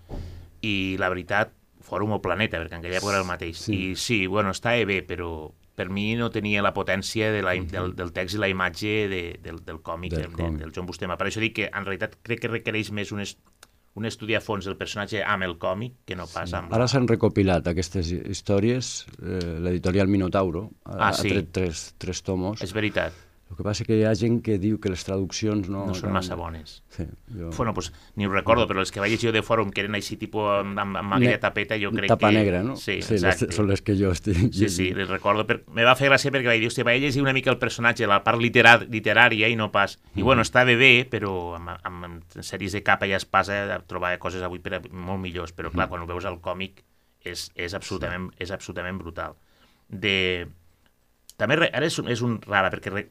I 0.62 0.96
la 0.98 1.08
veritat, 1.08 1.52
Fòrum 1.80 2.12
o 2.12 2.20
Planeta, 2.20 2.58
perquè 2.60 2.74
en 2.74 2.80
aquella 2.84 2.98
època 2.98 3.12
era 3.14 3.20
el 3.22 3.26
mateix. 3.26 3.56
Sí. 3.56 3.72
I 3.92 3.96
sí, 3.96 4.26
bueno, 4.26 4.50
estava 4.50 4.84
bé, 4.84 5.02
però 5.06 5.50
per 5.80 5.88
mi 5.88 6.10
no 6.20 6.28
tenia 6.34 6.60
la 6.62 6.74
potència 6.76 7.32
de 7.32 7.40
la, 7.46 7.56
del, 7.72 7.94
del 7.96 8.12
text 8.12 8.36
i 8.36 8.42
la 8.44 8.52
imatge 8.52 8.94
de, 9.08 9.22
del, 9.42 9.62
del 9.64 9.80
còmic, 9.80 10.12
Del 10.18 10.30
còmic. 10.36 10.60
del 10.66 10.76
John 10.76 10.86
Buscema. 10.92 11.16
Per 11.16 11.30
això 11.32 11.40
dic 11.40 11.56
que 11.62 11.70
en 11.72 11.88
realitat 11.88 12.18
crec 12.22 12.44
que 12.44 12.52
requereix 12.52 12.92
més 12.92 13.10
un, 13.16 13.24
est, 13.24 13.40
un 13.98 14.04
estudi 14.06 14.36
a 14.38 14.40
fons 14.44 14.68
del 14.68 14.76
personatge 14.78 15.24
amb 15.26 15.42
el 15.48 15.56
còmic 15.58 15.96
que 16.06 16.14
no 16.20 16.28
pas 16.30 16.52
amb... 16.54 16.70
Ara 16.76 16.86
s'han 16.86 17.08
recopilat 17.10 17.66
aquestes 17.72 18.12
hi- 18.14 18.20
històries, 18.30 18.92
eh, 19.18 19.40
l'editorial 19.64 20.06
Minotauro 20.12 20.68
ha, 20.84 21.08
Ah, 21.08 21.12
sí. 21.16 21.26
ha 21.32 21.38
tret 21.40 21.50
tres, 21.56 21.82
tres 21.98 22.22
tomos. 22.22 22.62
És 22.62 22.76
veritat, 22.76 23.16
El 23.50 23.56
que 23.58 23.64
passa 23.66 23.82
que 23.82 23.96
hi 23.98 24.04
ha 24.06 24.12
gent 24.14 24.36
que 24.46 24.60
diu 24.62 24.76
que 24.78 24.92
les 24.92 25.02
traduccions 25.02 25.66
no... 25.72 25.82
no 25.88 25.94
són 25.98 26.12
massa 26.14 26.36
bones. 26.38 26.76
Sí, 26.94 27.02
jo... 27.34 27.48
Bueno, 27.56 27.72
pues, 27.74 27.88
ni 28.14 28.28
ho 28.28 28.30
recordo, 28.30 28.68
però 28.70 28.78
els 28.84 28.92
que 28.94 29.02
vaig 29.02 29.10
llegir 29.10 29.32
de 29.34 29.42
fòrum, 29.42 29.72
que 29.74 29.82
eren 29.82 29.98
així 29.98 30.14
tipus 30.20 30.46
amb, 30.60 30.78
amb, 30.78 31.00
amb 31.00 31.16
aquella 31.16 31.40
tapeta, 31.42 31.78
jo 31.82 31.90
crec 31.90 32.12
Tapa 32.12 32.30
que... 32.30 32.36
negra, 32.38 32.60
no? 32.62 32.76
Sí, 32.78 33.00
sí 33.02 33.18
les, 33.18 33.42
són 33.56 33.66
les 33.66 33.82
que 33.82 33.96
jo 33.98 34.12
estic 34.14 34.38
Sí, 34.54 34.68
sí, 34.70 34.86
les 34.94 35.10
recordo. 35.10 35.48
Per... 35.48 35.58
Me 35.74 35.82
va 35.88 35.96
fer 35.98 36.12
gràcia 36.12 36.30
perquè 36.30 36.52
vaig 36.52 36.62
dir, 36.62 36.70
hòstia, 36.70 36.86
vaig 36.86 37.02
llegir 37.02 37.24
una 37.24 37.34
mica 37.34 37.50
el 37.50 37.58
personatge, 37.58 38.06
la 38.06 38.20
part 38.22 38.38
literar 38.38 38.76
literària 38.86 39.50
i 39.50 39.58
no 39.58 39.72
pas... 39.74 39.98
I 40.14 40.22
bueno, 40.22 40.46
estava 40.46 40.78
bé, 40.78 40.92
però 41.10 41.34
amb, 41.58 41.74
amb, 41.74 42.06
amb 42.06 42.38
sèries 42.46 42.78
de 42.78 42.84
capa 42.86 43.10
i 43.10 43.16
espasa 43.18 43.80
trobava 43.90 44.22
coses 44.22 44.46
avui 44.46 44.62
per, 44.62 44.78
molt 44.94 45.18
millors, 45.26 45.50
però 45.58 45.74
clar, 45.74 45.90
quan 45.90 46.06
ho 46.06 46.08
veus 46.08 46.28
al 46.30 46.38
còmic 46.38 46.84
és, 47.26 47.48
és, 47.58 47.74
absolutament, 47.74 48.30
és 48.38 48.54
absolutament 48.54 49.02
brutal. 49.02 49.34
De... 49.90 50.46
També, 51.40 51.56
ara 51.72 51.86
és, 51.88 51.96
un- 51.98 52.10
és 52.12 52.20
un 52.22 52.36
rara, 52.44 52.70
perquè 52.70 52.92
re, 52.92 53.06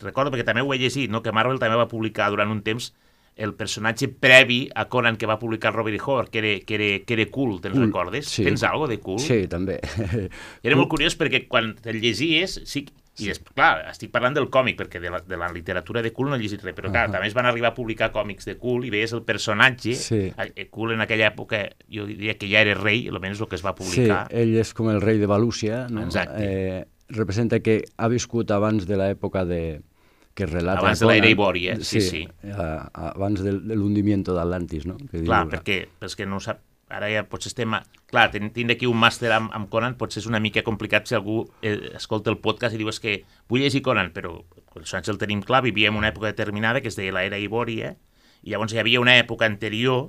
recordo, 0.00 0.32
perquè 0.32 0.44
també 0.48 0.62
ho 0.64 0.72
he 0.74 0.78
llegit, 0.80 1.10
no? 1.12 1.22
que 1.22 1.32
Marvel 1.36 1.60
també 1.60 1.76
va 1.78 1.88
publicar 1.90 2.30
durant 2.32 2.50
un 2.50 2.62
temps 2.66 2.92
el 3.40 3.54
personatge 3.56 4.08
previ 4.20 4.66
a 4.74 4.86
Conan 4.90 5.16
que 5.16 5.24
va 5.28 5.38
publicar 5.40 5.70
Robert 5.72 5.96
E. 5.96 6.00
Howard, 6.04 6.28
que 6.28 6.40
era, 6.42 6.50
que 6.66 6.74
era, 6.74 6.88
que 7.06 7.14
era 7.14 7.24
cool, 7.30 7.60
te'n 7.62 7.72
Cool, 7.72 7.86
recordes? 7.86 8.26
sí. 8.28 8.44
Tens 8.44 8.62
algo 8.68 8.88
de 8.90 8.98
cool? 9.00 9.20
Sí, 9.22 9.46
també. 9.48 9.78
Era 10.62 10.76
molt 10.76 10.90
curiós 10.92 11.16
perquè 11.16 11.46
quan 11.48 11.70
te'l 11.80 12.00
llegies, 12.02 12.58
sí, 12.68 12.82
i 13.20 13.30
és, 13.32 13.40
clar, 13.54 13.86
estic 13.90 14.10
parlant 14.12 14.34
del 14.36 14.50
còmic, 14.52 14.76
perquè 14.82 15.00
de 15.00 15.10
la, 15.14 15.20
de 15.24 15.36
la 15.40 15.48
literatura 15.52 16.00
de 16.02 16.12
Cool 16.12 16.30
no 16.30 16.36
he 16.36 16.40
llegit 16.42 16.62
res, 16.64 16.74
però 16.76 16.88
clar, 16.92 17.06
Ahà. 17.08 17.14
també 17.16 17.28
es 17.28 17.34
van 17.36 17.46
arribar 17.48 17.70
a 17.72 17.74
publicar 17.76 18.10
còmics 18.12 18.46
de 18.48 18.54
Cool 18.60 18.84
i 18.88 18.92
veies 18.92 19.12
el 19.16 19.22
personatge, 19.24 19.94
Sí. 19.94 20.20
eh, 20.36 20.68
Cool 20.70 20.94
en 20.98 21.00
aquella 21.04 21.28
època, 21.32 21.62
jo 21.92 22.06
diria 22.08 22.36
que 22.36 22.48
ja 22.50 22.60
era 22.64 22.74
rei, 22.78 23.06
almenys 23.08 23.40
el 23.40 23.48
que 23.48 23.56
es 23.56 23.64
va 23.64 23.74
Sí, 23.76 23.82
publicar. 23.84 24.26
ell 24.30 24.54
és 24.60 24.72
com 24.74 24.88
el 24.90 25.00
rei 25.00 25.18
de 25.20 25.26
Valúcia, 25.30 25.86
no? 25.88 26.04
Exacte. 26.04 26.40
Eh, 26.44 26.84
representa 27.14 27.60
que 27.60 27.82
ha 27.96 28.08
viscut 28.08 28.50
abans 28.54 28.86
de 28.88 28.98
l'època 28.98 29.44
de 29.48 29.80
que 30.34 30.46
relata 30.46 30.80
Abans 30.80 31.00
de 31.02 31.08
l'era. 31.10 31.28
Ibòria, 31.28 31.76
sí, 31.84 32.00
sí. 32.00 32.22
A, 32.54 32.88
a, 32.94 33.08
abans 33.12 33.42
del, 33.44 33.62
de 33.68 33.76
l'hundimiento 33.76 34.34
d'Atlantis, 34.36 34.86
no? 34.88 34.96
Que 35.10 35.24
Clar, 35.24 35.44
diu, 35.44 35.56
perquè, 35.56 35.78
perquè 36.00 36.26
no 36.28 36.38
sap, 36.40 36.62
ara 36.90 37.10
ja 37.12 37.24
potser 37.28 37.50
estem... 37.52 37.74
A... 37.76 37.82
Clar, 38.10 38.28
tindre 38.32 38.74
aquí 38.74 38.88
un 38.90 38.98
màster 38.98 39.30
amb, 39.34 39.52
amb 39.54 39.68
Conan 39.70 39.96
potser 39.98 40.22
és 40.22 40.30
una 40.30 40.40
mica 40.42 40.64
complicat 40.66 41.06
si 41.06 41.14
algú 41.18 41.44
eh, 41.62 41.92
escolta 41.98 42.32
el 42.32 42.40
podcast 42.42 42.74
i 42.74 42.80
diu 42.80 42.90
és 42.90 42.98
que 43.02 43.20
vull 43.50 43.62
llegir 43.62 43.84
Conan, 43.86 44.10
però 44.14 44.38
personatge 44.74 45.12
el 45.12 45.20
tenim 45.20 45.42
clar, 45.46 45.62
vivíem 45.66 45.98
una 45.98 46.10
època 46.10 46.30
determinada 46.30 46.82
que 46.82 46.90
es 46.90 46.98
deia 46.98 47.14
l'era 47.14 47.38
Ibòria, 47.38 47.94
i 48.42 48.54
llavors 48.54 48.72
hi 48.74 48.80
havia 48.82 49.02
una 49.02 49.18
època 49.20 49.46
anterior 49.46 50.08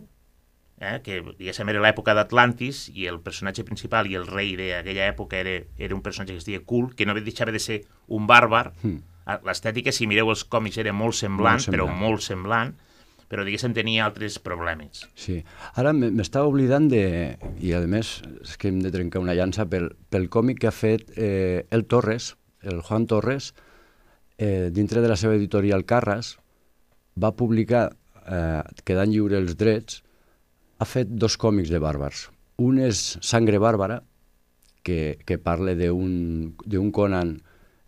eh, 0.82 0.98
que 1.06 1.22
diguéssim 1.38 1.70
era 1.70 1.82
l'època 1.84 2.15
d'Atlantis 2.17 2.88
i 2.98 3.06
el 3.08 3.22
personatge 3.22 3.63
principal 3.67 4.10
i 4.10 4.17
el 4.17 4.26
rei 4.28 4.56
d'aquella 4.58 5.08
època 5.13 5.38
era, 5.39 5.60
era 5.78 5.96
un 5.96 6.02
personatge 6.02 6.34
que 6.34 6.41
es 6.41 6.48
deia 6.50 6.63
Kul, 6.65 6.96
que 6.98 7.06
no 7.06 7.13
deixava 7.22 7.54
de 7.54 7.62
ser 7.62 7.84
un 8.10 8.26
bàrbar. 8.28 8.72
Mm. 8.82 9.00
L'estètica, 9.46 9.94
si 9.94 10.08
mireu 10.10 10.32
els 10.34 10.41
còmics, 10.44 10.80
era 10.82 10.91
molt 10.91 11.15
semblant, 11.15 11.60
Molt 11.62 11.67
semblant. 11.70 11.91
però 11.94 12.00
molt 12.02 12.26
semblant, 12.26 12.74
però 13.32 13.46
diguéssim 13.48 13.72
tenia 13.78 14.04
altres 14.10 14.39
problemes. 14.44 15.06
Sí. 15.15 15.38
Ara 15.80 15.94
m'estava 15.94 16.50
oblidant 16.50 16.89
de... 16.91 17.38
I 17.62 17.72
a 17.78 17.80
més, 17.88 18.17
és 18.41 18.58
que 18.60 18.67
hem 18.74 18.82
de 18.84 18.91
trencar 18.91 19.22
una 19.22 19.38
llança 19.38 19.63
pel, 19.70 19.91
pel 20.12 20.28
còmic 20.34 20.60
que 20.60 20.67
ha 20.67 20.76
fet 20.76 21.13
eh, 21.15 21.63
el 21.72 21.86
Torres, 21.86 22.34
el 22.65 22.82
Juan 22.82 23.06
Torres, 23.08 23.54
eh, 24.38 24.67
dintre 24.74 25.00
de 25.06 25.08
la 25.13 25.15
seva 25.15 25.38
editorial 25.38 25.86
Carras, 25.86 26.34
va 27.15 27.32
publicar, 27.38 27.91
eh, 28.26 28.63
quedant 28.84 29.13
lliure 29.13 29.38
els 29.39 29.56
drets, 29.56 30.02
ha 30.82 30.88
fet 30.89 31.12
dos 31.22 31.38
còmics 31.38 31.70
de 31.70 31.80
bàrbars. 31.82 32.26
Un 32.62 32.80
és 32.82 33.02
Sangre 33.26 33.60
Bàrbara, 33.62 34.02
que, 34.86 35.17
que 35.26 35.38
parla 35.38 35.76
d'un 35.78 36.91
Conan 36.94 37.36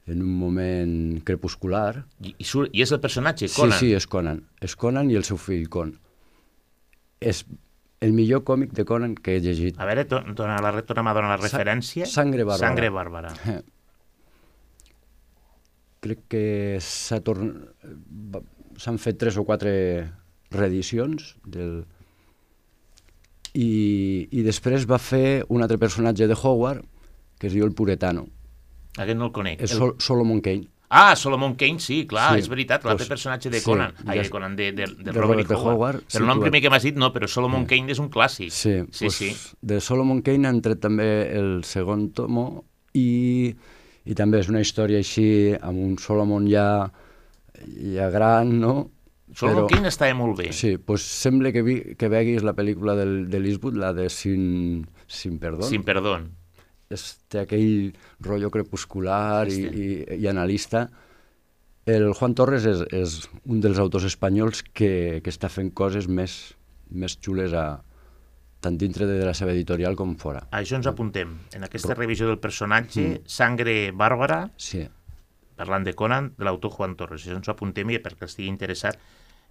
en 0.05 0.21
un 0.21 0.33
moment 0.37 1.21
crepuscular, 1.25 2.03
I, 2.21 2.33
i, 2.37 2.45
surt, 2.45 2.73
i 2.75 2.83
és 2.83 2.91
el 2.91 2.99
personatge, 3.01 3.49
Conan. 3.55 3.77
Sí, 3.79 3.89
sí, 3.89 3.93
és 3.97 4.07
Conan. 4.09 4.41
És 4.61 4.75
Conan 4.79 5.09
i 5.11 5.17
el 5.17 5.25
seu 5.25 5.39
fill 5.41 5.69
Con. 5.73 5.95
És 7.23 7.45
el 8.03 8.11
millor 8.11 8.43
còmic 8.43 8.73
de 8.75 8.83
Conan 8.85 9.15
que 9.15 9.37
he 9.37 9.41
llegit. 9.43 9.79
A 9.79 9.87
veure, 9.87 10.03
dona 10.09 10.57
la, 10.61 10.73
torna'm 10.83 11.07
a 11.07 11.13
donar 11.15 11.37
la 11.37 11.39
Sa- 11.47 11.57
referència. 11.57 12.05
Sangre 12.09 12.43
Bàrbara. 12.43 12.67
Sangre 12.67 12.89
Bàrbara. 12.91 13.31
Crec 16.03 16.25
que 16.27 16.43
s'ha 16.83 17.21
torn... 17.23 17.53
s'han 18.75 18.99
fet 18.99 19.21
tres 19.21 19.37
o 19.39 19.45
quatre 19.47 19.71
reedicions 20.51 21.37
del... 21.47 21.85
I, 23.53 24.27
I 24.31 24.41
després 24.45 24.87
va 24.89 24.97
fer 24.97 25.43
un 25.53 25.61
altre 25.61 25.77
personatge 25.77 26.27
de 26.27 26.35
Howard 26.41 26.83
que 27.39 27.47
es 27.47 27.53
diu 27.53 27.65
el 27.67 27.73
Puretano. 27.75 28.27
Aquest 28.97 29.17
no 29.17 29.27
el 29.29 29.31
conec. 29.35 29.61
És 29.61 29.71
El- 29.73 29.77
Sol 29.79 29.95
Solomon 29.99 30.39
Kane. 30.41 30.67
Ah, 30.95 31.15
Solomon 31.17 31.55
Kane, 31.57 31.79
sí, 31.81 32.03
clar, 32.05 32.35
Sí, 32.35 32.43
és 32.43 32.47
veritat, 32.51 32.83
l'altre 32.85 33.01
doncs, 33.07 33.09
personatge 33.09 33.49
de 33.49 33.57
sí, 33.59 33.65
Conan, 33.65 33.95
ai, 34.05 34.17
ja- 34.19 34.23
de 34.23 34.29
Conan, 34.29 34.55
de, 34.55 34.71
de, 34.71 34.85
de, 34.85 35.03
de 35.03 35.11
Robert, 35.11 35.47
Robert. 35.49 35.51
Howard. 35.51 35.73
Howard, 35.75 36.01
Però 36.05 36.11
sí, 36.13 36.17
el 36.21 36.27
nom 36.29 36.39
primer 36.43 36.61
que 36.61 36.69
m'has 36.69 36.83
dit 36.85 36.95
no, 37.01 37.09
però 37.11 37.27
Solomon 37.27 37.65
Kane 37.65 37.89
és 37.91 37.99
un 37.99 38.09
clàssic. 38.13 38.51
Sí, 38.53 38.75
sí, 38.91 39.05
pues, 39.07 39.15
sí. 39.17 39.31
De 39.61 39.79
Solomon 39.81 40.21
Kane 40.21 40.47
han 40.47 40.61
tret 40.61 40.79
també 40.85 41.07
el 41.33 41.63
segon 41.65 42.11
tomo 42.13 42.63
i, 42.93 43.49
i 44.05 44.13
també 44.13 44.39
és 44.43 44.49
una 44.53 44.61
història 44.61 44.99
així 45.01 45.25
amb 45.59 45.81
un 45.81 45.97
Solomon 45.97 46.45
ja, 46.47 46.67
ja 47.95 48.09
gran, 48.13 48.53
no? 48.61 48.75
Solomon 49.35 49.67
Kane 49.71 49.89
estava 49.89 50.15
molt 50.17 50.37
bé. 50.39 50.51
Sí, 50.53 50.75
pues 50.77 51.05
sembla 51.05 51.51
que, 51.55 51.63
vi, 51.65 51.75
que 51.99 52.09
veguis 52.11 52.45
la 52.45 52.55
pel·lícula 52.57 52.95
del, 52.99 53.29
de 53.31 53.41
l'Eastwood, 53.41 53.77
la 53.79 53.93
de 53.93 54.09
Sin, 54.13 54.87
Sin 55.07 55.39
Perdó. 55.41 55.67
Sin 55.67 55.85
perdón. 55.87 56.31
És, 56.93 57.05
té 57.31 57.41
aquell 57.41 57.93
rotllo 58.21 58.51
crepuscular 58.53 59.47
i, 59.49 59.63
i, 59.65 59.87
i 60.19 60.27
analista. 60.29 60.87
El 61.89 62.13
Juan 62.15 62.35
Torres 62.37 62.67
és, 62.69 62.83
és 62.93 63.15
un 63.49 63.63
dels 63.63 63.79
autors 63.81 64.05
espanyols 64.07 64.61
que, 64.71 65.19
que 65.23 65.33
està 65.33 65.49
fent 65.51 65.73
coses 65.75 66.07
més, 66.07 66.53
més 66.93 67.17
xules 67.19 67.55
a, 67.57 67.81
tant 68.63 68.77
dintre 68.79 69.07
de 69.09 69.19
la 69.25 69.33
seva 69.35 69.51
editorial 69.51 69.97
com 69.99 70.15
fora. 70.19 70.45
A 70.51 70.61
això 70.61 70.77
ens 70.79 70.87
apuntem. 70.87 71.33
En 71.57 71.65
aquesta 71.67 71.97
revisió 71.97 72.29
del 72.29 72.39
personatge, 72.43 73.23
Sangre 73.27 73.91
Bàrbara, 73.91 74.45
Sí, 74.61 74.85
parlant 75.59 75.83
de 75.85 75.93
Conan, 75.93 76.31
de 76.37 76.47
l'autor 76.47 76.71
Juan 76.77 76.95
Torres. 76.99 77.25
Això 77.25 77.37
ens 77.37 77.49
ho 77.49 77.53
apuntem 77.53 77.91
i 77.93 77.99
perquè 78.03 78.29
estigui 78.29 78.49
interessat. 78.51 78.99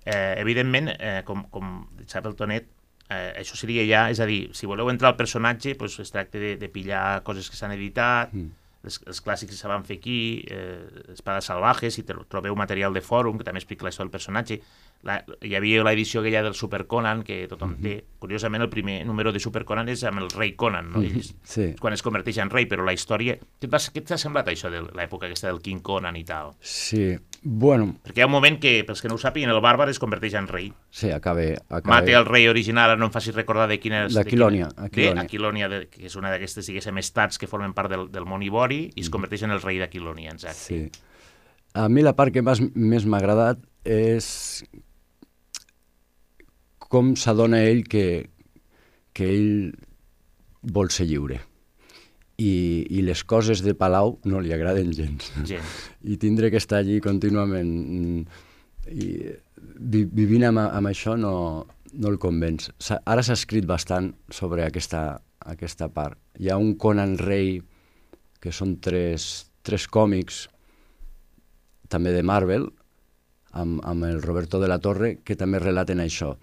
Eh, 0.05 0.35
evidentment, 0.43 0.89
eh, 0.99 1.23
com, 1.25 1.45
com 1.51 1.87
sap 2.11 2.27
el 2.27 2.35
Tonet, 2.35 2.67
eh, 3.09 3.35
això 3.39 3.55
seria 3.59 3.85
ja, 3.87 4.09
és 4.11 4.19
a 4.21 4.27
dir, 4.27 4.49
si 4.57 4.67
voleu 4.67 4.91
entrar 4.91 5.13
al 5.13 5.17
personatge, 5.17 5.77
doncs 5.79 6.01
es 6.03 6.11
tracta 6.11 6.41
de, 6.43 6.57
de 6.59 6.69
pillar 6.69 7.23
coses 7.23 7.49
que 7.51 7.57
s'han 7.57 7.75
editat, 7.77 8.33
mm. 8.35 8.49
els, 8.83 8.99
els 9.07 9.21
clàssics 9.23 9.53
que 9.55 9.61
se 9.61 9.71
van 9.71 9.85
fer 9.87 10.01
aquí, 10.01 10.17
eh, 10.51 11.13
Espades 11.15 11.47
Salvajes, 11.47 11.95
si 11.95 12.03
tro- 12.03 12.25
trobeu 12.27 12.57
material 12.59 12.93
de 12.95 13.01
fòrum, 13.05 13.39
que 13.39 13.45
també 13.47 13.63
explica 13.63 13.87
la 13.87 13.93
història 13.95 14.09
del 14.11 14.17
personatge. 14.19 14.59
La, 15.03 15.17
hi 15.43 15.57
havia 15.59 15.83
l'edició 15.83 16.21
aquella 16.21 16.45
del 16.47 16.55
Super 16.55 16.85
Conan, 16.87 17.25
que 17.27 17.41
tothom 17.51 17.73
té. 17.83 17.97
Curiosament, 18.23 18.63
el 18.63 18.69
primer 18.71 19.01
número 19.05 19.33
de 19.35 19.41
Super 19.43 19.65
Conan 19.67 19.89
és 19.91 20.05
amb 20.07 20.21
el 20.23 20.29
rei 20.31 20.53
Conan, 20.55 20.93
no? 20.93 21.03
Ell, 21.03 21.25
sí. 21.43 21.73
quan 21.81 21.93
es 21.97 22.05
converteix 22.07 22.39
en 22.39 22.51
rei, 22.51 22.67
però 22.71 22.85
la 22.87 22.95
història... 22.95 23.35
Què 23.59 24.03
t'ha 24.07 24.19
semblat 24.21 24.47
això 24.53 24.71
de 24.71 24.85
l'època 24.95 25.27
aquesta 25.27 25.49
del 25.51 25.59
King 25.61 25.81
Conan 25.83 26.17
i 26.17 26.25
tal? 26.25 26.53
sí. 26.61 27.17
Bueno, 27.45 27.97
Perquè 28.07 28.21
hi 28.21 28.23
ha 28.23 28.27
un 28.29 28.31
moment 28.37 28.55
que, 28.63 28.85
pels 28.87 29.01
que 29.03 29.09
no 29.11 29.17
ho 29.17 29.19
sàpiguen, 29.19 29.51
el 29.51 29.59
bàrbar 29.59 29.89
es 29.91 29.99
converteix 29.99 30.37
en 30.39 30.47
rei. 30.47 30.69
sí, 30.95 31.11
acabe... 31.11 31.57
acabe... 31.69 31.89
Mate 31.91 32.13
el 32.15 32.25
rei 32.25 32.47
original, 32.47 32.93
no 33.01 33.09
em 33.09 33.11
facis 33.11 33.35
recordar 33.35 33.67
de 33.67 33.81
quina 33.83 34.05
és... 34.05 34.15
de 34.15 34.21
D'Aquilònia, 34.23 34.69
quina- 34.69 34.87
Aquilònia. 34.87 35.15
De 35.19 35.21
Aquilònia, 35.27 35.69
de, 35.73 35.81
que 35.91 36.07
és 36.07 36.15
una 36.15 36.31
d'aquestes, 36.31 36.69
diguéssim, 36.71 37.01
estats 37.03 37.43
que 37.43 37.49
formen 37.51 37.75
part 37.75 37.91
del, 37.91 38.07
del 38.15 38.29
món 38.31 38.47
ibori 38.47 38.85
i 38.95 39.01
es 39.03 39.09
Mm. 39.09 39.17
converteix 39.17 39.43
en 39.43 39.57
el 39.57 39.61
rei 39.67 39.81
d'Aquilònia, 39.83 40.37
exacte. 40.39 40.55
Sí. 40.63 40.81
A 41.75 41.89
mi 41.89 42.07
la 42.07 42.15
part 42.15 42.31
que 42.31 42.43
més 42.47 43.05
m'ha 43.11 43.19
agradat 43.19 43.59
és 43.83 44.63
com 46.93 47.15
s'adona 47.17 47.63
ell 47.65 47.87
que, 47.89 48.29
que 49.17 49.29
ell 49.33 49.73
vol 50.77 50.93
ser 50.93 51.09
lliure. 51.09 51.41
I, 52.43 52.53
I 52.91 53.03
les 53.07 53.23
coses 53.29 53.63
de 53.65 53.73
Palau 53.79 54.19
no 54.29 54.41
li 54.43 54.53
agraden 54.53 54.93
gens. 54.97 55.31
Gens. 55.49 55.79
I 56.13 56.19
tindre 56.21 56.51
que 56.53 56.61
estar 56.61 56.83
allí 56.83 56.99
contínuament 57.05 57.71
mm, 57.71 58.43
i 58.93 59.09
vi, 59.63 60.05
vivint 60.05 60.49
amb, 60.51 60.65
amb 60.65 60.91
això 60.91 61.17
no, 61.17 61.35
no 61.93 62.13
el 62.13 62.19
convenç. 62.21 62.71
Ara 63.01 63.25
s'ha 63.25 63.39
escrit 63.39 63.69
bastant 63.69 64.13
sobre 64.33 64.67
aquesta, 64.67 65.21
aquesta 65.47 65.89
part. 65.93 66.19
Hi 66.41 66.51
ha 66.51 66.59
un 66.61 66.75
Conan 66.81 67.17
Rei, 67.21 67.61
que 68.43 68.53
són 68.53 68.77
tres, 68.83 69.47
tres 69.63 69.87
còmics, 69.87 70.47
també 71.93 72.13
de 72.13 72.25
Marvel, 72.27 72.67
amb, 73.53 73.81
amb 73.87 74.09
el 74.09 74.23
Roberto 74.23 74.59
de 74.61 74.69
la 74.69 74.81
Torre, 74.83 75.19
que 75.23 75.37
també 75.39 75.61
relaten 75.63 76.03
això. 76.03 76.35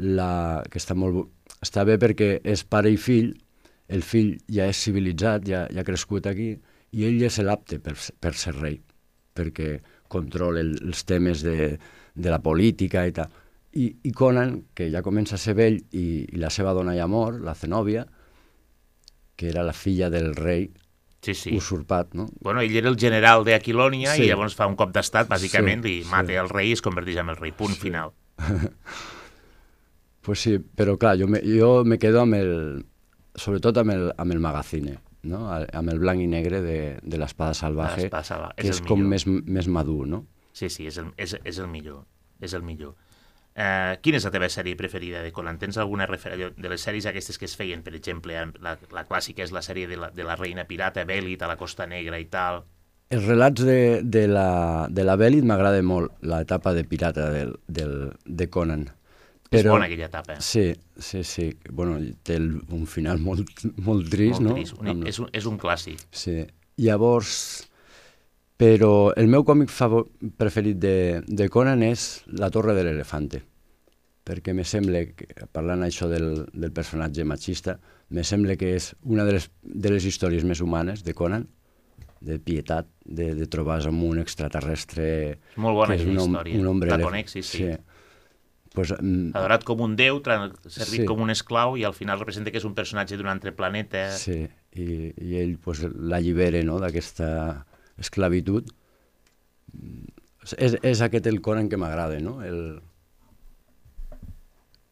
La, 0.00 0.62
que 0.70 0.78
està, 0.78 0.94
molt, 0.98 1.28
està 1.64 1.84
bé 1.88 1.96
perquè 1.98 2.40
és 2.44 2.64
pare 2.68 2.90
i 2.92 2.98
fill, 3.00 3.30
el 3.88 4.02
fill 4.04 4.34
ja 4.52 4.66
és 4.68 4.80
civilitzat, 4.84 5.46
ja, 5.48 5.64
ja 5.72 5.80
ha 5.80 5.86
crescut 5.86 6.26
aquí, 6.28 6.50
i 6.92 7.04
ell 7.08 7.22
és 7.24 7.38
l'apte 7.40 7.78
per, 7.80 7.94
per 8.20 8.34
ser 8.36 8.52
rei, 8.58 8.80
perquè 9.36 9.78
controla 10.12 10.60
el, 10.60 10.74
els 10.84 11.04
temes 11.08 11.42
de, 11.46 11.78
de 12.14 12.30
la 12.30 12.40
política 12.44 13.06
i 13.08 13.12
tal. 13.16 13.30
I, 13.76 13.90
I 14.08 14.12
Conan, 14.16 14.58
que 14.74 14.90
ja 14.92 15.02
comença 15.04 15.36
a 15.36 15.40
ser 15.40 15.54
vell, 15.58 15.80
i, 15.92 16.24
i 16.32 16.38
la 16.40 16.48
seva 16.52 16.72
dona 16.76 16.94
ja 16.96 17.06
mor, 17.08 17.40
la 17.44 17.54
Zenòbia, 17.56 18.06
que 19.36 19.48
era 19.50 19.64
la 19.66 19.74
filla 19.76 20.08
del 20.12 20.34
rei 20.36 20.70
Sí, 21.26 21.34
sí. 21.34 21.56
usurpat, 21.56 22.12
no? 22.14 22.28
Bueno, 22.40 22.60
ell 22.62 22.76
era 22.78 22.88
el 22.88 22.96
general 23.00 23.42
d'Aquilònia 23.44 24.12
Sí. 24.14 24.22
i 24.24 24.28
llavors 24.30 24.54
fa 24.54 24.68
un 24.70 24.76
cop 24.78 24.92
d'estat, 24.94 25.26
bàsicament, 25.28 25.82
Sí, 25.84 25.98
i 25.98 26.02
sí. 26.04 26.10
mata 26.12 26.36
el 26.40 26.48
rei 26.52 26.70
i 26.70 26.76
es 26.76 26.82
converteix 26.84 27.16
en 27.20 27.32
el 27.32 27.36
rei. 27.40 27.52
Punt 27.56 27.74
final. 27.74 28.12
Pues 30.26 30.40
sí, 30.42 30.56
però 30.58 30.96
clar, 30.98 31.14
jo 31.20 31.28
me, 31.30 31.38
jo 31.46 31.84
me 31.86 32.00
quedo 32.02 32.20
amb 32.24 32.34
el, 32.34 32.52
sobretot 33.38 33.78
amb 33.78 33.92
el, 33.94 34.08
amb 34.18 34.34
el 34.34 34.40
magazine, 34.42 34.96
no? 35.22 35.44
A- 35.54 35.66
amb 35.78 35.92
el 35.92 36.00
blanc 36.02 36.20
i 36.24 36.26
negre 36.26 36.58
de, 36.64 36.78
de 37.02 37.18
l'espada 37.22 37.54
salvaje, 37.54 38.08
salvaje, 38.10 38.56
que 38.58 38.66
és 38.66 38.80
és, 38.80 38.82
com 38.82 39.04
més, 39.06 39.26
més 39.28 39.68
madur, 39.70 40.02
no? 40.10 40.24
Sí, 40.56 40.66
sí, 40.72 40.88
és 40.90 40.98
el, 40.98 41.12
és, 41.16 41.36
és 41.44 41.60
el 41.62 41.68
millor. 41.70 42.02
És 42.42 42.52
el 42.58 42.64
millor. 42.66 42.96
Eh, 43.56 43.96
quina 44.04 44.18
és 44.18 44.24
la 44.26 44.32
teva 44.34 44.48
sèrie 44.52 44.76
preferida 44.76 45.22
de 45.24 45.30
Conan? 45.32 45.56
Tens 45.62 45.78
alguna 45.80 46.04
referència 46.10 46.50
de 46.58 46.68
les 46.68 46.82
sèries 46.84 47.06
aquestes 47.08 47.38
que 47.40 47.46
es 47.48 47.54
feien, 47.56 47.80
per 47.86 47.94
exemple, 47.96 48.34
la, 48.60 48.74
la 48.92 49.04
clàssica 49.08 49.46
és 49.46 49.54
la 49.54 49.62
sèrie 49.64 49.86
de 49.88 49.96
la, 49.96 50.10
de 50.12 50.26
la 50.26 50.34
reina 50.36 50.66
pirata 50.68 51.06
Belit 51.08 51.40
a 51.40 51.48
la 51.48 51.56
Costa 51.56 51.86
Negra 51.86 52.18
i 52.20 52.26
tal. 52.28 52.64
Els 53.14 53.24
relats 53.24 53.62
de, 53.64 54.02
de 54.02 54.26
la, 54.28 54.48
de 54.90 55.04
la 55.06 55.14
Belit 55.16 55.46
m'agrada 55.46 55.80
molt, 55.86 56.18
l'etapa 56.26 56.74
de 56.74 56.82
pirata 56.84 57.30
del, 57.30 57.54
del, 57.68 57.94
de 58.26 58.50
Conan. 58.50 58.88
És 59.50 59.64
bona 59.66 59.86
aquella 59.86 60.08
etapa. 60.08 60.40
Sí, 60.42 60.74
sí, 60.98 61.22
sí. 61.24 61.46
Bueno, 61.70 61.98
té 62.26 62.36
el, 62.40 62.48
un 62.74 62.86
final 62.90 63.20
molt, 63.22 63.48
molt 63.86 64.08
trist, 64.10 64.40
Molt 64.40 64.48
no? 64.48 64.54
trist. 64.58 64.76
Un, 64.80 64.90
Amb- 64.92 65.08
és, 65.08 65.18
un, 65.22 65.30
és 65.32 65.46
un 65.46 65.58
clàssic. 65.62 66.02
Sí. 66.10 66.40
Llavors, 66.82 67.34
però 68.58 69.12
el 69.16 69.28
meu 69.32 69.44
còmic 69.46 69.70
favor, 69.72 70.08
preferit 70.36 70.78
de, 70.82 71.22
de 71.26 71.48
Conan 71.52 71.84
és 71.86 72.24
La 72.26 72.50
torre 72.50 72.74
de 72.76 72.84
l'elefante, 72.84 73.42
perquè 74.26 74.54
me 74.56 74.64
sembla, 74.66 75.04
que, 75.14 75.28
parlant 75.54 75.84
això 75.86 76.08
del, 76.10 76.46
del 76.52 76.72
personatge 76.74 77.24
machista, 77.24 77.78
me 78.10 78.24
sembla 78.24 78.56
que 78.58 78.74
és 78.76 78.94
una 79.04 79.24
de 79.26 79.36
les, 79.38 79.50
de 79.62 79.92
les 79.94 80.04
històries 80.04 80.44
més 80.44 80.60
humanes 80.60 81.04
de 81.06 81.14
Conan, 81.14 81.46
de 82.26 82.38
pietat, 82.42 82.88
de, 83.04 83.34
de 83.36 83.46
trobar 83.46 83.78
amb 83.86 84.02
un 84.02 84.18
extraterrestre... 84.18 85.06
És 85.36 85.60
molt 85.60 85.76
bona 85.76 85.94
que 85.94 86.00
és 86.00 86.06
aquella 86.06 86.24
un, 86.24 86.32
història. 86.32 86.60
Un 86.60 86.70
hombre 86.72 86.90
La 86.90 86.98
conec, 87.04 87.28
sí, 87.30 87.42
sí. 87.44 87.68
Pues, 88.76 88.92
mm, 88.92 89.30
Adorat 89.32 89.62
com 89.64 89.80
un 89.80 89.94
déu, 89.96 90.18
servit 90.20 91.00
Sí. 91.00 91.04
com 91.08 91.22
un 91.24 91.30
esclau 91.32 91.78
i 91.80 91.84
al 91.88 91.94
final 91.96 92.18
representa 92.20 92.50
que 92.52 92.58
és 92.60 92.66
un 92.68 92.74
personatge 92.76 93.16
d'un 93.16 93.30
altre 93.32 93.52
planeta. 93.56 94.10
Sí, 94.12 94.42
i, 94.76 95.14
i 95.16 95.38
ell 95.40 95.54
pues, 95.56 95.80
l'allibera 95.80 96.60
no, 96.62 96.76
d'aquesta 96.78 97.64
esclavitud. 97.96 98.68
És, 100.58 100.76
és 100.82 101.00
aquest 101.00 101.26
el 101.26 101.40
Conan 101.40 101.70
que 101.72 101.78
m'agrada, 101.80 102.20
no? 102.20 102.42
El... 102.44 102.82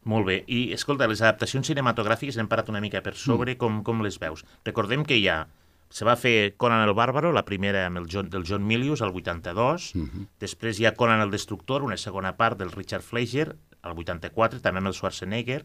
Molt 0.05 0.27
bé. 0.31 0.39
I, 0.49 0.73
escolta, 0.73 1.05
les 1.07 1.21
adaptacions 1.21 1.69
cinematogràfiques 1.69 2.41
hem 2.41 2.49
parat 2.49 2.73
una 2.73 2.81
mica 2.81 3.05
per 3.05 3.13
sobre, 3.21 3.53
mm. 3.53 3.61
com, 3.61 3.83
com 3.85 4.01
les 4.01 4.17
veus? 4.19 4.47
Recordem 4.65 5.05
que 5.05 5.21
hi 5.21 5.29
ha... 5.29 5.43
Se 5.95 6.09
va 6.09 6.17
fer 6.17 6.57
Conan 6.57 6.89
el 6.89 6.95
Bàrbaro, 6.97 7.31
la 7.37 7.45
primera 7.45 7.85
amb 7.87 8.01
el 8.01 8.09
John, 8.11 8.33
del 8.33 8.49
John 8.49 8.65
Milius, 8.67 9.03
al 9.05 9.13
82. 9.13 9.93
Mm 9.95 10.09
-hmm. 10.09 10.27
Després 10.41 10.81
hi 10.81 10.87
ha 10.87 10.97
Conan 10.97 11.21
el 11.21 11.31
Destructor, 11.31 11.85
una 11.85 11.97
segona 11.97 12.37
part 12.37 12.59
del 12.59 12.73
Richard 12.73 13.03
Fleischer, 13.03 13.55
al 13.85 13.97
84, 14.01 14.63
també 14.65 14.81
amb 14.83 14.91
el 14.91 14.97
Schwarzenegger 14.97 15.61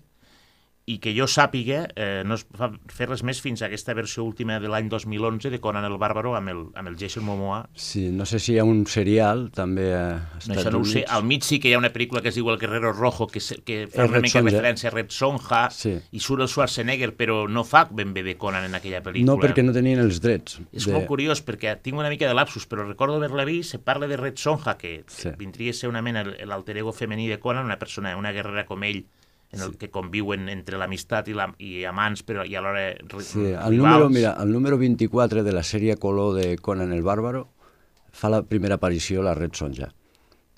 i 0.90 0.96
que 0.98 1.12
jo 1.14 1.28
sàpiga, 1.30 1.84
eh, 1.96 2.24
no 2.26 2.34
es 2.40 2.48
va 2.58 2.72
fer 2.90 3.06
res 3.12 3.22
més 3.28 3.38
fins 3.44 3.62
a 3.62 3.68
aquesta 3.68 3.94
versió 3.94 4.24
última 4.26 4.56
de 4.60 4.70
l'any 4.72 4.88
2011 4.90 5.52
de 5.54 5.60
Conan 5.62 5.86
el 5.86 5.98
Bàrbaro 6.02 6.32
amb 6.38 6.50
el, 6.50 6.64
amb 6.74 6.90
el 6.90 6.96
Jason 6.98 7.24
Momoa. 7.28 7.60
Sí, 7.78 8.08
no 8.10 8.26
sé 8.26 8.40
si 8.42 8.54
hi 8.56 8.58
ha 8.60 8.66
un 8.66 8.86
serial 8.90 9.50
també 9.54 9.92
a 9.94 10.06
No, 10.10 10.38
Estats 10.40 10.64
això 10.64 10.72
no 10.74 10.80
ho 10.82 10.86
sé. 10.90 11.04
Al 11.08 11.24
mig 11.30 11.44
sí 11.46 11.60
que 11.60 11.70
hi 11.70 11.76
ha 11.76 11.82
una 11.82 11.92
pel·lícula 11.94 12.24
que 12.26 12.32
es 12.32 12.36
diu 12.40 12.50
El 12.50 12.58
Guerrero 12.58 12.92
Rojo, 12.94 13.28
que, 13.28 13.40
se, 13.40 13.60
que 13.62 13.84
fa 13.92 14.02
El 14.04 14.10
una 14.10 14.18
Red 14.18 14.26
mica 14.30 14.40
Sonja. 14.40 14.52
referència 14.56 14.90
a 14.90 14.94
Red 14.96 15.12
Sonja, 15.14 15.62
Sí. 15.76 15.94
i 16.12 16.20
surt 16.20 16.42
el 16.42 16.50
Schwarzenegger, 16.50 17.12
però 17.18 17.44
no 17.48 17.64
fa 17.64 17.86
ben 17.92 18.14
bé 18.14 18.24
de 18.24 18.36
Conan 18.38 18.66
en 18.66 18.74
aquella 18.80 19.04
pel·lícula. 19.06 19.36
No, 19.36 19.38
perquè 19.38 19.64
no 19.64 19.74
tenien 19.76 20.00
els 20.02 20.20
drets. 20.24 20.58
És 20.74 20.88
de... 20.88 20.94
molt 20.96 21.06
curiós, 21.08 21.44
perquè 21.46 21.76
tinc 21.84 22.00
una 22.00 22.10
mica 22.10 22.28
de 22.28 22.34
lapsus, 22.34 22.66
però 22.68 22.88
recordo 22.88 23.20
haver-la 23.22 23.46
vist, 23.46 23.72
se 23.76 23.80
parla 23.80 24.08
de 24.10 24.18
Red 24.18 24.38
Sonja, 24.42 24.78
que 24.78 25.04
Sí. 25.08 25.30
vindria 25.38 25.70
a 25.72 25.74
ser 25.78 25.90
una 25.90 26.02
mena 26.02 26.24
l'alter 26.24 26.78
ego 26.78 26.92
femení 26.94 27.28
de 27.30 27.38
Conan, 27.40 27.66
una 27.66 27.78
persona, 27.78 28.16
una 28.18 28.32
guerrera 28.32 28.66
com 28.66 28.84
ell, 28.84 29.06
en 29.52 29.62
el 29.66 29.78
que 29.82 29.90
conviuen 29.90 30.48
entre 30.50 30.78
l'amistat 30.78 31.28
i, 31.32 31.34
la, 31.34 31.48
i 31.58 31.84
amants, 31.90 32.22
però 32.24 32.44
i 32.46 32.54
alhora 32.56 32.92
Sí, 33.26 33.48
el 33.50 33.78
número, 33.78 34.10
mira, 34.10 34.36
el 34.42 34.52
número 34.54 34.78
24 34.78 35.44
de 35.44 35.52
la 35.56 35.64
sèrie 35.66 35.96
Color 35.98 36.36
de 36.38 36.58
Conan 36.62 36.94
el 36.94 37.02
Bàrbaro 37.02 37.48
fa 38.12 38.30
la 38.30 38.44
primera 38.44 38.76
aparició 38.78 39.24
la 39.26 39.34
Red 39.34 39.54
Sonja, 39.58 39.90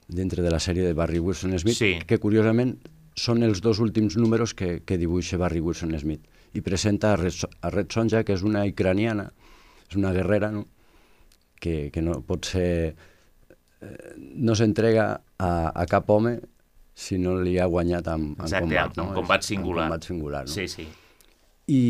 dintre 0.08 0.44
de 0.44 0.52
la 0.52 0.60
sèrie 0.60 0.84
de 0.84 0.94
Barry 0.94 1.20
Wilson 1.20 1.58
Smith, 1.60 1.78
Sí. 1.80 1.94
que 2.08 2.20
curiosament 2.20 2.78
són 3.16 3.44
els 3.44 3.62
dos 3.62 3.80
últims 3.80 4.18
números 4.18 4.54
que, 4.54 4.82
que 4.84 4.98
dibuixa 4.98 5.38
Barry 5.38 5.60
Wilson 5.62 5.96
Smith. 6.00 6.22
I 6.54 6.60
presenta 6.62 7.14
a 7.14 7.16
Red, 7.20 7.46
a 7.62 7.70
Red 7.70 7.92
Sonja, 7.92 8.24
que 8.28 8.34
és 8.34 8.44
una 8.44 8.66
ucraniana, 8.68 9.30
és 9.90 9.96
una 9.96 10.12
guerrera, 10.12 10.52
no? 10.52 10.66
que, 11.60 11.92
que 11.94 12.02
no 12.02 12.22
pot 12.28 12.44
ser... 12.50 12.96
eh, 13.82 14.14
no 14.18 14.56
s'entrega 14.56 15.22
a, 15.38 15.52
a 15.72 15.86
cap 15.88 16.10
home 16.10 16.40
si 17.02 17.18
no 17.18 17.34
li 17.42 17.56
ha 17.58 17.66
guanyat 17.72 18.08
en, 18.14 18.28
en 18.36 18.44
Exacte, 18.46 18.68
combat. 18.68 18.98
en 18.98 19.04
no? 19.04 19.14
combat 19.18 19.42
És- 19.42 19.50
singular. 19.54 19.86
En 19.86 19.90
combat 19.90 20.04
singular, 20.12 20.44
no? 20.46 20.54
Sí, 20.54 20.68
sí. 20.70 20.86
I, 21.72 21.82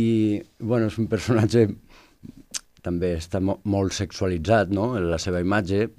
bueno, 0.59 0.88
és 0.91 0.97
un 1.01 1.07
personatge 1.12 1.66
també 2.82 3.14
està 3.18 3.39
mo 3.43 3.59
molt 3.66 3.93
sexualitzat, 3.93 4.72
no?, 4.74 4.93
en 4.97 5.09
la 5.12 5.20
seva 5.22 5.41
imatge, 5.43 5.89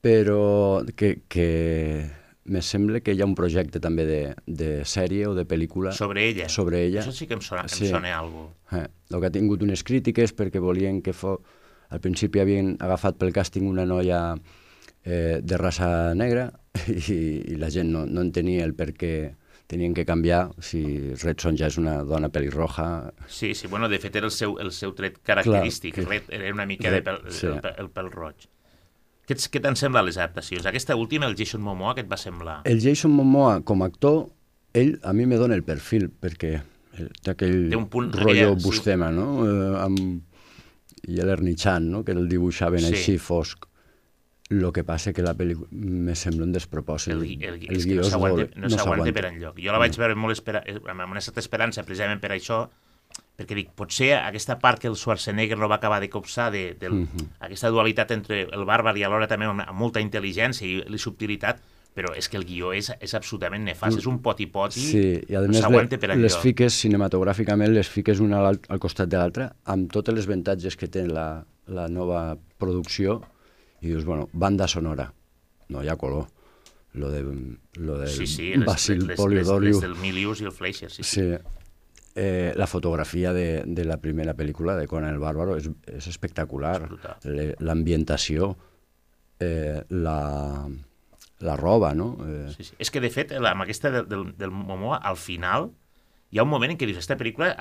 però 0.00 0.84
que, 0.94 1.22
que 1.28 2.06
me 2.44 2.62
sembla 2.62 3.00
que 3.02 3.14
hi 3.16 3.22
ha 3.22 3.26
un 3.26 3.34
projecte 3.34 3.80
també 3.82 4.04
de, 4.06 4.20
de 4.46 4.68
sèrie 4.86 5.26
o 5.26 5.34
de 5.34 5.42
pel·lícula 5.48 5.90
Sobre 5.96 6.28
ella. 6.28 6.48
sobre 6.48 6.84
ella. 6.86 7.02
Això 7.02 7.14
sí 7.16 7.26
que 7.26 7.34
em 7.34 7.42
sona, 7.42 7.64
em 7.66 7.72
Sí. 7.74 7.88
sona 7.90 8.12
algo. 8.18 8.52
Eh, 8.72 8.86
el 9.10 9.20
que 9.20 9.26
ha 9.26 9.34
tingut 9.34 9.62
unes 9.66 9.82
crítiques 9.82 10.34
perquè 10.36 10.60
volien 10.62 11.02
que 11.02 11.12
fos... 11.16 11.40
Al 11.88 12.00
principi 12.02 12.40
havien 12.42 12.72
agafat 12.82 13.14
pel 13.18 13.30
càsting 13.34 13.66
una 13.70 13.84
noia 13.86 14.34
eh, 15.04 15.38
de 15.42 15.58
raça 15.58 16.14
negra 16.18 16.48
i, 17.10 17.18
i 17.52 17.56
la 17.60 17.70
gent 17.70 17.90
no, 17.92 18.04
no 18.06 18.20
entenia 18.24 18.64
el 18.64 18.74
per 18.74 18.92
què 18.94 19.12
tenien 19.66 19.94
que 19.94 20.04
canviar 20.06 20.52
si 20.62 20.80
Red 21.22 21.40
Sonja 21.42 21.66
és 21.66 21.76
una 21.80 21.96
dona 22.06 22.28
pelirroja. 22.30 23.12
Sí, 23.26 23.52
sí, 23.58 23.66
bueno, 23.66 23.88
de 23.90 23.98
fet 23.98 24.14
era 24.16 24.28
el 24.28 24.34
seu, 24.34 24.58
el 24.62 24.70
seu 24.72 24.92
tret 24.94 25.16
característic, 25.26 25.94
que- 25.96 26.04
Red, 26.06 26.28
era 26.30 26.52
una 26.54 26.66
mica 26.66 26.90
de 26.90 27.00
Red, 27.00 27.08
pel, 27.08 27.32
sí. 27.34 27.46
el, 27.50 27.58
pel- 27.64 27.74
el 27.82 27.88
pèl 27.90 28.10
roig. 28.14 28.46
Què, 29.26 29.34
què 29.34 29.58
t'han 29.64 29.74
semblat 29.74 30.06
les 30.06 30.20
adaptacions? 30.20 30.68
Aquesta 30.70 30.94
última, 30.94 31.26
el 31.26 31.34
Jason 31.34 31.60
Momoa, 31.66 31.96
què 31.98 32.04
et 32.04 32.10
va 32.12 32.16
semblar? 32.20 32.60
El 32.70 32.78
Jason 32.84 33.10
Momoa, 33.10 33.56
com 33.66 33.82
a 33.82 33.88
actor, 33.90 34.28
ell 34.72 35.00
a 35.02 35.12
mi 35.12 35.26
me 35.26 35.34
dona 35.40 35.56
el 35.58 35.64
perfil, 35.66 36.12
perquè 36.14 36.52
eh, 36.60 37.08
té 37.26 37.32
aquell 37.34 37.66
Té 37.72 37.76
un 37.80 37.88
punt- 37.90 38.14
rotllo 38.14 38.52
aquella- 38.52 38.54
sí. 38.60 38.64
Bustema, 38.68 39.10
no? 39.10 39.26
Eh, 39.48 39.72
amb... 39.82 40.22
I 41.06 41.20
l'Ernie 41.22 41.54
Chan, 41.54 41.84
no? 41.90 42.00
que 42.04 42.10
el 42.14 42.24
dibuixaven 42.28 42.80
Sí. 42.82 42.94
així 42.94 43.18
fosc. 43.18 43.65
Lo 44.48 44.72
que 44.72 44.84
passa 44.84 45.12
que 45.12 45.22
la 45.26 45.34
pel·lícula 45.34 45.66
me 45.72 46.14
sembla 46.14 46.44
un 46.46 46.52
despropòsit. 46.54 47.12
El, 47.14 47.22
el, 47.24 47.54
el 47.54 47.60
que 47.66 47.78
guió 47.82 48.02
no 48.02 48.04
s'aguanta 48.06 48.46
no 48.62 48.68
s'aguanta 48.70 49.12
per 49.12 49.24
enlloc. 49.32 49.56
Jo 49.58 49.72
la 49.74 49.78
vaig 49.82 49.96
veure 49.98 50.14
molt 50.14 50.36
espera, 50.36 50.62
amb 50.86 51.10
una 51.10 51.20
certa 51.20 51.40
esperança 51.42 51.82
precisament 51.82 52.20
per 52.22 52.30
això, 52.30 52.60
perquè 53.36 53.54
dic, 53.58 53.72
potser 53.74 54.12
aquesta 54.20 54.58
part 54.62 54.78
que 54.78 54.86
el 54.88 54.94
Schwarzenegger 54.96 55.58
no 55.58 55.66
va 55.68 55.76
acabar 55.80 55.98
de 56.00 56.08
copsar, 56.08 56.52
de, 56.52 56.74
de 56.78 56.88
Mhm. 56.90 57.26
aquesta 57.40 57.70
dualitat 57.70 58.10
entre 58.12 58.42
el 58.44 58.64
bàrbar 58.64 58.96
i 58.96 59.02
alhora 59.02 59.26
també 59.26 59.46
amb, 59.46 59.60
amb 59.66 59.78
molta 59.78 60.00
intel·ligència 60.00 60.62
i, 60.66 60.78
i 60.94 60.98
subtilitat, 60.98 61.58
però 61.96 62.14
és 62.14 62.28
que 62.28 62.36
el 62.36 62.44
guió 62.44 62.72
és, 62.72 62.92
és 63.00 63.14
absolutament 63.14 63.64
nefast, 63.64 63.98
és 63.98 64.06
un 64.06 64.18
poti-poti, 64.20 64.78
Mm. 64.80 64.90
Sí, 64.92 65.24
i 65.28 65.34
a 65.34 65.40
no 65.40 65.48
més 65.48 65.58
s'aguanta 65.60 65.96
le- 65.96 65.98
per 65.98 66.08
les 66.10 66.18
enlloc. 66.32 66.42
fiques 66.42 66.72
cinematogràficament, 66.84 67.72
les 67.72 67.88
fiques 67.88 68.20
una 68.20 68.46
al, 68.46 68.60
al 68.68 68.78
costat 68.78 69.08
de 69.08 69.16
l'altra, 69.16 69.56
amb 69.64 69.90
tots 69.90 70.08
els 70.10 70.26
avantatges 70.26 70.76
que 70.76 70.86
té 70.88 71.06
la, 71.08 71.44
la 71.66 71.88
nova 71.88 72.36
producció, 72.58 73.22
i 73.82 73.88
dius, 73.88 74.04
bueno, 74.04 74.28
banda 74.32 74.66
sonora, 74.68 75.12
no 75.68 75.82
hi 75.84 75.88
ha 75.88 75.96
color. 75.96 76.26
Lo, 76.96 77.10
de, 77.10 77.22
lo 77.74 77.98
del 77.98 78.08
Sí, 78.08 78.26
sí, 78.26 78.54
les, 78.56 78.64
Basil 78.64 79.06
les, 79.06 79.18
les, 79.20 79.48
les, 79.60 79.80
del 79.82 79.96
Milius 80.00 80.40
i 80.40 80.46
el 80.48 80.52
Fleischer, 80.52 80.90
sí, 80.90 81.02
sí. 81.02 81.20
Sí. 81.20 81.36
Eh, 82.18 82.54
la 82.56 82.66
fotografia 82.66 83.34
de, 83.34 83.64
de 83.66 83.84
la 83.84 83.98
primera 84.00 84.32
pel·lícula 84.34 84.74
de 84.78 84.86
Conan 84.88 85.12
el 85.12 85.18
Bárbaro 85.20 85.58
és, 85.60 85.66
és 85.92 86.06
espectacular. 86.08 86.86
L'ambientació, 87.60 88.56
eh, 89.40 89.82
la, 89.90 90.66
la 91.44 91.56
roba, 91.56 91.92
no? 91.94 92.16
Eh, 92.24 92.48
Sí, 92.56 92.64
sí. 92.64 92.74
És 92.80 92.90
que, 92.90 93.00
de 93.04 93.10
fet, 93.12 93.32
la- 93.36 93.52
amb 93.52 93.66
aquesta 93.66 93.90
del, 93.92 94.08
del, 94.08 94.24
del 94.38 94.50
Momoa, 94.50 94.96
al 95.04 95.18
final, 95.20 95.68
hi 96.30 96.38
ha 96.38 96.42
un 96.42 96.48
moment 96.50 96.72
en 96.72 96.76
què 96.78 96.86
dius, 96.88 96.96
aquesta 96.98 97.16
pel·lícula 97.16 97.52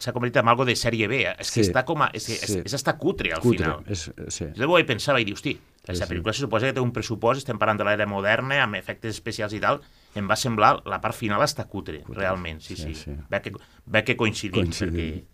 s'ha 0.00 0.12
convertit 0.16 0.38
en 0.40 0.48
algo 0.48 0.64
de 0.64 0.74
sèrie 0.76 1.06
B. 1.08 1.20
És 1.38 1.50
que 1.52 1.62
Sí. 1.62 1.70
està 1.70 1.84
com 1.84 2.02
a... 2.02 2.10
És, 2.14 2.26
que 2.26 2.32
és, 2.32 2.40
Sí. 2.54 2.62
és 2.64 2.74
hasta 2.74 2.96
cutre, 2.98 3.32
al 3.34 3.40
cutre. 3.40 3.64
final. 3.64 3.84
És, 3.86 4.10
sí. 4.28 4.46
Jo 4.56 4.70
ho 4.70 4.78
pensava 4.86 5.20
i 5.20 5.24
dius, 5.24 5.38
hosti, 5.38 5.58
aquesta 5.82 6.06
sí. 6.06 6.14
pel·lícula 6.14 6.32
se 6.32 6.40
suposa 6.40 6.66
que 6.66 6.72
té 6.72 6.80
un 6.80 6.92
pressupost, 6.92 7.38
estem 7.44 7.58
parlant 7.58 7.78
de 7.78 7.84
l'era 7.84 8.06
moderna, 8.06 8.62
amb 8.64 8.74
efectes 8.76 9.14
especials 9.14 9.52
i 9.52 9.60
tal, 9.60 9.82
em 10.14 10.26
va 10.30 10.36
semblar 10.36 10.82
la 10.86 11.00
part 11.00 11.14
final 11.14 11.42
està 11.42 11.66
cutre, 11.68 12.02
realment, 12.08 12.60
sí, 12.60 12.76
sí. 12.76 12.94
Sí, 12.94 13.10
sí. 13.10 13.16
Ve, 13.30 13.42
que, 13.42 13.52
ve 13.86 14.04
que 14.04 14.16
coincidim, 14.16 14.62
Coincidim. 14.64 14.94
perquè... 14.94 15.24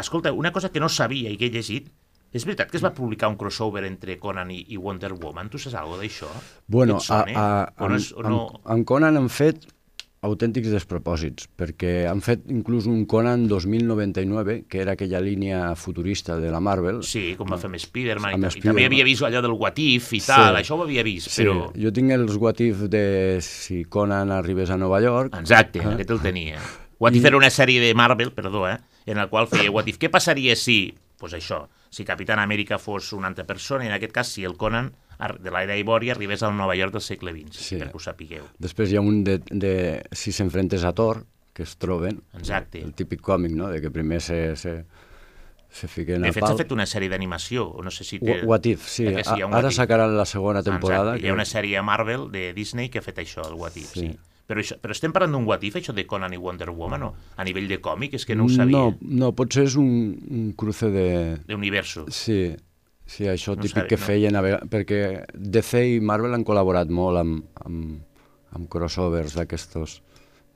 Escolta, 0.00 0.32
una 0.32 0.52
cosa 0.52 0.70
que 0.70 0.80
no 0.80 0.88
sabia 0.88 1.30
i 1.30 1.36
que 1.36 1.46
he 1.46 1.50
llegit, 1.50 1.88
és 2.36 2.44
veritat 2.44 2.68
que 2.70 2.76
es 2.76 2.84
va 2.84 2.90
publicar 2.92 3.28
un 3.30 3.36
crossover 3.40 3.84
entre 3.86 4.18
Conan 4.20 4.50
i, 4.50 4.58
i 4.68 4.76
Wonder 4.76 5.12
Woman? 5.14 5.48
Tu 5.48 5.58
saps 5.58 5.74
alguna 5.78 6.02
d'això? 6.02 6.28
Bueno, 6.66 6.98
a, 7.08 7.20
a, 7.22 7.46
amb, 7.76 7.96
o 8.16 8.22
no... 8.26 8.40
amb, 8.48 8.66
amb 8.74 8.84
Conan 8.88 9.16
han 9.16 9.30
fet 9.32 9.64
autèntics 10.26 10.68
despropòsits, 10.72 11.46
perquè 11.56 12.06
han 12.10 12.20
fet 12.24 12.44
inclús 12.52 12.86
un 12.90 13.04
Conan 13.06 13.46
2099, 13.48 14.64
que 14.68 14.80
era 14.82 14.92
aquella 14.96 15.20
línia 15.20 15.74
futurista 15.76 16.36
de 16.40 16.50
la 16.50 16.60
Marvel. 16.60 17.02
Sí, 17.06 17.34
com 17.38 17.48
va 17.52 17.58
fer 17.60 17.70
amb 17.70 17.78
Spider-Man 17.80 18.42
i. 18.46 18.50
I 18.58 18.64
també 18.64 18.86
havia 18.88 19.06
vist 19.06 19.22
allò 19.26 19.42
del 19.44 19.54
What 19.56 19.78
If 19.78 20.12
i 20.12 20.20
Sí. 20.20 20.26
tal, 20.26 20.56
això 20.56 20.76
ho 20.78 20.82
havia 20.84 21.02
vist, 21.06 21.30
Sí, 21.30 21.42
però... 21.44 21.70
jo 21.74 21.92
tinc 21.92 22.10
els 22.12 22.36
what 22.36 22.60
if 22.60 22.82
de 22.90 23.38
si 23.40 23.84
Conan 23.84 24.30
arribés 24.30 24.70
a 24.70 24.76
Nova 24.76 25.00
York. 25.00 25.34
Exacte, 25.38 25.80
Ah. 25.84 25.94
aquest 25.94 26.10
el 26.10 26.20
tenia. 26.20 26.60
What 26.98 27.14
If 27.14 27.24
era 27.24 27.36
una 27.36 27.50
sèrie 27.50 27.80
de 27.80 27.94
Marvel, 27.94 28.32
perdó, 28.32 28.68
eh? 28.68 28.78
en 29.06 29.16
la 29.18 29.28
qual 29.28 29.46
feia 29.46 29.70
What 29.70 29.86
If. 29.86 29.98
Què 29.98 30.10
passaria 30.10 30.56
si, 30.56 30.94
pues 31.18 31.32
això, 31.34 31.68
si 31.96 32.04
Capitán 32.04 32.38
Amèrica 32.42 32.76
fos 32.82 33.12
una 33.16 33.30
altra 33.32 33.46
persona, 33.48 33.86
i 33.86 33.88
en 33.88 33.94
aquest 33.96 34.12
cas 34.12 34.28
si 34.28 34.44
el 34.44 34.56
Conan 34.60 34.92
de 35.40 35.48
l'era 35.54 35.78
Ibòria 35.80 36.12
arribés 36.12 36.42
al 36.44 36.52
Nova 36.58 36.74
York 36.76 36.92
del 36.92 37.00
segle 37.04 37.32
XX, 37.32 37.56
Sí. 37.56 37.78
perquè 37.80 37.96
ho 37.96 38.02
sapigueu. 38.04 38.44
Després 38.60 38.92
hi 38.92 38.98
ha 38.98 39.00
un 39.00 39.22
de, 39.24 39.38
de 39.48 39.72
si 40.12 40.32
s'enfrentes 40.36 40.84
a 40.84 40.92
Thor, 40.92 41.22
que 41.56 41.64
es 41.64 41.78
troben. 41.80 42.20
Exacte. 42.36 42.82
El 42.84 42.92
típic 42.92 43.22
còmic, 43.24 43.54
no?, 43.56 43.70
de 43.72 43.80
que 43.80 43.88
primer 43.90 44.20
se, 44.20 44.56
se, 44.60 44.74
se 45.72 45.88
fiquen 45.88 46.20
De 46.20 46.34
fet, 46.36 46.44
s'ha 46.44 46.56
fet 46.60 46.72
una 46.76 46.84
sèrie 46.84 47.08
d'animació, 47.08 47.70
no 47.82 47.90
sé 47.90 48.04
si 48.04 48.18
té... 48.20 48.42
Wha- 48.42 48.44
What 48.52 48.68
If, 48.68 48.84
sí. 48.92 49.06
Que 49.08 49.24
Ara 49.24 49.70
sacaran 49.72 50.12
la 50.18 50.26
segona 50.28 50.62
temporada. 50.62 51.14
Exacte. 51.14 51.24
Hi 51.26 51.30
ha 51.32 51.38
una 51.38 51.48
sèrie 51.48 51.80
Marvel 51.82 52.28
de 52.30 52.50
Disney 52.52 52.90
que 52.92 53.00
ha 53.00 53.02
fet 53.08 53.24
això, 53.24 53.48
el 53.48 53.56
What 53.56 53.76
If, 53.80 53.94
sí. 53.96 54.10
Sí. 54.10 54.18
Però, 54.46 54.60
això, 54.62 54.76
però 54.78 54.94
estem 54.94 55.10
parlant 55.10 55.32
d'un 55.34 55.44
What 55.48 55.64
If, 55.66 55.74
això 55.80 55.92
de 55.92 56.04
Conan 56.06 56.32
i 56.32 56.38
Wonder 56.38 56.68
Woman, 56.70 57.02
o 57.02 57.14
a 57.36 57.44
nivell 57.44 57.66
de 57.66 57.80
còmic? 57.82 58.14
És 58.14 58.24
que 58.28 58.36
no 58.38 58.44
ho 58.46 58.48
sabia. 58.52 58.76
No, 58.76 58.94
no, 59.02 59.32
potser 59.34 59.64
és 59.66 59.74
un, 59.80 59.88
un 60.30 60.52
cruce 60.54 60.86
de... 60.94 61.06
D'universo. 61.48 62.04
Sí, 62.14 62.52
sí, 63.04 63.26
això 63.26 63.56
No 63.56 63.62
típic 63.64 63.74
sabia, 63.82 63.88
que 63.90 63.98
no. 63.98 64.04
feien, 64.06 64.36
a 64.38 64.42
vegades, 64.46 64.68
perquè 64.70 65.00
DC 65.34 65.82
i 65.96 66.00
Marvel 66.00 66.34
han 66.38 66.44
col·laborat 66.46 66.88
molt 66.94 67.18
amb, 67.24 67.42
amb, 67.66 67.96
amb 68.54 68.68
crossovers 68.70 69.34
d'aquestos. 69.34 69.98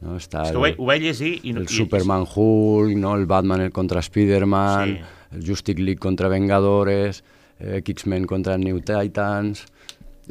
No? 0.00 0.14
Està 0.16 0.46
És 0.46 0.54
que 0.54 0.56
ho 0.56 0.62
vaig, 0.64 0.78
ho 0.80 0.86
vaig 0.88 1.02
llegir 1.08 1.32
i... 1.42 1.50
el 1.52 1.66
i- 1.66 1.74
Superman 1.74 2.22
Hulk, 2.30 2.94
no? 2.96 3.16
el 3.18 3.26
Batman 3.28 3.66
el 3.66 3.72
contra 3.74 4.00
Spider-Man, 4.06 4.94
Sí. 4.94 5.36
el 5.36 5.44
Justice 5.50 5.82
League 5.82 5.98
contra 6.00 6.30
Vengadores, 6.32 7.24
eh, 7.58 7.82
X-Men 7.82 8.24
contra 8.30 8.56
New 8.56 8.78
Titans... 8.86 9.66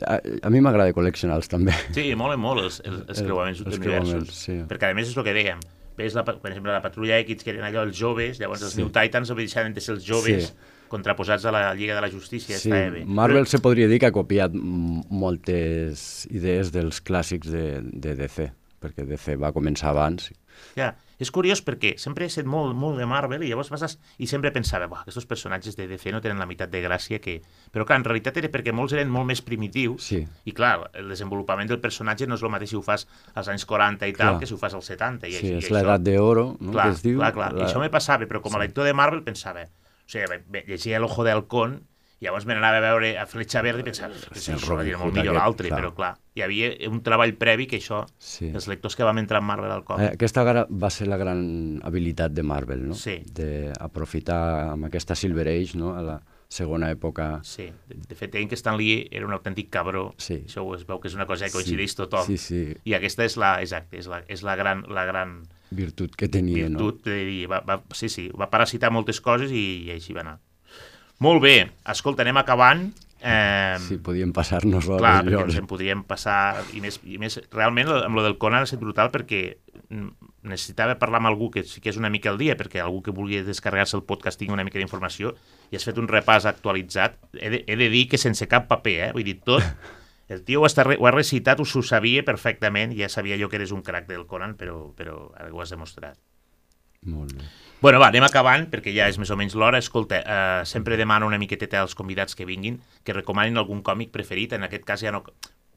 A, 0.08 0.20
a 0.44 0.50
mi 0.50 0.62
m'agrada 0.62 0.94
col·leccionar-los 0.94 1.50
també. 1.52 1.74
Sí, 1.96 2.14
molen 2.16 2.40
molt 2.40 2.64
els, 2.64 2.80
els, 2.86 3.04
els 3.08 3.20
El- 3.20 3.26
creuaments 3.28 3.60
els 3.66 3.76
d'universos. 3.78 4.34
sí. 4.46 4.60
Perquè, 4.70 4.92
a 4.92 4.94
més, 4.98 5.10
és 5.10 5.18
el 5.18 5.24
que 5.24 5.34
dèiem. 5.36 5.60
Ves, 6.00 6.14
la, 6.16 6.24
per 6.24 6.38
exemple, 6.52 6.72
la 6.72 6.82
Patrulla 6.82 7.18
X, 7.26 7.44
que 7.44 7.52
eren 7.52 7.66
allò 7.68 7.82
els 7.84 7.98
joves, 8.00 8.38
llavors 8.40 8.62
els 8.64 8.72
Sí. 8.74 8.80
New 8.80 8.90
Titans 8.90 9.34
deixaven 9.36 9.74
de 9.74 9.82
ser 9.82 9.96
els 9.98 10.06
joves 10.08 10.46
Sí. 10.48 10.54
contraposats 10.88 11.44
a 11.46 11.52
la 11.52 11.74
Lliga 11.76 11.96
de 11.96 12.02
la 12.02 12.10
Justícia. 12.10 12.58
Sí, 12.58 12.70
bé. 12.72 13.04
Marvel 13.06 13.46
se 13.48 13.60
podria 13.60 13.88
dir 13.88 14.00
que 14.00 14.08
ha 14.08 14.12
copiat 14.16 14.52
moltes 14.54 16.26
idees 16.32 16.72
dels 16.72 17.02
clàssics 17.04 17.50
de, 17.52 17.82
de 17.84 18.16
DC. 18.16 18.50
perquè 18.80 19.04
DC 19.04 19.36
va 19.36 19.52
començar 19.52 19.90
abans. 19.92 20.30
Ja, 20.78 20.94
és 21.20 21.32
curiós 21.36 21.60
perquè 21.66 21.98
sempre 22.00 22.26
he 22.26 22.30
set 22.32 22.46
molt, 22.48 22.74
molt 22.80 22.98
de 22.98 23.06
Marvel 23.06 23.44
i 23.44 23.50
llavors 23.50 23.70
vas 23.70 23.84
a... 23.84 23.90
i 24.18 24.28
sempre 24.28 24.52
pensava, 24.56 24.88
"Buah, 24.88 25.02
aquests 25.04 25.26
personatges 25.28 25.76
de 25.76 25.88
DC 25.88 26.12
no 26.16 26.22
tenen 26.22 26.40
la 26.40 26.46
meitat 26.48 26.70
de 26.72 26.82
gràcia 26.82 27.20
que... 27.20 27.42
Però 27.72 27.86
clar, 27.86 27.98
en 28.00 28.06
realitat 28.06 28.38
era 28.38 28.48
perquè 28.50 28.72
molts 28.74 28.94
eren 28.94 29.10
molt 29.12 29.28
més 29.28 29.42
primitius 29.42 30.04
Sí. 30.08 30.26
i 30.46 30.52
clar, 30.54 30.90
el 30.94 31.10
desenvolupament 31.10 31.68
del 31.70 31.80
personatge 31.82 32.26
no 32.28 32.36
és 32.36 32.44
el 32.44 32.50
mateix 32.50 32.70
si 32.70 32.76
ho 32.80 32.82
fas 32.82 33.06
als 33.36 33.48
anys 33.50 33.66
40 33.66 34.08
i 34.08 34.14
tal 34.14 34.32
Clar. 34.36 34.40
que 34.40 34.48
si 34.48 34.54
ho 34.54 34.58
fas 34.58 34.74
als 34.74 34.86
70. 34.86 35.28
I, 35.28 35.34
Sí, 35.34 35.48
i 35.48 35.58
és 35.58 35.70
l'edat 35.72 36.02
d'oro, 36.02 36.56
no? 36.60 36.72
Clar, 36.72 36.86
que 36.86 36.96
es 36.96 37.04
diu. 37.04 37.20
clar, 37.20 37.34
clar. 37.34 37.52
I 37.54 37.60
La- 37.60 37.66
això 37.68 37.80
me 37.80 37.90
passava, 37.90 38.26
però 38.26 38.42
com 38.42 38.56
a 38.56 38.60
lector 38.60 38.86
de 38.86 38.94
Marvel 38.94 39.24
pensava... 39.24 39.64
O 39.66 40.10
sigui, 40.10 40.40
llegia 40.66 41.00
l'Ojo 41.00 41.24
de 41.24 41.32
Halcón 41.32 41.76
i 41.76 41.99
llavors 42.22 42.46
me 42.46 42.54
n'anava 42.54 42.78
a 42.78 42.82
veure 42.84 43.14
a 43.18 43.26
Fletxa 43.26 43.62
Verde 43.64 43.82
i 43.82 43.88
pensava, 43.88 44.14
Sí, 44.14 44.40
sí, 44.40 44.52
això 44.52 44.70
Robin 44.74 44.88
era 44.92 44.98
molt 45.00 45.14
millor 45.16 45.36
l'altre, 45.38 45.70
però 45.72 45.94
clar, 45.96 46.14
hi 46.36 46.42
havia 46.44 46.72
un 46.90 47.00
treball 47.04 47.34
previ 47.40 47.68
que 47.68 47.78
això, 47.80 48.06
Sí. 48.18 48.50
els 48.54 48.68
lectors 48.68 48.96
que 48.96 49.04
vam 49.08 49.18
entrar 49.18 49.40
en 49.40 49.48
Marvel 49.48 49.72
al 49.72 49.86
còmic, 49.86 50.10
Eh, 50.10 50.14
aquesta 50.16 50.44
va 50.70 50.90
ser 50.90 51.08
la 51.08 51.18
gran 51.18 51.80
habilitat 51.84 52.32
de 52.32 52.44
Marvel, 52.44 52.88
no? 52.88 52.96
Sí. 52.96 53.22
D'aprofitar 53.80 54.72
amb 54.74 54.86
aquesta 54.90 55.16
Silver 55.16 55.48
Age, 55.48 55.78
no? 55.78 55.96
A 55.96 56.02
la 56.04 56.18
segona 56.50 56.90
època... 56.92 57.40
Sí, 57.46 57.68
de, 57.88 57.96
de 58.10 58.16
fet, 58.18 58.32
deien 58.34 58.50
que 58.50 58.58
Stan 58.58 58.76
Lee 58.78 59.08
era 59.12 59.28
un 59.28 59.34
autèntic 59.36 59.70
cabró. 59.70 60.16
Sí. 60.18 60.42
Això 60.48 60.64
es 60.76 60.86
veu 60.88 61.00
que 61.00 61.08
és 61.12 61.16
una 61.16 61.28
cosa 61.30 61.46
que 61.46 61.54
coincideix 61.54 61.94
tothom. 61.96 62.26
Sí, 62.26 62.38
sí, 62.42 62.64
I 62.90 62.96
aquesta 62.98 63.24
és 63.28 63.38
la, 63.38 63.60
exacte, 63.62 64.00
és 64.02 64.08
la, 64.10 64.24
és 64.28 64.42
la 64.44 64.56
gran, 64.58 64.84
la 64.90 65.06
gran 65.06 65.44
virtut 65.70 66.16
que 66.18 66.28
tenia, 66.28 66.66
virtut 66.68 67.04
de 67.06 67.20
dir, 67.28 67.44
va, 67.52 67.62
va, 67.62 67.84
sí, 67.94 68.10
sí, 68.10 68.30
va 68.34 68.50
parasitar 68.50 68.90
moltes 68.92 69.22
coses 69.22 69.52
i, 69.54 69.86
i 69.86 69.92
així 69.94 70.16
va 70.18 70.26
anar. 70.26 70.40
Molt 71.20 71.44
bé, 71.44 71.56
escolta, 71.92 72.24
anem 72.24 72.40
acabant. 72.40 72.90
Eh? 73.20 73.76
Sí, 73.84 73.98
podíem 74.00 74.32
passar-nos 74.32 74.86
hores 74.88 75.02
Clar, 75.02 75.18
perquè 75.28 75.42
ens 75.44 75.58
en 75.60 75.68
podríem 75.68 76.06
passar, 76.08 76.62
i 76.72 76.80
més, 76.80 77.02
i 77.04 77.18
més 77.20 77.36
realment 77.52 77.92
amb 77.92 78.16
lo 78.16 78.24
del 78.24 78.38
Conan 78.40 78.64
ha 78.64 78.70
estat 78.70 78.80
brutal 78.80 79.12
perquè 79.12 79.42
necessitava 80.48 80.96
parlar 81.02 81.20
amb 81.20 81.32
algú 81.34 81.50
que 81.52 81.66
sí 81.68 81.84
que 81.84 81.92
és 81.92 82.00
una 82.00 82.12
mica 82.14 82.32
al 82.32 82.40
dia, 82.40 82.56
perquè 82.56 82.80
algú 82.80 83.02
que 83.04 83.12
vulgui 83.12 83.42
descarregar-se 83.44 83.98
el 84.00 84.06
podcast 84.08 84.40
tingui 84.40 84.56
una 84.56 84.64
mica 84.64 84.80
d'informació, 84.80 85.36
i 85.68 85.76
has 85.76 85.84
fet 85.84 86.00
un 86.00 86.08
repàs 86.08 86.48
actualitzat. 86.48 87.20
He 87.36 87.52
de, 87.52 87.64
he 87.68 87.80
de 87.84 87.92
dir 87.92 88.08
que 88.08 88.22
sense 88.22 88.48
cap 88.48 88.72
paper, 88.72 89.00
eh? 89.10 89.14
vull 89.16 89.28
dir, 89.28 89.40
tot... 89.44 89.66
El 90.30 90.44
tio 90.46 90.60
ho, 90.62 90.68
està, 90.68 90.84
ho 90.86 91.06
ha 91.10 91.12
recitat, 91.12 91.58
ho, 91.58 91.66
ho 91.66 91.82
sabia 91.82 92.22
perfectament, 92.22 92.92
ja 92.94 93.08
sabia 93.10 93.34
jo 93.42 93.48
que 93.50 93.58
eres 93.58 93.72
un 93.74 93.82
crac 93.82 94.06
del 94.06 94.28
Conan, 94.30 94.54
però, 94.60 94.92
però 94.94 95.24
ara 95.34 95.50
ho 95.50 95.64
has 95.64 95.74
demostrat. 95.74 96.20
Molt 97.06 97.32
bé. 97.34 97.44
Bueno, 97.82 98.00
va, 98.00 98.10
anem 98.12 98.26
acabant, 98.28 98.66
perquè 98.70 98.92
ja 98.92 99.08
és 99.08 99.18
més 99.18 99.30
o 99.32 99.38
menys 99.40 99.56
l'hora. 99.56 99.78
Escolta, 99.80 100.18
eh, 100.20 100.66
sempre 100.66 100.98
demano 101.00 101.28
una 101.28 101.38
miqueteta 101.40 101.80
als 101.80 101.96
convidats 101.96 102.36
que 102.36 102.46
vinguin 102.46 102.82
que 103.04 103.14
recomanin 103.14 103.58
algun 103.58 103.82
còmic 103.82 104.12
preferit. 104.12 104.54
En 104.54 104.64
aquest 104.68 104.84
cas 104.84 105.00
ja 105.02 105.12
no... 105.16 105.24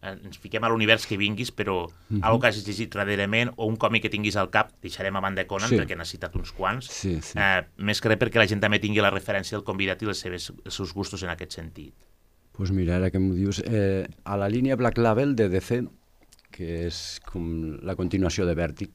eh, 0.03 0.17
Ens 0.25 0.39
fiquem 0.43 0.65
a 0.65 0.69
l'univers 0.69 1.07
que 1.07 1.17
vinguis, 1.17 1.53
però 1.55 1.87
mm 1.87 2.17
-hmm. 2.19 2.25
algo 2.27 2.41
que 2.41 2.49
hagis 2.49 2.67
llegit 2.67 2.95
darrerament 2.95 3.53
o 3.57 3.67
un 3.67 3.77
còmic 3.77 4.03
que 4.03 4.11
tinguis 4.11 4.37
al 4.37 4.51
cap, 4.51 4.73
deixarem 4.83 5.15
a 5.17 5.21
banda 5.21 5.47
Conan, 5.47 5.69
Sí. 5.69 5.77
perquè 5.77 5.97
n'ha 5.97 6.05
citat 6.05 6.35
uns 6.35 6.51
quants. 6.53 6.87
Sí, 6.91 7.23
sí. 7.23 7.39
Eh, 7.39 7.63
més 7.77 8.01
que 8.01 8.09
res 8.09 8.19
perquè 8.19 8.39
la 8.39 8.47
gent 8.49 8.61
també 8.61 8.81
tingui 8.81 9.01
la 9.01 9.11
referència 9.11 9.57
del 9.57 9.65
convidat 9.65 10.03
i 10.03 10.07
les 10.07 10.19
seves, 10.19 10.53
els 10.65 10.75
seus 10.75 10.93
gustos 10.93 11.23
en 11.23 11.29
aquest 11.31 11.53
sentit. 11.53 11.95
pues 12.53 12.71
mira, 12.71 12.97
ara 12.97 13.11
que 13.11 13.19
m'ho 13.19 13.33
dius, 13.35 13.63
eh, 13.65 14.07
a 14.25 14.37
la 14.37 14.49
línia 14.49 14.77
Black 14.77 14.99
Label 14.99 15.35
de 15.37 15.49
DC, 15.49 15.89
que 16.51 16.87
és 16.87 17.19
com 17.25 17.79
la 17.83 17.95
continuació 17.97 18.45
de 18.45 18.55
Vertic, 18.55 18.91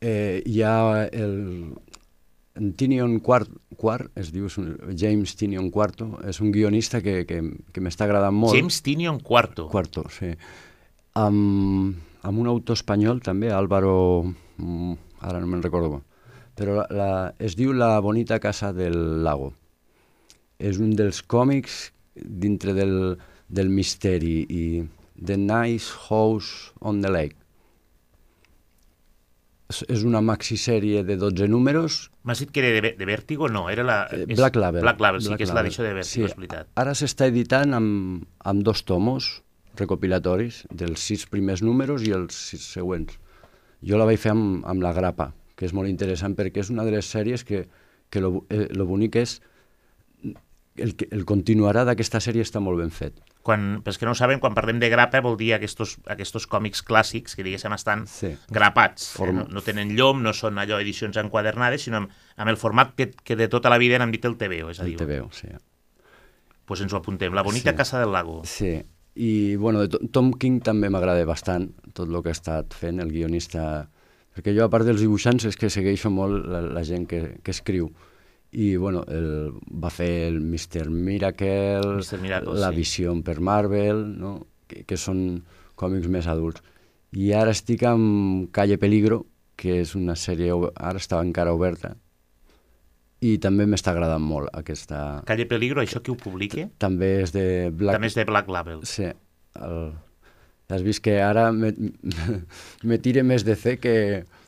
eh, 0.00 0.42
hi 0.46 0.62
ha 0.62 1.06
el, 1.06 1.38
Tinion 2.76 3.20
Quart, 3.20 3.48
Quart, 3.76 4.10
es 4.18 4.32
diu, 4.34 4.48
James 4.98 5.36
Tinion 5.38 5.70
Quarto, 5.72 6.10
és 6.28 6.40
un 6.42 6.50
guionista 6.52 7.00
que, 7.04 7.22
que, 7.28 7.40
que 7.72 7.82
m'està 7.84 8.04
agradant 8.08 8.36
molt. 8.36 8.56
James 8.56 8.80
Tinion 8.84 9.20
Quarto. 9.24 9.68
Quarto, 9.72 10.04
sí. 10.12 10.32
Amb, 11.20 11.96
amb 12.26 12.42
un 12.42 12.50
autor 12.50 12.78
espanyol 12.78 13.22
també, 13.24 13.52
Álvaro... 13.54 13.94
mm, 14.58 14.98
Ara 15.20 15.40
no 15.40 15.48
me'n 15.50 15.60
recordo. 15.60 16.02
Però 16.56 16.78
la, 16.78 16.86
la, 16.96 17.08
es 17.38 17.56
diu 17.56 17.74
La 17.76 17.98
bonita 18.00 18.38
casa 18.40 18.72
del 18.72 19.22
lago. 19.24 19.50
És 20.60 20.80
un 20.80 20.94
dels 20.96 21.22
còmics 21.22 21.90
dintre 22.16 22.72
del, 22.76 23.18
del 23.48 23.68
misteri 23.72 24.38
i 24.48 24.62
The 25.16 25.36
Nice 25.36 25.92
House 26.08 26.72
on 26.80 27.00
the 27.04 27.12
Lake. 27.12 27.39
És, 29.70 30.02
una 30.04 30.20
maxisèrie 30.20 31.04
de 31.06 31.16
12 31.16 31.46
números 31.48 32.00
M'has 32.26 32.40
dit 32.42 32.50
que 32.50 32.60
era 32.64 32.72
de, 32.74 32.92
de 32.98 33.06
Vértigo? 33.06 33.48
No, 33.48 33.68
era 33.70 33.84
la... 33.86 33.98
Eh, 34.10 34.24
és- 34.26 34.36
Black 34.40 34.56
Label. 34.58 34.82
Black 34.82 35.00
Label, 35.00 35.20
sí, 35.22 35.28
Black 35.30 35.38
que 35.40 35.46
és 35.46 35.52
l'edició 35.54 35.84
de 35.86 35.92
Vértigo, 35.94 36.26
és 36.26 36.34
veritat. 36.36 36.68
Ara 36.82 36.94
s'està 36.98 37.28
editant 37.30 37.76
amb, 37.78 38.24
amb 38.50 38.64
dos 38.66 38.82
tomos 38.88 39.30
recopilatoris 39.78 40.64
dels 40.74 41.00
sis 41.06 41.22
primers 41.30 41.62
números 41.62 42.02
i 42.04 42.10
els 42.16 42.34
sis 42.50 42.64
següents. 42.74 43.14
Jo 43.86 43.96
la 44.00 44.04
vaig 44.08 44.18
fer 44.20 44.34
amb, 44.34 44.64
amb 44.68 44.82
la 44.84 44.90
grapa, 44.96 45.30
que 45.56 45.64
és 45.68 45.72
molt 45.76 45.88
interessant 45.88 46.34
perquè 46.36 46.60
és 46.64 46.70
una 46.74 46.84
de 46.84 46.96
les 46.98 47.06
sèries 47.06 47.46
que, 47.46 47.62
que 48.10 48.20
lo, 48.20 48.42
eh, 48.50 48.66
lo 48.76 48.84
bonic 48.90 49.16
és 49.22 49.38
el, 50.80 50.94
el 51.10 51.24
continuarà 51.28 51.86
d'aquesta 51.88 52.20
sèrie 52.20 52.44
està 52.44 52.60
molt 52.62 52.80
ben 52.82 52.90
fet. 52.92 53.16
Quan, 53.42 53.80
pels 53.82 53.96
que 53.96 54.04
no 54.04 54.12
ho 54.12 54.14
saben, 54.18 54.38
quan 54.38 54.52
parlem 54.52 54.78
de 54.82 54.90
grapa 54.92 55.22
vol 55.24 55.38
dir 55.40 55.54
aquests, 55.56 55.96
aquests 56.12 56.46
còmics 56.46 56.82
clàssics 56.84 57.34
que 57.34 57.42
diguéssim 57.42 57.72
estan 57.72 58.06
Sí. 58.06 58.34
grapats. 58.50 59.12
Form- 59.16 59.38
Eh? 59.38 59.44
No, 59.48 59.54
no 59.54 59.62
tenen 59.62 59.96
llom, 59.96 60.22
no 60.22 60.34
són 60.36 60.58
allò 60.60 60.78
edicions 60.78 61.16
enquadernades, 61.16 61.82
sinó 61.88 61.96
amb, 62.02 62.10
amb 62.36 62.50
el 62.50 62.58
format 62.58 62.94
que, 62.94 63.10
que 63.24 63.36
de 63.36 63.48
tota 63.48 63.70
la 63.70 63.78
vida 63.78 63.98
n'hem 63.98 64.12
dit 64.12 64.24
el 64.28 64.36
TVO, 64.36 64.68
és 64.70 64.80
a 64.80 64.84
El 64.84 64.90
dir, 64.90 64.98
TVO, 64.98 65.30
sí. 65.32 65.48
pues 66.66 66.80
ens 66.82 66.92
ho 66.92 66.98
apuntem. 66.98 67.32
La 67.34 67.42
bonita 67.42 67.70
Sí. 67.70 67.76
Casa 67.76 67.98
del 68.00 68.12
Lago. 68.12 68.42
Sí, 68.44 68.82
i 69.14 69.56
bueno, 69.56 69.80
de 69.80 69.88
To- 69.88 70.00
Tom 70.12 70.32
King 70.34 70.60
també 70.62 70.90
m'agrada 70.90 71.24
bastant 71.24 71.72
tot 71.94 72.08
el 72.08 72.22
que 72.22 72.28
ha 72.30 72.32
estat 72.36 72.74
fent, 72.74 73.00
el 73.00 73.10
guionista, 73.10 73.88
perquè 74.36 74.54
jo 74.56 74.64
a 74.64 74.70
part 74.70 74.84
dels 74.86 75.00
dibuixants 75.00 75.44
és 75.46 75.56
que 75.56 75.70
segueixo 75.70 76.10
molt 76.10 76.46
la, 76.46 76.60
la 76.60 76.84
gent 76.84 77.06
que, 77.08 77.40
que 77.42 77.50
escriu 77.50 77.90
i 78.52 78.74
bueno, 78.76 79.04
el, 79.08 79.54
va 79.70 79.90
fer 79.94 80.26
el 80.28 80.40
Mr. 80.40 80.88
Miracle, 80.90 81.80
Mr. 82.00 82.20
Miracle, 82.22 82.58
la 82.58 82.70
sí. 82.72 82.80
Visió 82.80 83.14
per 83.22 83.38
Marvel, 83.40 84.02
no? 84.18 84.34
que, 84.66 84.84
que 84.86 84.98
són 84.98 85.42
còmics 85.78 86.10
més 86.10 86.26
adults. 86.30 86.62
I 87.16 87.32
ara 87.34 87.54
estic 87.54 87.82
amb 87.86 88.50
Calle 88.54 88.78
Peligro, 88.78 89.24
que 89.58 89.80
és 89.82 89.94
una 89.98 90.16
sèrie, 90.16 90.54
ara 90.76 90.98
estava 90.98 91.26
encara 91.26 91.54
oberta, 91.54 91.94
i 93.20 93.36
també 93.42 93.66
m'està 93.68 93.92
agradant 93.92 94.22
molt 94.24 94.48
aquesta... 94.56 95.20
Calle 95.28 95.44
Peligro, 95.48 95.82
això 95.82 96.00
qui 96.00 96.12
ho 96.12 96.16
publica? 96.16 96.66
També 96.80 97.18
és 97.24 97.34
de 97.34 97.44
Black... 97.68 97.98
També 97.98 98.08
és 98.08 98.16
de 98.16 98.24
Black 98.28 98.48
Label. 98.48 98.84
Sí, 98.88 99.10
el... 99.60 99.80
has 100.70 100.84
vist 100.86 101.02
que 101.04 101.18
ara 101.20 101.50
me, 101.52 101.74
me 102.88 102.98
tire 103.02 103.26
més 103.26 103.44
de 103.44 103.58
C 103.60 103.76
que... 103.82 103.96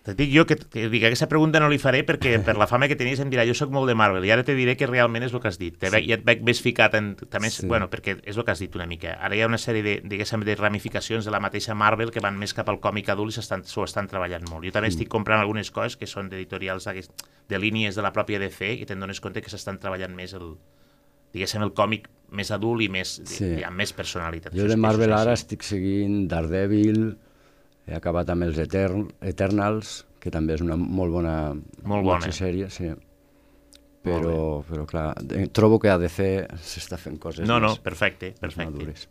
Te 0.02 0.16
dic 0.18 0.32
jo 0.34 0.42
que, 0.50 0.56
que 0.58 0.88
dic, 0.90 1.04
aquesta 1.06 1.28
pregunta 1.30 1.60
no 1.62 1.68
li 1.70 1.78
faré 1.78 2.00
perquè 2.02 2.32
per 2.46 2.56
la 2.58 2.66
fama 2.66 2.88
que 2.90 2.96
tenies 2.98 3.20
em 3.22 3.30
dirà 3.30 3.44
jo 3.46 3.54
sóc 3.54 3.70
molt 3.70 3.86
de 3.86 3.94
Marvel 3.94 4.24
i 4.26 4.32
ara 4.34 4.42
te 4.42 4.56
diré 4.58 4.74
que 4.76 4.88
realment 4.90 5.22
és 5.22 5.32
el 5.32 5.38
que 5.40 5.46
has 5.46 5.60
dit. 5.60 5.76
Te 5.78 5.92
veig, 5.94 6.08
ja 6.10 6.16
et 6.18 6.24
veig 6.26 6.42
més 6.42 6.58
ficat 6.64 6.96
en... 6.98 7.12
També, 7.30 7.50
sí. 7.54 7.60
Sí. 7.62 7.68
bueno, 7.70 7.86
perquè 7.92 8.16
és 8.26 8.36
el 8.36 8.42
que 8.42 8.50
has 8.50 8.58
dit 8.58 8.74
una 8.74 8.88
mica. 8.90 9.14
Ara 9.22 9.38
hi 9.38 9.44
ha 9.44 9.46
una 9.46 9.60
sèrie 9.62 9.84
de, 9.86 9.94
diguéssim, 10.02 10.42
de 10.42 10.56
ramificacions 10.58 11.24
de 11.24 11.30
la 11.30 11.38
mateixa 11.38 11.76
Marvel 11.78 12.10
que 12.10 12.20
van 12.24 12.34
més 12.40 12.50
cap 12.52 12.68
al 12.72 12.80
còmic 12.82 13.12
adult 13.14 13.30
i 13.30 13.38
s'ho 13.38 13.84
estan 13.86 14.10
treballant 14.10 14.48
molt. 14.50 14.66
Jo 14.66 14.72
també 14.74 14.88
Mm. 14.90 14.96
estic 14.96 15.08
comprant 15.08 15.40
algunes 15.40 15.70
coses 15.70 15.96
que 15.96 16.06
són 16.10 16.28
d'editorials 16.28 16.88
de 17.48 17.58
línies 17.62 17.94
de 17.94 18.02
la 18.02 18.10
pròpia 18.12 18.40
DC 18.42 18.72
i 18.82 18.86
te'n 18.86 18.98
dones 18.98 19.20
compte 19.22 19.40
que 19.40 19.50
s'estan 19.50 19.78
treballant 19.78 20.14
més 20.18 20.34
el, 20.34 20.56
diguéssim, 21.32 21.62
el 21.62 21.72
còmic 21.78 22.08
més 22.32 22.50
adult 22.50 22.82
i 22.82 22.88
més, 22.88 23.20
Sí. 23.24 23.44
i 23.60 23.62
amb 23.62 23.76
més 23.76 23.92
personalitat. 23.92 24.52
Jo 24.56 24.66
de 24.66 24.76
Marvel 24.76 25.12
ara 25.12 25.34
estic 25.36 25.62
seguint 25.62 26.26
Daredevil, 26.28 27.14
he 27.86 27.94
acabat 27.96 28.28
amb 28.30 28.46
els 28.46 28.58
Etern 28.62 29.08
Eternals, 29.20 30.02
que 30.22 30.30
també 30.30 30.54
és 30.54 30.62
una 30.62 30.76
molt 30.78 31.12
bona, 31.12 31.54
Molt 31.82 32.04
bona. 32.06 32.30
sèrie, 32.32 32.68
sí. 32.70 32.92
Però, 34.02 34.62
però 34.66 34.84
clar, 34.86 35.12
trobo 35.54 35.78
que 35.78 35.90
a 35.90 35.98
DC 35.98 36.24
s'està 36.58 36.96
fent 36.98 37.20
coses 37.22 37.46
No, 37.46 37.60
no, 37.62 37.68
més, 37.70 37.82
perfecte, 37.82 38.32
més 38.32 38.40
perfecte. 38.40 38.70
madures. 38.72 39.08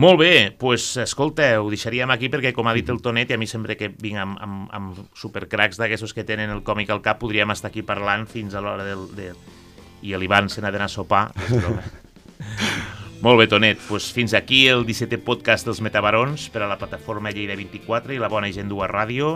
Molt 0.00 0.18
bé, 0.20 0.56
pues, 0.56 0.96
escolta, 0.96 1.46
ho 1.60 1.68
deixaríem 1.68 2.08
aquí 2.12 2.28
perquè, 2.32 2.54
com 2.56 2.68
ha 2.68 2.72
dit 2.76 2.88
el 2.88 3.00
Tonet, 3.04 3.32
i 3.32 3.36
a 3.36 3.38
mi 3.40 3.46
sempre 3.48 3.76
que 3.76 3.88
vinc 3.88 4.16
amb, 4.20 4.38
amb, 4.40 4.68
amb 4.72 5.00
supercracs 5.16 5.76
d'aquestos 5.80 6.14
que 6.16 6.24
tenen 6.24 6.52
el 6.52 6.62
còmic 6.64 6.88
al 6.92 7.02
cap, 7.04 7.18
podríem 7.20 7.52
estar 7.52 7.68
aquí 7.68 7.82
parlant 7.84 8.26
fins 8.28 8.54
a 8.56 8.62
l'hora 8.64 8.84
del... 8.84 9.06
De... 9.16 9.32
I 10.00 10.14
l'Ivan 10.16 10.48
se 10.48 10.62
n'ha 10.64 10.70
d'anar 10.72 10.86
a 10.88 10.92
sopar. 10.92 11.26
Molt 13.20 13.36
bé, 13.36 13.44
Tonet, 13.52 13.76
doncs 13.84 14.06
fins 14.16 14.32
aquí 14.32 14.62
el 14.72 14.86
17è 14.88 15.18
podcast 15.20 15.66
dels 15.68 15.82
Metabarons 15.84 16.46
per 16.48 16.62
a 16.64 16.68
la 16.70 16.78
plataforma 16.80 17.28
Lleida 17.28 17.52
24 17.58 18.14
i 18.14 18.20
la 18.22 18.30
bona 18.32 18.48
gent 18.48 18.70
d'UA 18.70 18.88
Ràdio. 18.88 19.34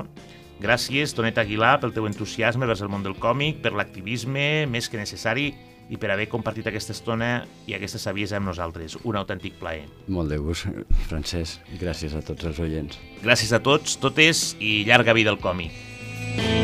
Gràcies, 0.63 1.13
Tonet 1.13 1.37
Aguilar, 1.43 1.75
pel 1.83 1.93
teu 1.93 2.09
entusiasme 2.09 2.65
vers 2.65 2.81
el 2.81 2.89
món 2.89 3.05
del 3.05 3.19
còmic, 3.21 3.61
per 3.61 3.75
l'activisme 3.77 4.65
més 4.73 4.89
que 4.89 4.97
necessari 4.97 5.51
i 5.93 6.01
per 6.01 6.15
haver 6.15 6.31
compartit 6.33 6.73
aquesta 6.73 6.97
estona 6.97 7.33
i 7.69 7.77
aquesta 7.77 8.01
saviesa 8.01 8.41
amb 8.41 8.49
nosaltres. 8.49 8.97
Un 9.05 9.21
autèntic 9.21 9.61
plaer. 9.61 9.85
Molt 10.09 10.33
de 10.33 10.41
gust, 10.41 10.65
Francesc, 11.11 11.69
gràcies 11.77 12.17
a 12.17 12.25
tots 12.25 12.49
els 12.49 12.65
oients. 12.65 12.97
Gràcies 13.21 13.53
a 13.53 13.61
tots, 13.61 14.01
totes, 14.01 14.55
i 14.65 14.79
llarga 14.89 15.13
vida 15.13 15.35
al 15.35 15.43
còmic. 15.45 16.64